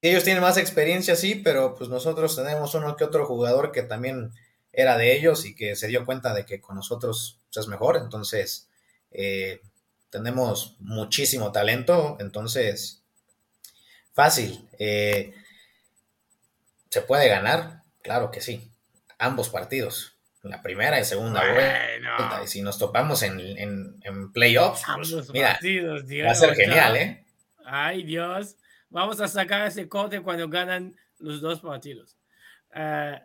ellos 0.00 0.24
tienen 0.24 0.42
más 0.42 0.56
experiencia, 0.56 1.14
sí, 1.14 1.34
pero 1.34 1.74
pues 1.74 1.90
nosotros 1.90 2.34
tenemos 2.36 2.74
uno 2.74 2.96
que 2.96 3.04
otro 3.04 3.26
jugador 3.26 3.70
que 3.70 3.82
también 3.82 4.32
era 4.72 4.96
de 4.96 5.14
ellos 5.14 5.44
y 5.44 5.54
que 5.54 5.76
se 5.76 5.88
dio 5.88 6.04
cuenta 6.06 6.32
de 6.32 6.46
que 6.46 6.60
con 6.60 6.76
nosotros 6.76 7.38
pues, 7.52 7.64
es 7.64 7.68
mejor. 7.68 7.96
Entonces, 7.96 8.68
eh, 9.10 9.60
tenemos 10.10 10.76
muchísimo 10.80 11.52
talento. 11.52 12.16
Entonces, 12.20 13.02
fácil. 14.14 14.68
Eh, 14.78 15.34
¿Se 16.88 17.02
puede 17.02 17.28
ganar? 17.28 17.82
Claro 18.02 18.30
que 18.30 18.40
sí. 18.40 18.70
Ambos 19.18 19.48
partidos. 19.48 20.16
La 20.42 20.60
primera 20.60 20.98
y 20.98 21.04
segunda 21.04 21.40
vuelta. 21.40 22.42
Y 22.42 22.48
si 22.48 22.62
nos 22.62 22.76
topamos 22.76 23.22
en, 23.22 23.38
en, 23.40 24.32
playoffs, 24.32 24.82
pues, 24.96 25.30
mira, 25.30 25.60
va 25.62 26.30
a 26.30 26.34
ser 26.34 26.56
genial, 26.56 26.96
¿eh? 26.96 27.24
Ay, 27.64 28.02
Dios. 28.02 28.56
Vamos 28.90 29.20
a 29.20 29.28
sacar 29.28 29.64
ese 29.68 29.88
corte 29.88 30.20
cuando 30.20 30.48
ganan 30.48 30.96
los 31.18 31.40
dos 31.40 31.60
partidos. 31.60 32.16
Uh, 32.74 33.20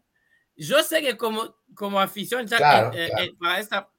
yo 0.58 0.84
sé 0.84 1.02
que 1.02 1.16
como, 1.16 1.56
como 1.76 2.00
afición, 2.00 2.48
ya, 2.48 2.92
eh, 2.94 3.10
eh, 3.20 3.36
para, 3.40 3.60
esta, 3.60 3.92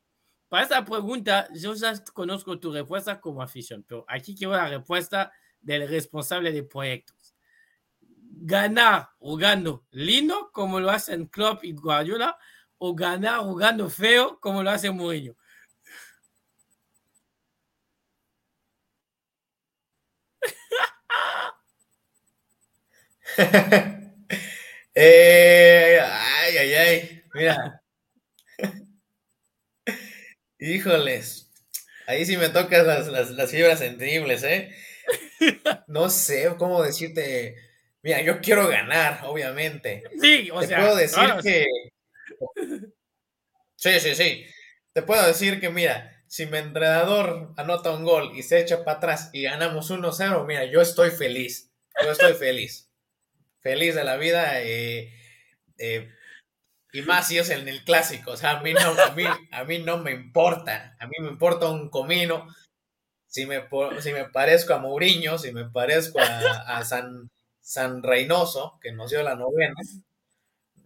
para 0.48 0.64
esta 0.64 0.84
pregunta, 0.84 1.48
yo 1.54 1.74
ya 1.74 1.94
conozco 2.12 2.58
tu 2.58 2.72
respuesta 2.72 3.20
como 3.20 3.42
afición, 3.42 3.84
pero 3.86 4.04
aquí 4.08 4.34
quiero 4.34 4.54
la 4.54 4.68
respuesta 4.68 5.32
del 5.60 5.88
responsable 5.88 6.52
de 6.52 6.64
proyectos. 6.64 7.34
Ganar 8.40 9.10
jugando 9.18 9.84
lindo, 9.90 10.50
como 10.52 10.80
lo 10.80 10.90
hacen 10.90 11.26
Klopp 11.26 11.64
y 11.64 11.72
Guardiola, 11.72 12.36
o 12.78 12.94
ganar 12.94 13.40
jugando 13.40 13.88
feo, 13.88 14.38
como 14.40 14.62
lo 14.62 14.70
hace 14.70 14.90
Mourinho. 14.90 15.36
eh, 24.94 26.00
ay, 26.48 26.56
ay, 26.56 26.74
ay. 26.74 27.22
Mira. 27.34 27.82
Híjoles. 30.58 31.50
Ahí 32.06 32.24
sí 32.24 32.36
me 32.36 32.48
tocas 32.48 32.86
las, 32.86 33.30
las, 33.30 33.50
fibras 33.50 33.78
sensibles, 33.80 34.42
¿eh? 34.42 34.74
No 35.86 36.08
sé 36.08 36.54
cómo 36.58 36.82
decirte. 36.82 37.56
Mira, 38.02 38.22
yo 38.22 38.40
quiero 38.40 38.66
ganar, 38.66 39.20
obviamente. 39.24 40.02
Sí, 40.20 40.50
o 40.50 40.60
Te 40.60 40.68
sea. 40.68 40.80
puedo 40.80 40.96
decir 40.96 41.28
que. 41.42 41.66
Sí, 43.76 44.00
sí, 44.00 44.14
sí. 44.14 44.46
Te 44.92 45.02
puedo 45.02 45.24
decir 45.26 45.60
que, 45.60 45.68
mira, 45.70 46.22
si 46.26 46.46
mi 46.46 46.58
entrenador 46.58 47.52
anota 47.56 47.92
un 47.92 48.04
gol 48.04 48.32
y 48.34 48.42
se 48.42 48.58
echa 48.58 48.84
para 48.84 48.98
atrás 48.98 49.30
y 49.32 49.42
ganamos 49.42 49.90
1-0, 49.90 50.46
mira, 50.46 50.64
yo 50.64 50.80
estoy 50.80 51.10
feliz. 51.10 51.70
Yo 52.02 52.10
estoy 52.10 52.34
feliz. 52.34 52.90
feliz 53.60 53.94
de 53.94 54.04
la 54.04 54.16
vida. 54.16 54.62
Eh, 54.62 55.12
eh, 55.78 56.08
y 56.98 57.02
más 57.02 57.28
si 57.28 57.38
es 57.38 57.50
en 57.50 57.68
el 57.68 57.84
clásico. 57.84 58.32
O 58.32 58.36
sea, 58.36 58.58
a 58.58 58.62
mí, 58.62 58.72
no, 58.72 58.80
a, 58.80 59.10
mí, 59.12 59.24
a 59.52 59.64
mí 59.64 59.78
no 59.78 59.98
me 59.98 60.10
importa. 60.10 60.96
A 60.98 61.06
mí 61.06 61.14
me 61.20 61.28
importa 61.28 61.68
un 61.68 61.88
comino. 61.90 62.48
Si 63.26 63.46
me, 63.46 63.68
si 64.00 64.12
me 64.12 64.24
parezco 64.24 64.74
a 64.74 64.78
Mourinho, 64.78 65.38
si 65.38 65.52
me 65.52 65.68
parezco 65.68 66.18
a, 66.18 66.78
a 66.78 66.84
San, 66.84 67.30
San 67.60 68.02
Reynoso, 68.02 68.78
que 68.82 68.90
nos 68.90 69.10
dio 69.10 69.22
la 69.22 69.36
novena, 69.36 69.74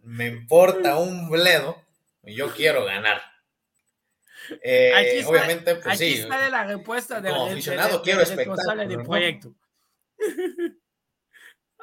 me 0.03 0.27
importa 0.27 0.97
un 0.97 1.29
bledo. 1.29 1.81
Y 2.23 2.35
yo 2.35 2.53
quiero 2.53 2.85
ganar. 2.85 3.21
Eh, 4.61 5.23
obviamente, 5.25 5.75
pues 5.75 5.95
aquí 5.95 6.17
sí. 6.17 6.21
sale 6.21 6.51
la 6.51 6.65
respuesta 6.65 7.21
del, 7.21 7.33
como 7.33 7.47
aficionado 7.47 8.01
quiero 8.03 8.19
responsable 8.19 8.87
del 8.87 9.03
proyecto. 9.03 9.55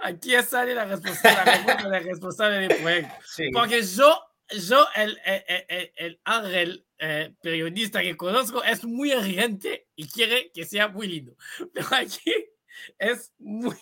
Aquí 0.02 0.32
sale 0.42 0.74
la 0.74 0.84
respuesta, 0.84 1.44
la 1.88 1.98
responsable 2.00 2.68
del 2.68 2.80
proyecto. 2.80 3.14
Sí. 3.26 3.50
Porque 3.52 3.82
yo, 3.82 4.22
yo 4.50 4.86
el, 4.96 5.18
el, 5.24 5.44
el, 5.68 5.92
el 5.96 6.20
Ángel 6.24 6.86
eh, 6.98 7.34
periodista 7.42 8.00
que 8.00 8.16
conozco 8.16 8.62
es 8.64 8.84
muy 8.84 9.12
exigente 9.12 9.88
y 9.96 10.08
quiere 10.08 10.50
que 10.52 10.64
sea 10.64 10.88
muy 10.88 11.06
lindo. 11.06 11.36
Pero 11.72 11.88
aquí 11.92 12.34
es 12.98 13.32
muy... 13.38 13.76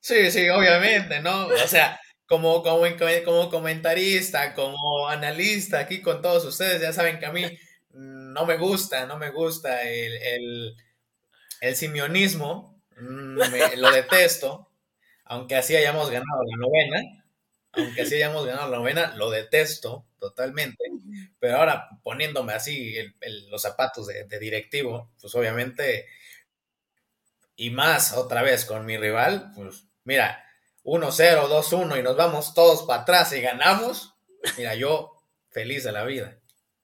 Sí, 0.00 0.30
sí, 0.30 0.48
obviamente, 0.48 1.20
¿no? 1.20 1.46
O 1.46 1.66
sea, 1.66 2.00
como, 2.26 2.62
como, 2.62 2.84
como 3.24 3.50
comentarista, 3.50 4.54
como 4.54 5.08
analista, 5.08 5.80
aquí 5.80 6.00
con 6.02 6.22
todos 6.22 6.44
ustedes, 6.44 6.80
ya 6.80 6.92
saben 6.92 7.18
que 7.18 7.26
a 7.26 7.32
mí 7.32 7.44
no 7.98 8.46
me 8.46 8.56
gusta, 8.56 9.06
no 9.06 9.18
me 9.18 9.30
gusta 9.30 9.82
el, 9.82 10.76
el, 11.60 11.76
simionismo, 11.76 12.80
me, 12.96 13.76
lo 13.76 13.90
detesto, 13.90 14.70
aunque 15.24 15.56
así 15.56 15.74
hayamos 15.74 16.08
ganado 16.10 16.42
la 16.44 16.56
novena, 16.56 17.24
aunque 17.72 18.02
así 18.02 18.14
hayamos 18.14 18.46
ganado 18.46 18.70
la 18.70 18.78
novena, 18.78 19.16
lo 19.16 19.30
detesto 19.30 20.06
totalmente, 20.20 20.84
pero 21.40 21.56
ahora 21.58 21.88
poniéndome 22.04 22.52
así 22.52 22.94
los 23.50 23.62
zapatos 23.62 24.06
de, 24.06 24.24
de 24.24 24.38
directivo, 24.38 25.10
pues 25.20 25.34
obviamente, 25.34 26.06
y 27.56 27.70
más 27.70 28.12
otra 28.12 28.42
vez 28.42 28.64
con 28.64 28.86
mi 28.86 28.96
rival, 28.96 29.50
pues 29.56 29.84
mira, 30.04 30.44
1-0, 30.84 31.48
2-1 31.48 31.98
y 31.98 32.02
nos 32.02 32.16
vamos 32.16 32.54
todos 32.54 32.84
para 32.84 33.02
atrás 33.02 33.32
y 33.32 33.40
ganamos, 33.40 34.14
mira, 34.56 34.76
yo 34.76 35.12
feliz 35.50 35.82
de 35.82 35.92
la 35.92 36.04
vida. 36.04 36.38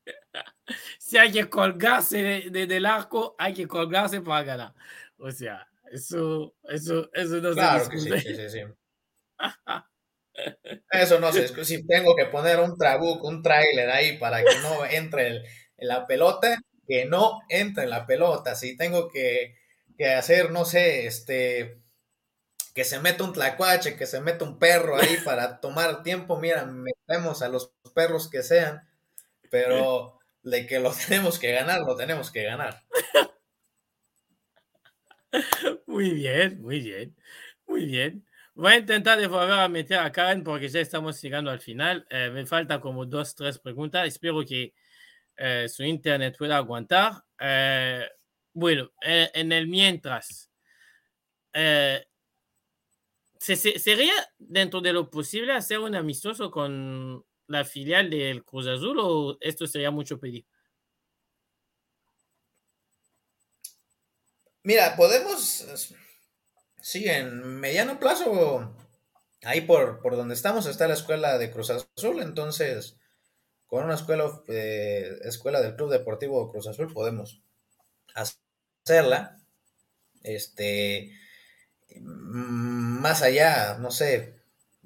Si 1.05 1.19
hay 1.19 1.31
que 1.31 1.51
colgarse 1.51 2.23
de, 2.23 2.51
de, 2.51 2.67
del 2.67 2.87
arco, 2.87 3.37
hay 3.39 3.53
que 3.53 3.69
colgarse 3.69 4.23
para 4.23 4.43
ganar. 4.43 4.75
O 5.19 5.31
sea, 5.31 5.69
eso, 5.93 6.55
eso, 6.63 7.11
eso 7.13 7.37
no 7.43 7.53
claro 7.53 7.85
se 7.85 7.91
discute. 7.91 8.15
Que 8.15 8.21
sí, 8.21 8.35
sí, 8.35 8.49
sí, 8.49 8.49
sí. 8.49 8.61
Eso 10.91 11.21
no 11.21 11.31
sé, 11.31 11.47
si 11.63 11.87
tengo 11.87 12.17
que 12.17 12.25
poner 12.25 12.59
un 12.59 12.79
trabuc, 12.79 13.23
un 13.23 13.43
trailer 13.43 13.91
ahí 13.91 14.17
para 14.17 14.43
que 14.43 14.59
no 14.63 14.83
entre 14.91 15.27
el, 15.27 15.45
la 15.77 16.07
pelota, 16.07 16.57
que 16.89 17.05
no 17.05 17.41
entre 17.51 17.85
en 17.85 17.91
la 17.91 18.07
pelota. 18.07 18.55
Si 18.55 18.75
tengo 18.75 19.11
que, 19.11 19.57
que 19.99 20.15
hacer, 20.15 20.53
no 20.53 20.65
sé, 20.65 21.07
este, 21.07 21.83
que 22.75 22.85
se 22.85 22.99
meta 22.99 23.25
un 23.25 23.35
tlacuache, 23.35 23.95
que 23.97 24.07
se 24.07 24.23
meta 24.23 24.47
un 24.47 24.59
perro 24.59 24.97
ahí 24.97 25.19
para 25.23 25.61
tomar 25.61 26.03
tiempo, 26.03 26.39
mira, 26.41 26.65
metemos 26.65 27.43
a 27.43 27.51
los 27.51 27.75
perros 27.95 28.31
que 28.31 28.43
sean, 28.43 28.89
pero 29.51 30.19
de 30.45 30.67
que 30.67 30.79
lo 30.79 30.93
tenemos 31.09 31.39
que 31.39 31.53
ganar, 31.53 31.81
lo 31.81 31.97
tenemos 31.97 32.31
que 32.31 32.45
ganar. 32.45 32.83
Muy 35.87 36.11
bien, 36.11 36.61
muy 36.61 36.81
bien, 36.81 37.17
muy 37.67 37.87
bien. 37.87 38.27
Voy 38.55 38.73
a 38.73 38.79
intentar 38.79 39.19
de 39.19 39.27
volver 39.27 39.59
a 39.59 39.69
meter 39.69 39.99
a 39.99 40.13
Karen 40.13 40.45
porque 40.45 40.69
ya 40.69 40.81
estamos 40.81 41.21
llegando 41.21 41.51
al 41.51 41.61
final. 41.61 42.07
Eh, 42.11 42.31
me 42.33 42.47
falta 42.47 42.81
como 42.81 43.05
dos, 43.05 43.35
tres 43.35 43.59
preguntas. 43.59 44.07
Espero 44.07 44.45
que 44.45 44.75
eh, 45.37 45.69
su 45.69 45.83
internet 45.85 46.37
pueda 46.39 46.57
aguantar. 46.59 47.25
Eh, 47.41 48.07
bueno, 48.53 48.93
en 49.03 49.53
el 49.53 49.67
mientras, 49.67 50.51
eh, 51.53 52.05
¿se, 53.39 53.57
se, 53.57 53.79
¿sería 53.79 54.13
dentro 54.39 54.81
de 54.81 54.93
lo 54.93 55.11
posible 55.11 55.53
hacer 55.53 55.79
un 55.81 55.95
amistoso 55.95 56.51
con 56.51 57.25
la 57.47 57.65
filial 57.65 58.11
del 58.11 58.45
Cruz 58.45 58.67
Azul 58.67 58.99
o 59.01 59.37
esto 59.41 59.67
sería 59.67 59.91
mucho 59.91 60.19
pedir? 60.19 60.47
Mira, 64.63 64.97
podemos, 64.97 65.93
sí, 66.81 67.07
en 67.07 67.61
mediano 67.61 67.99
plazo, 67.99 68.75
ahí 69.43 69.61
por, 69.61 70.01
por 70.01 70.17
donde 70.17 70.35
estamos 70.35 70.67
está 70.67 70.89
la 70.89 70.95
escuela 70.95 71.37
de 71.37 71.51
Cruz 71.51 71.71
Azul, 71.71 72.23
entonces 72.23 72.97
con 73.67 73.85
una 73.85 73.95
escuela, 73.95 74.41
eh, 74.49 75.19
escuela 75.23 75.61
del 75.61 75.77
Club 75.77 75.91
Deportivo 75.91 76.51
Cruz 76.51 76.67
Azul 76.67 76.93
podemos 76.93 77.43
hacerla. 78.15 79.37
Este, 80.23 81.11
más 82.01 83.23
allá, 83.23 83.77
no 83.79 83.91
sé, 83.91 84.44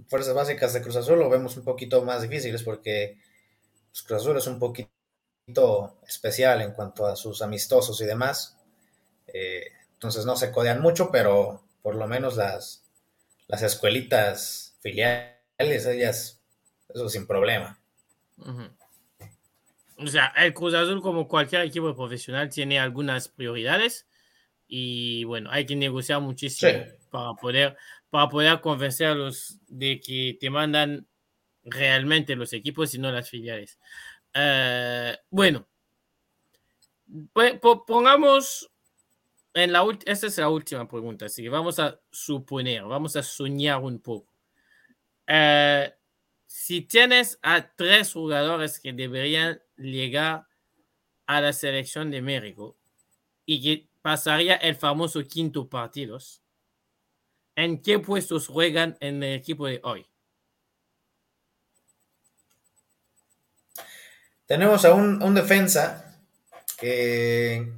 fuerzas 0.08 0.34
básicas 0.34 0.72
de 0.72 0.82
Cruz 0.82 0.96
Azul 0.96 1.18
lo 1.18 1.28
vemos 1.30 1.56
un 1.56 1.64
poquito 1.64 2.02
más 2.02 2.22
difíciles 2.22 2.62
porque 2.62 3.18
pues, 3.90 4.02
Cruz 4.02 4.22
Azul 4.22 4.36
es 4.38 4.46
un 4.46 4.58
poquito 4.58 4.90
especial 6.06 6.60
en 6.62 6.72
cuanto 6.72 7.06
a 7.06 7.16
sus 7.16 7.42
amistosos 7.42 8.00
y 8.00 8.04
demás. 8.06 8.56
Eh, 9.28 9.66
entonces 9.94 10.24
no 10.24 10.36
se 10.36 10.50
codean 10.52 10.80
mucho, 10.80 11.10
pero 11.10 11.62
por 11.82 11.94
lo 11.96 12.06
menos 12.06 12.36
las, 12.36 12.84
las 13.46 13.62
escuelitas 13.62 14.76
filiales, 14.80 15.86
ellas, 15.86 16.40
eso 16.88 17.08
sin 17.08 17.26
problema. 17.26 17.78
Uh 18.38 18.44
-huh. 18.44 18.70
O 19.98 20.06
sea, 20.06 20.32
el 20.36 20.54
Cruz 20.54 20.74
Azul, 20.74 21.02
como 21.02 21.26
cualquier 21.26 21.62
equipo 21.62 21.94
profesional, 21.94 22.48
tiene 22.48 22.78
algunas 22.78 23.28
prioridades 23.28 24.06
y 24.68 25.24
bueno, 25.24 25.50
hay 25.50 25.66
que 25.66 25.74
negociar 25.74 26.20
muchísimo 26.20 26.70
Sí. 26.70 26.90
para, 27.10 27.34
poder, 27.34 27.76
para 28.10 28.28
poder 28.28 28.60
convencerlos 28.60 29.58
de 29.66 30.00
que 30.00 30.36
te 30.40 30.50
mandan 30.50 31.06
realmente 31.64 32.36
los 32.36 32.52
equipos 32.52 32.94
y 32.94 32.98
no 32.98 33.12
las 33.12 33.28
filiales. 33.28 33.78
Eh, 34.34 35.16
bueno, 35.30 35.68
pongamos 37.86 38.70
en 39.54 39.72
la 39.72 39.84
esta 40.04 40.26
es 40.26 40.38
la 40.38 40.48
última 40.48 40.86
pregunta, 40.86 41.26
así 41.26 41.42
que 41.42 41.48
vamos 41.48 41.78
a 41.78 42.00
suponer, 42.10 42.84
vamos 42.84 43.16
a 43.16 43.22
soñar 43.22 43.80
un 43.80 44.00
poco. 44.00 44.32
Eh, 45.26 45.92
si 46.46 46.82
tienes 46.82 47.38
a 47.42 47.74
tres 47.74 48.12
jugadores 48.12 48.80
que 48.80 48.92
deberían 48.92 49.60
llegar 49.76 50.46
a 51.26 51.40
la 51.40 51.52
selección 51.52 52.10
de 52.10 52.22
México 52.22 52.78
y 53.44 53.62
que 53.62 53.88
pasaría 54.00 54.56
el 54.56 54.76
famoso 54.76 55.22
quinto 55.26 55.68
partido, 55.68 56.18
¿en 57.58 57.82
qué 57.82 57.98
puestos 57.98 58.46
juegan 58.46 58.96
en 59.00 59.20
el 59.22 59.34
equipo 59.34 59.66
de 59.66 59.80
hoy? 59.82 60.06
Tenemos 64.46 64.84
a 64.84 64.94
un, 64.94 65.34
defensa 65.34 66.22
que 66.78 67.70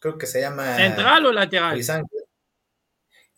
creo 0.00 0.18
que 0.18 0.26
se 0.26 0.40
llama... 0.40 0.76
¿Central 0.76 1.26
o 1.26 1.32
lateral? 1.32 1.74
Luis 1.74 1.88
Ángel. 1.88 2.24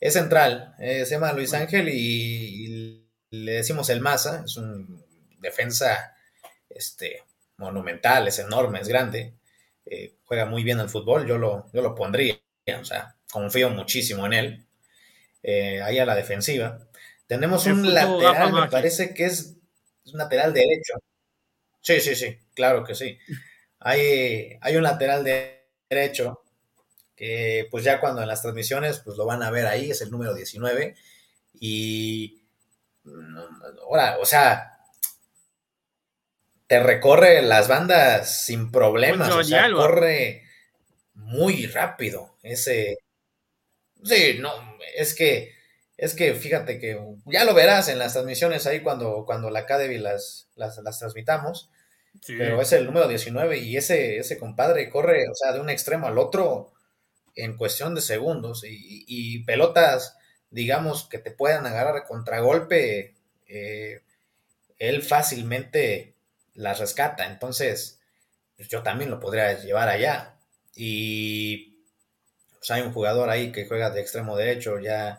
Es 0.00 0.14
central, 0.14 0.74
eh, 0.78 1.04
se 1.04 1.14
llama 1.14 1.32
Luis 1.32 1.52
Ángel 1.54 1.88
y, 1.88 3.06
le 3.30 3.52
decimos 3.52 3.88
el 3.88 4.00
Maza, 4.00 4.42
es 4.44 4.56
un 4.56 5.04
defensa 5.38 6.16
este, 6.68 7.22
monumental, 7.58 8.26
es 8.28 8.38
enorme, 8.38 8.80
es 8.80 8.88
grande, 8.88 9.34
eh, 9.86 10.16
juega 10.24 10.44
muy 10.46 10.64
bien 10.64 10.80
al 10.80 10.88
fútbol, 10.88 11.26
yo 11.26 11.38
lo, 11.38 11.70
yo 11.72 11.82
lo 11.82 11.94
pondría, 11.94 12.36
o 12.78 12.84
sea, 12.84 13.16
confío 13.30 13.70
muchísimo 13.70 14.26
en 14.26 14.32
él, 14.32 14.66
eh, 15.42 15.82
ahí 15.82 15.98
a 15.98 16.06
la 16.06 16.14
defensiva. 16.14 16.78
Tenemos 17.26 17.66
un 17.66 17.92
lateral, 17.94 18.52
me 18.52 18.68
parece 18.68 19.14
que 19.14 19.26
es, 19.26 19.56
es 20.04 20.12
un 20.12 20.18
lateral 20.18 20.52
derecho. 20.52 20.94
Sí, 21.80 22.00
sí, 22.00 22.14
sí, 22.14 22.38
claro 22.54 22.84
que 22.84 22.94
sí. 22.94 23.18
Hay, 23.80 24.58
hay 24.60 24.76
un 24.76 24.82
lateral 24.84 25.24
derecho 25.24 26.42
que 27.16 27.68
pues 27.70 27.84
ya 27.84 28.00
cuando 28.00 28.22
en 28.22 28.28
las 28.28 28.42
transmisiones 28.42 29.00
pues 29.00 29.16
lo 29.16 29.26
van 29.26 29.42
a 29.42 29.50
ver 29.50 29.66
ahí, 29.66 29.90
es 29.90 30.02
el 30.02 30.10
número 30.10 30.34
19 30.34 30.96
y 31.54 32.42
ahora, 33.82 34.18
o 34.20 34.24
sea, 34.24 34.78
te 36.66 36.80
recorre 36.80 37.42
las 37.42 37.68
bandas 37.68 38.44
sin 38.44 38.70
problemas, 38.72 39.30
o 39.30 39.44
sea, 39.44 39.70
corre 39.70 40.42
muy 41.14 41.66
rápido 41.66 42.36
ese 42.42 42.96
Sí, 44.04 44.38
no, 44.40 44.71
es 44.96 45.14
que 45.14 45.52
es 45.96 46.14
que 46.14 46.34
fíjate 46.34 46.80
que 46.80 46.98
ya 47.26 47.44
lo 47.44 47.54
verás 47.54 47.88
en 47.88 47.98
las 47.98 48.14
transmisiones 48.14 48.66
ahí 48.66 48.80
cuando, 48.80 49.24
cuando 49.24 49.50
la 49.50 49.60
Academy 49.60 49.98
las, 49.98 50.48
las, 50.56 50.98
transmitamos. 50.98 51.70
Pero 52.26 52.60
es 52.60 52.72
el 52.72 52.86
número 52.86 53.08
19 53.08 53.58
y 53.58 53.76
ese, 53.76 54.18
ese 54.18 54.36
compadre 54.36 54.90
corre, 54.90 55.28
o 55.30 55.34
sea, 55.34 55.52
de 55.52 55.60
un 55.60 55.70
extremo 55.70 56.08
al 56.08 56.18
otro 56.18 56.72
en 57.36 57.56
cuestión 57.56 57.94
de 57.94 58.00
segundos 58.00 58.64
y, 58.66 59.44
pelotas, 59.44 60.16
digamos, 60.50 61.08
que 61.08 61.18
te 61.18 61.30
puedan 61.30 61.66
agarrar 61.66 62.04
contragolpe, 62.04 63.14
eh, 63.46 64.02
él 64.78 65.02
fácilmente 65.02 66.16
las 66.54 66.80
rescata. 66.80 67.26
Entonces, 67.26 68.00
pues, 68.56 68.68
yo 68.68 68.82
también 68.82 69.10
lo 69.10 69.20
podría 69.20 69.58
llevar 69.58 69.88
allá. 69.88 70.36
Y 70.74 71.71
pues 72.62 72.70
hay 72.70 72.82
un 72.82 72.92
jugador 72.92 73.28
ahí 73.28 73.50
que 73.50 73.66
juega 73.66 73.90
de 73.90 74.00
extremo 74.00 74.36
derecho, 74.36 74.78
ya 74.78 75.18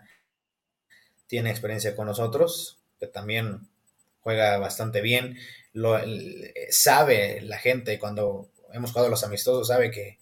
tiene 1.28 1.50
experiencia 1.50 1.94
con 1.94 2.08
nosotros, 2.08 2.80
que 3.02 3.08
también 3.08 3.68
juega 4.22 4.58
bastante 4.60 5.02
bien. 5.02 5.38
Lo, 5.74 6.00
sabe 6.70 7.41
la 7.41 7.58
gente 7.58 8.00
cuando 8.00 8.50
hemos 8.72 8.91
jugado 8.91 9.10
los 9.10 9.26
amistosos, 9.26 9.68
sabe 9.68 9.91
que, 9.91 10.20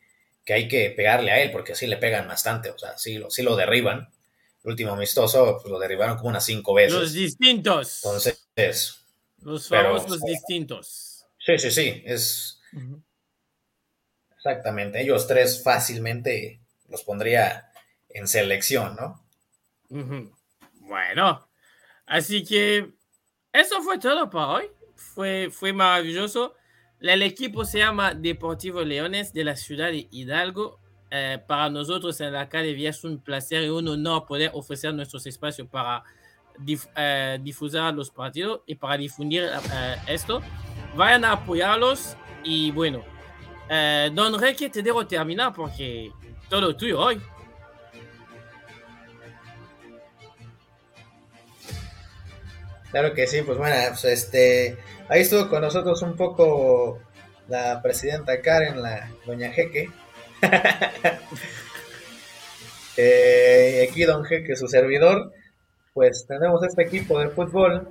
hay 0.52 0.68
que 0.68 0.90
pegarle 0.90 1.30
a 1.32 1.40
él, 1.44 1.52
porque 1.52 1.74
así 1.74 1.86
le 1.86 1.98
pegan 1.98 2.28
bastante, 2.28 2.72
o 2.72 2.78
sea, 2.80 2.98
sí 2.98 3.20
lo, 3.20 3.30
sí 3.30 3.44
lo 3.44 3.56
derriban. 3.56 4.10
El 4.64 4.72
último 4.72 4.94
amistoso 4.94 5.60
pues, 5.62 5.72
lo 5.72 5.78
derribaron 5.78 6.18
como 6.18 6.30
unas 6.30 6.44
cinco 6.44 6.74
veces. 6.74 7.00
Los 7.00 7.14
distintos. 7.14 8.02
Entonces, 8.04 8.48
los 9.44 9.68
famosos 9.68 10.22
distintos. 10.22 11.24
Sí, 11.38 11.60
sí, 11.60 11.70
sí, 11.70 12.02
es... 12.04 12.60
Exactamente, 14.36 15.00
ellos 15.00 15.28
tres 15.28 15.62
fácilmente 15.64 16.61
los 16.92 17.04
pondría 17.04 17.72
en 18.10 18.28
selección, 18.28 18.96
¿no? 18.96 19.26
Bueno, 20.82 21.50
así 22.06 22.44
que 22.44 22.94
eso 23.52 23.82
fue 23.82 23.98
todo 23.98 24.30
para 24.30 24.48
hoy. 24.48 24.66
Fue, 24.96 25.50
fue 25.52 25.74
maravilloso. 25.74 26.56
El 27.00 27.24
equipo 27.24 27.66
se 27.66 27.80
llama 27.80 28.14
Deportivo 28.14 28.82
Leones 28.82 29.34
de 29.34 29.44
la 29.44 29.56
ciudad 29.56 29.88
de 29.88 30.08
Hidalgo. 30.12 30.80
Eh, 31.10 31.44
para 31.46 31.70
nosotros 31.70 32.22
en 32.22 32.32
la 32.32 32.42
academia 32.42 32.90
es 32.90 33.04
un 33.04 33.20
placer 33.20 33.64
y 33.64 33.70
un 33.70 33.86
honor 33.88 34.26
poder 34.26 34.52
ofrecer 34.54 34.94
nuestros 34.94 35.26
espacios 35.28 35.68
para 35.68 36.04
eh, 36.96 37.38
difundir 37.42 37.82
los 37.94 38.10
partidos 38.12 38.62
y 38.66 38.76
para 38.76 38.98
difundir 38.98 39.44
eh, 39.44 39.96
esto. 40.08 40.42
Vayan 40.96 41.26
a 41.26 41.34
apoyarlos 41.34 42.16
y 42.44 42.72
bueno, 42.72 43.04
Don 44.14 44.40
Reque 44.40 44.70
te 44.70 44.82
debo 44.82 45.08
terminar 45.08 45.54
porque 45.54 46.12
todo 46.52 46.76
tuyo 46.76 47.00
hoy. 47.00 47.20
Claro 52.92 53.14
que 53.14 53.26
sí, 53.26 53.42
pues 53.42 53.58
bueno, 53.58 53.74
pues 53.88 54.04
este, 54.04 54.78
ahí 55.08 55.22
estuvo 55.22 55.50
con 55.50 55.62
nosotros 55.62 56.02
un 56.02 56.18
poco 56.18 57.00
la 57.48 57.82
presidenta 57.82 58.42
Karen, 58.42 58.82
la 58.82 59.10
doña 59.26 59.50
Jeque. 59.54 59.90
eh, 62.98 63.88
aquí 63.90 64.04
don 64.04 64.26
Jeque, 64.26 64.58
su 64.58 64.68
servidor, 64.68 65.32
pues 65.94 66.26
tenemos 66.28 66.62
este 66.66 66.84
equipo 66.84 67.18
de 67.20 67.30
fútbol, 67.30 67.90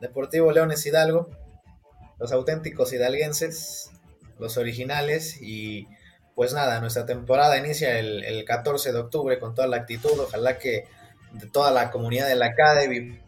Deportivo 0.00 0.50
Leones 0.50 0.84
Hidalgo, 0.84 1.30
los 2.18 2.32
auténticos 2.32 2.92
hidalguenses, 2.92 3.92
los 4.40 4.56
originales 4.56 5.40
y 5.40 5.86
pues 6.36 6.52
nada, 6.52 6.80
nuestra 6.80 7.06
temporada 7.06 7.56
inicia 7.56 7.98
el, 7.98 8.22
el 8.22 8.44
14 8.44 8.92
de 8.92 8.98
octubre 8.98 9.38
con 9.38 9.54
toda 9.54 9.66
la 9.66 9.78
actitud, 9.78 10.20
ojalá 10.20 10.58
que 10.58 10.84
de 11.32 11.46
toda 11.46 11.70
la 11.70 11.90
comunidad 11.90 12.28
de 12.28 12.36
la 12.36 12.46
Academy 12.46 13.18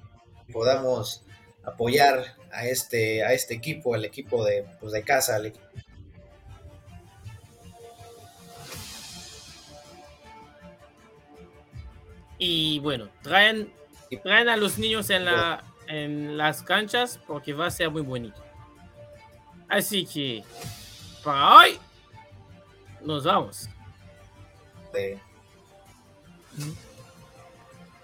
podamos 0.52 1.24
apoyar 1.64 2.36
a 2.52 2.66
este, 2.66 3.24
a 3.24 3.32
este 3.32 3.54
equipo, 3.54 3.94
el 3.94 4.04
equipo 4.04 4.44
de, 4.44 4.66
pues 4.78 4.92
de 4.92 5.02
casa, 5.02 5.40
Y 12.40 12.78
bueno, 12.80 13.08
traen, 13.22 13.72
traen 14.22 14.50
a 14.50 14.56
los 14.56 14.78
niños 14.78 15.08
en, 15.08 15.24
la, 15.24 15.64
en 15.88 16.36
las 16.36 16.62
canchas 16.62 17.18
porque 17.26 17.54
va 17.54 17.66
a 17.66 17.70
ser 17.70 17.90
muy 17.90 18.02
bonito. 18.02 18.44
Así 19.66 20.06
que, 20.06 20.44
para 21.24 21.56
hoy, 21.56 21.78
nos 23.02 23.24
vamos. 23.24 23.68
Sí. 24.94 25.18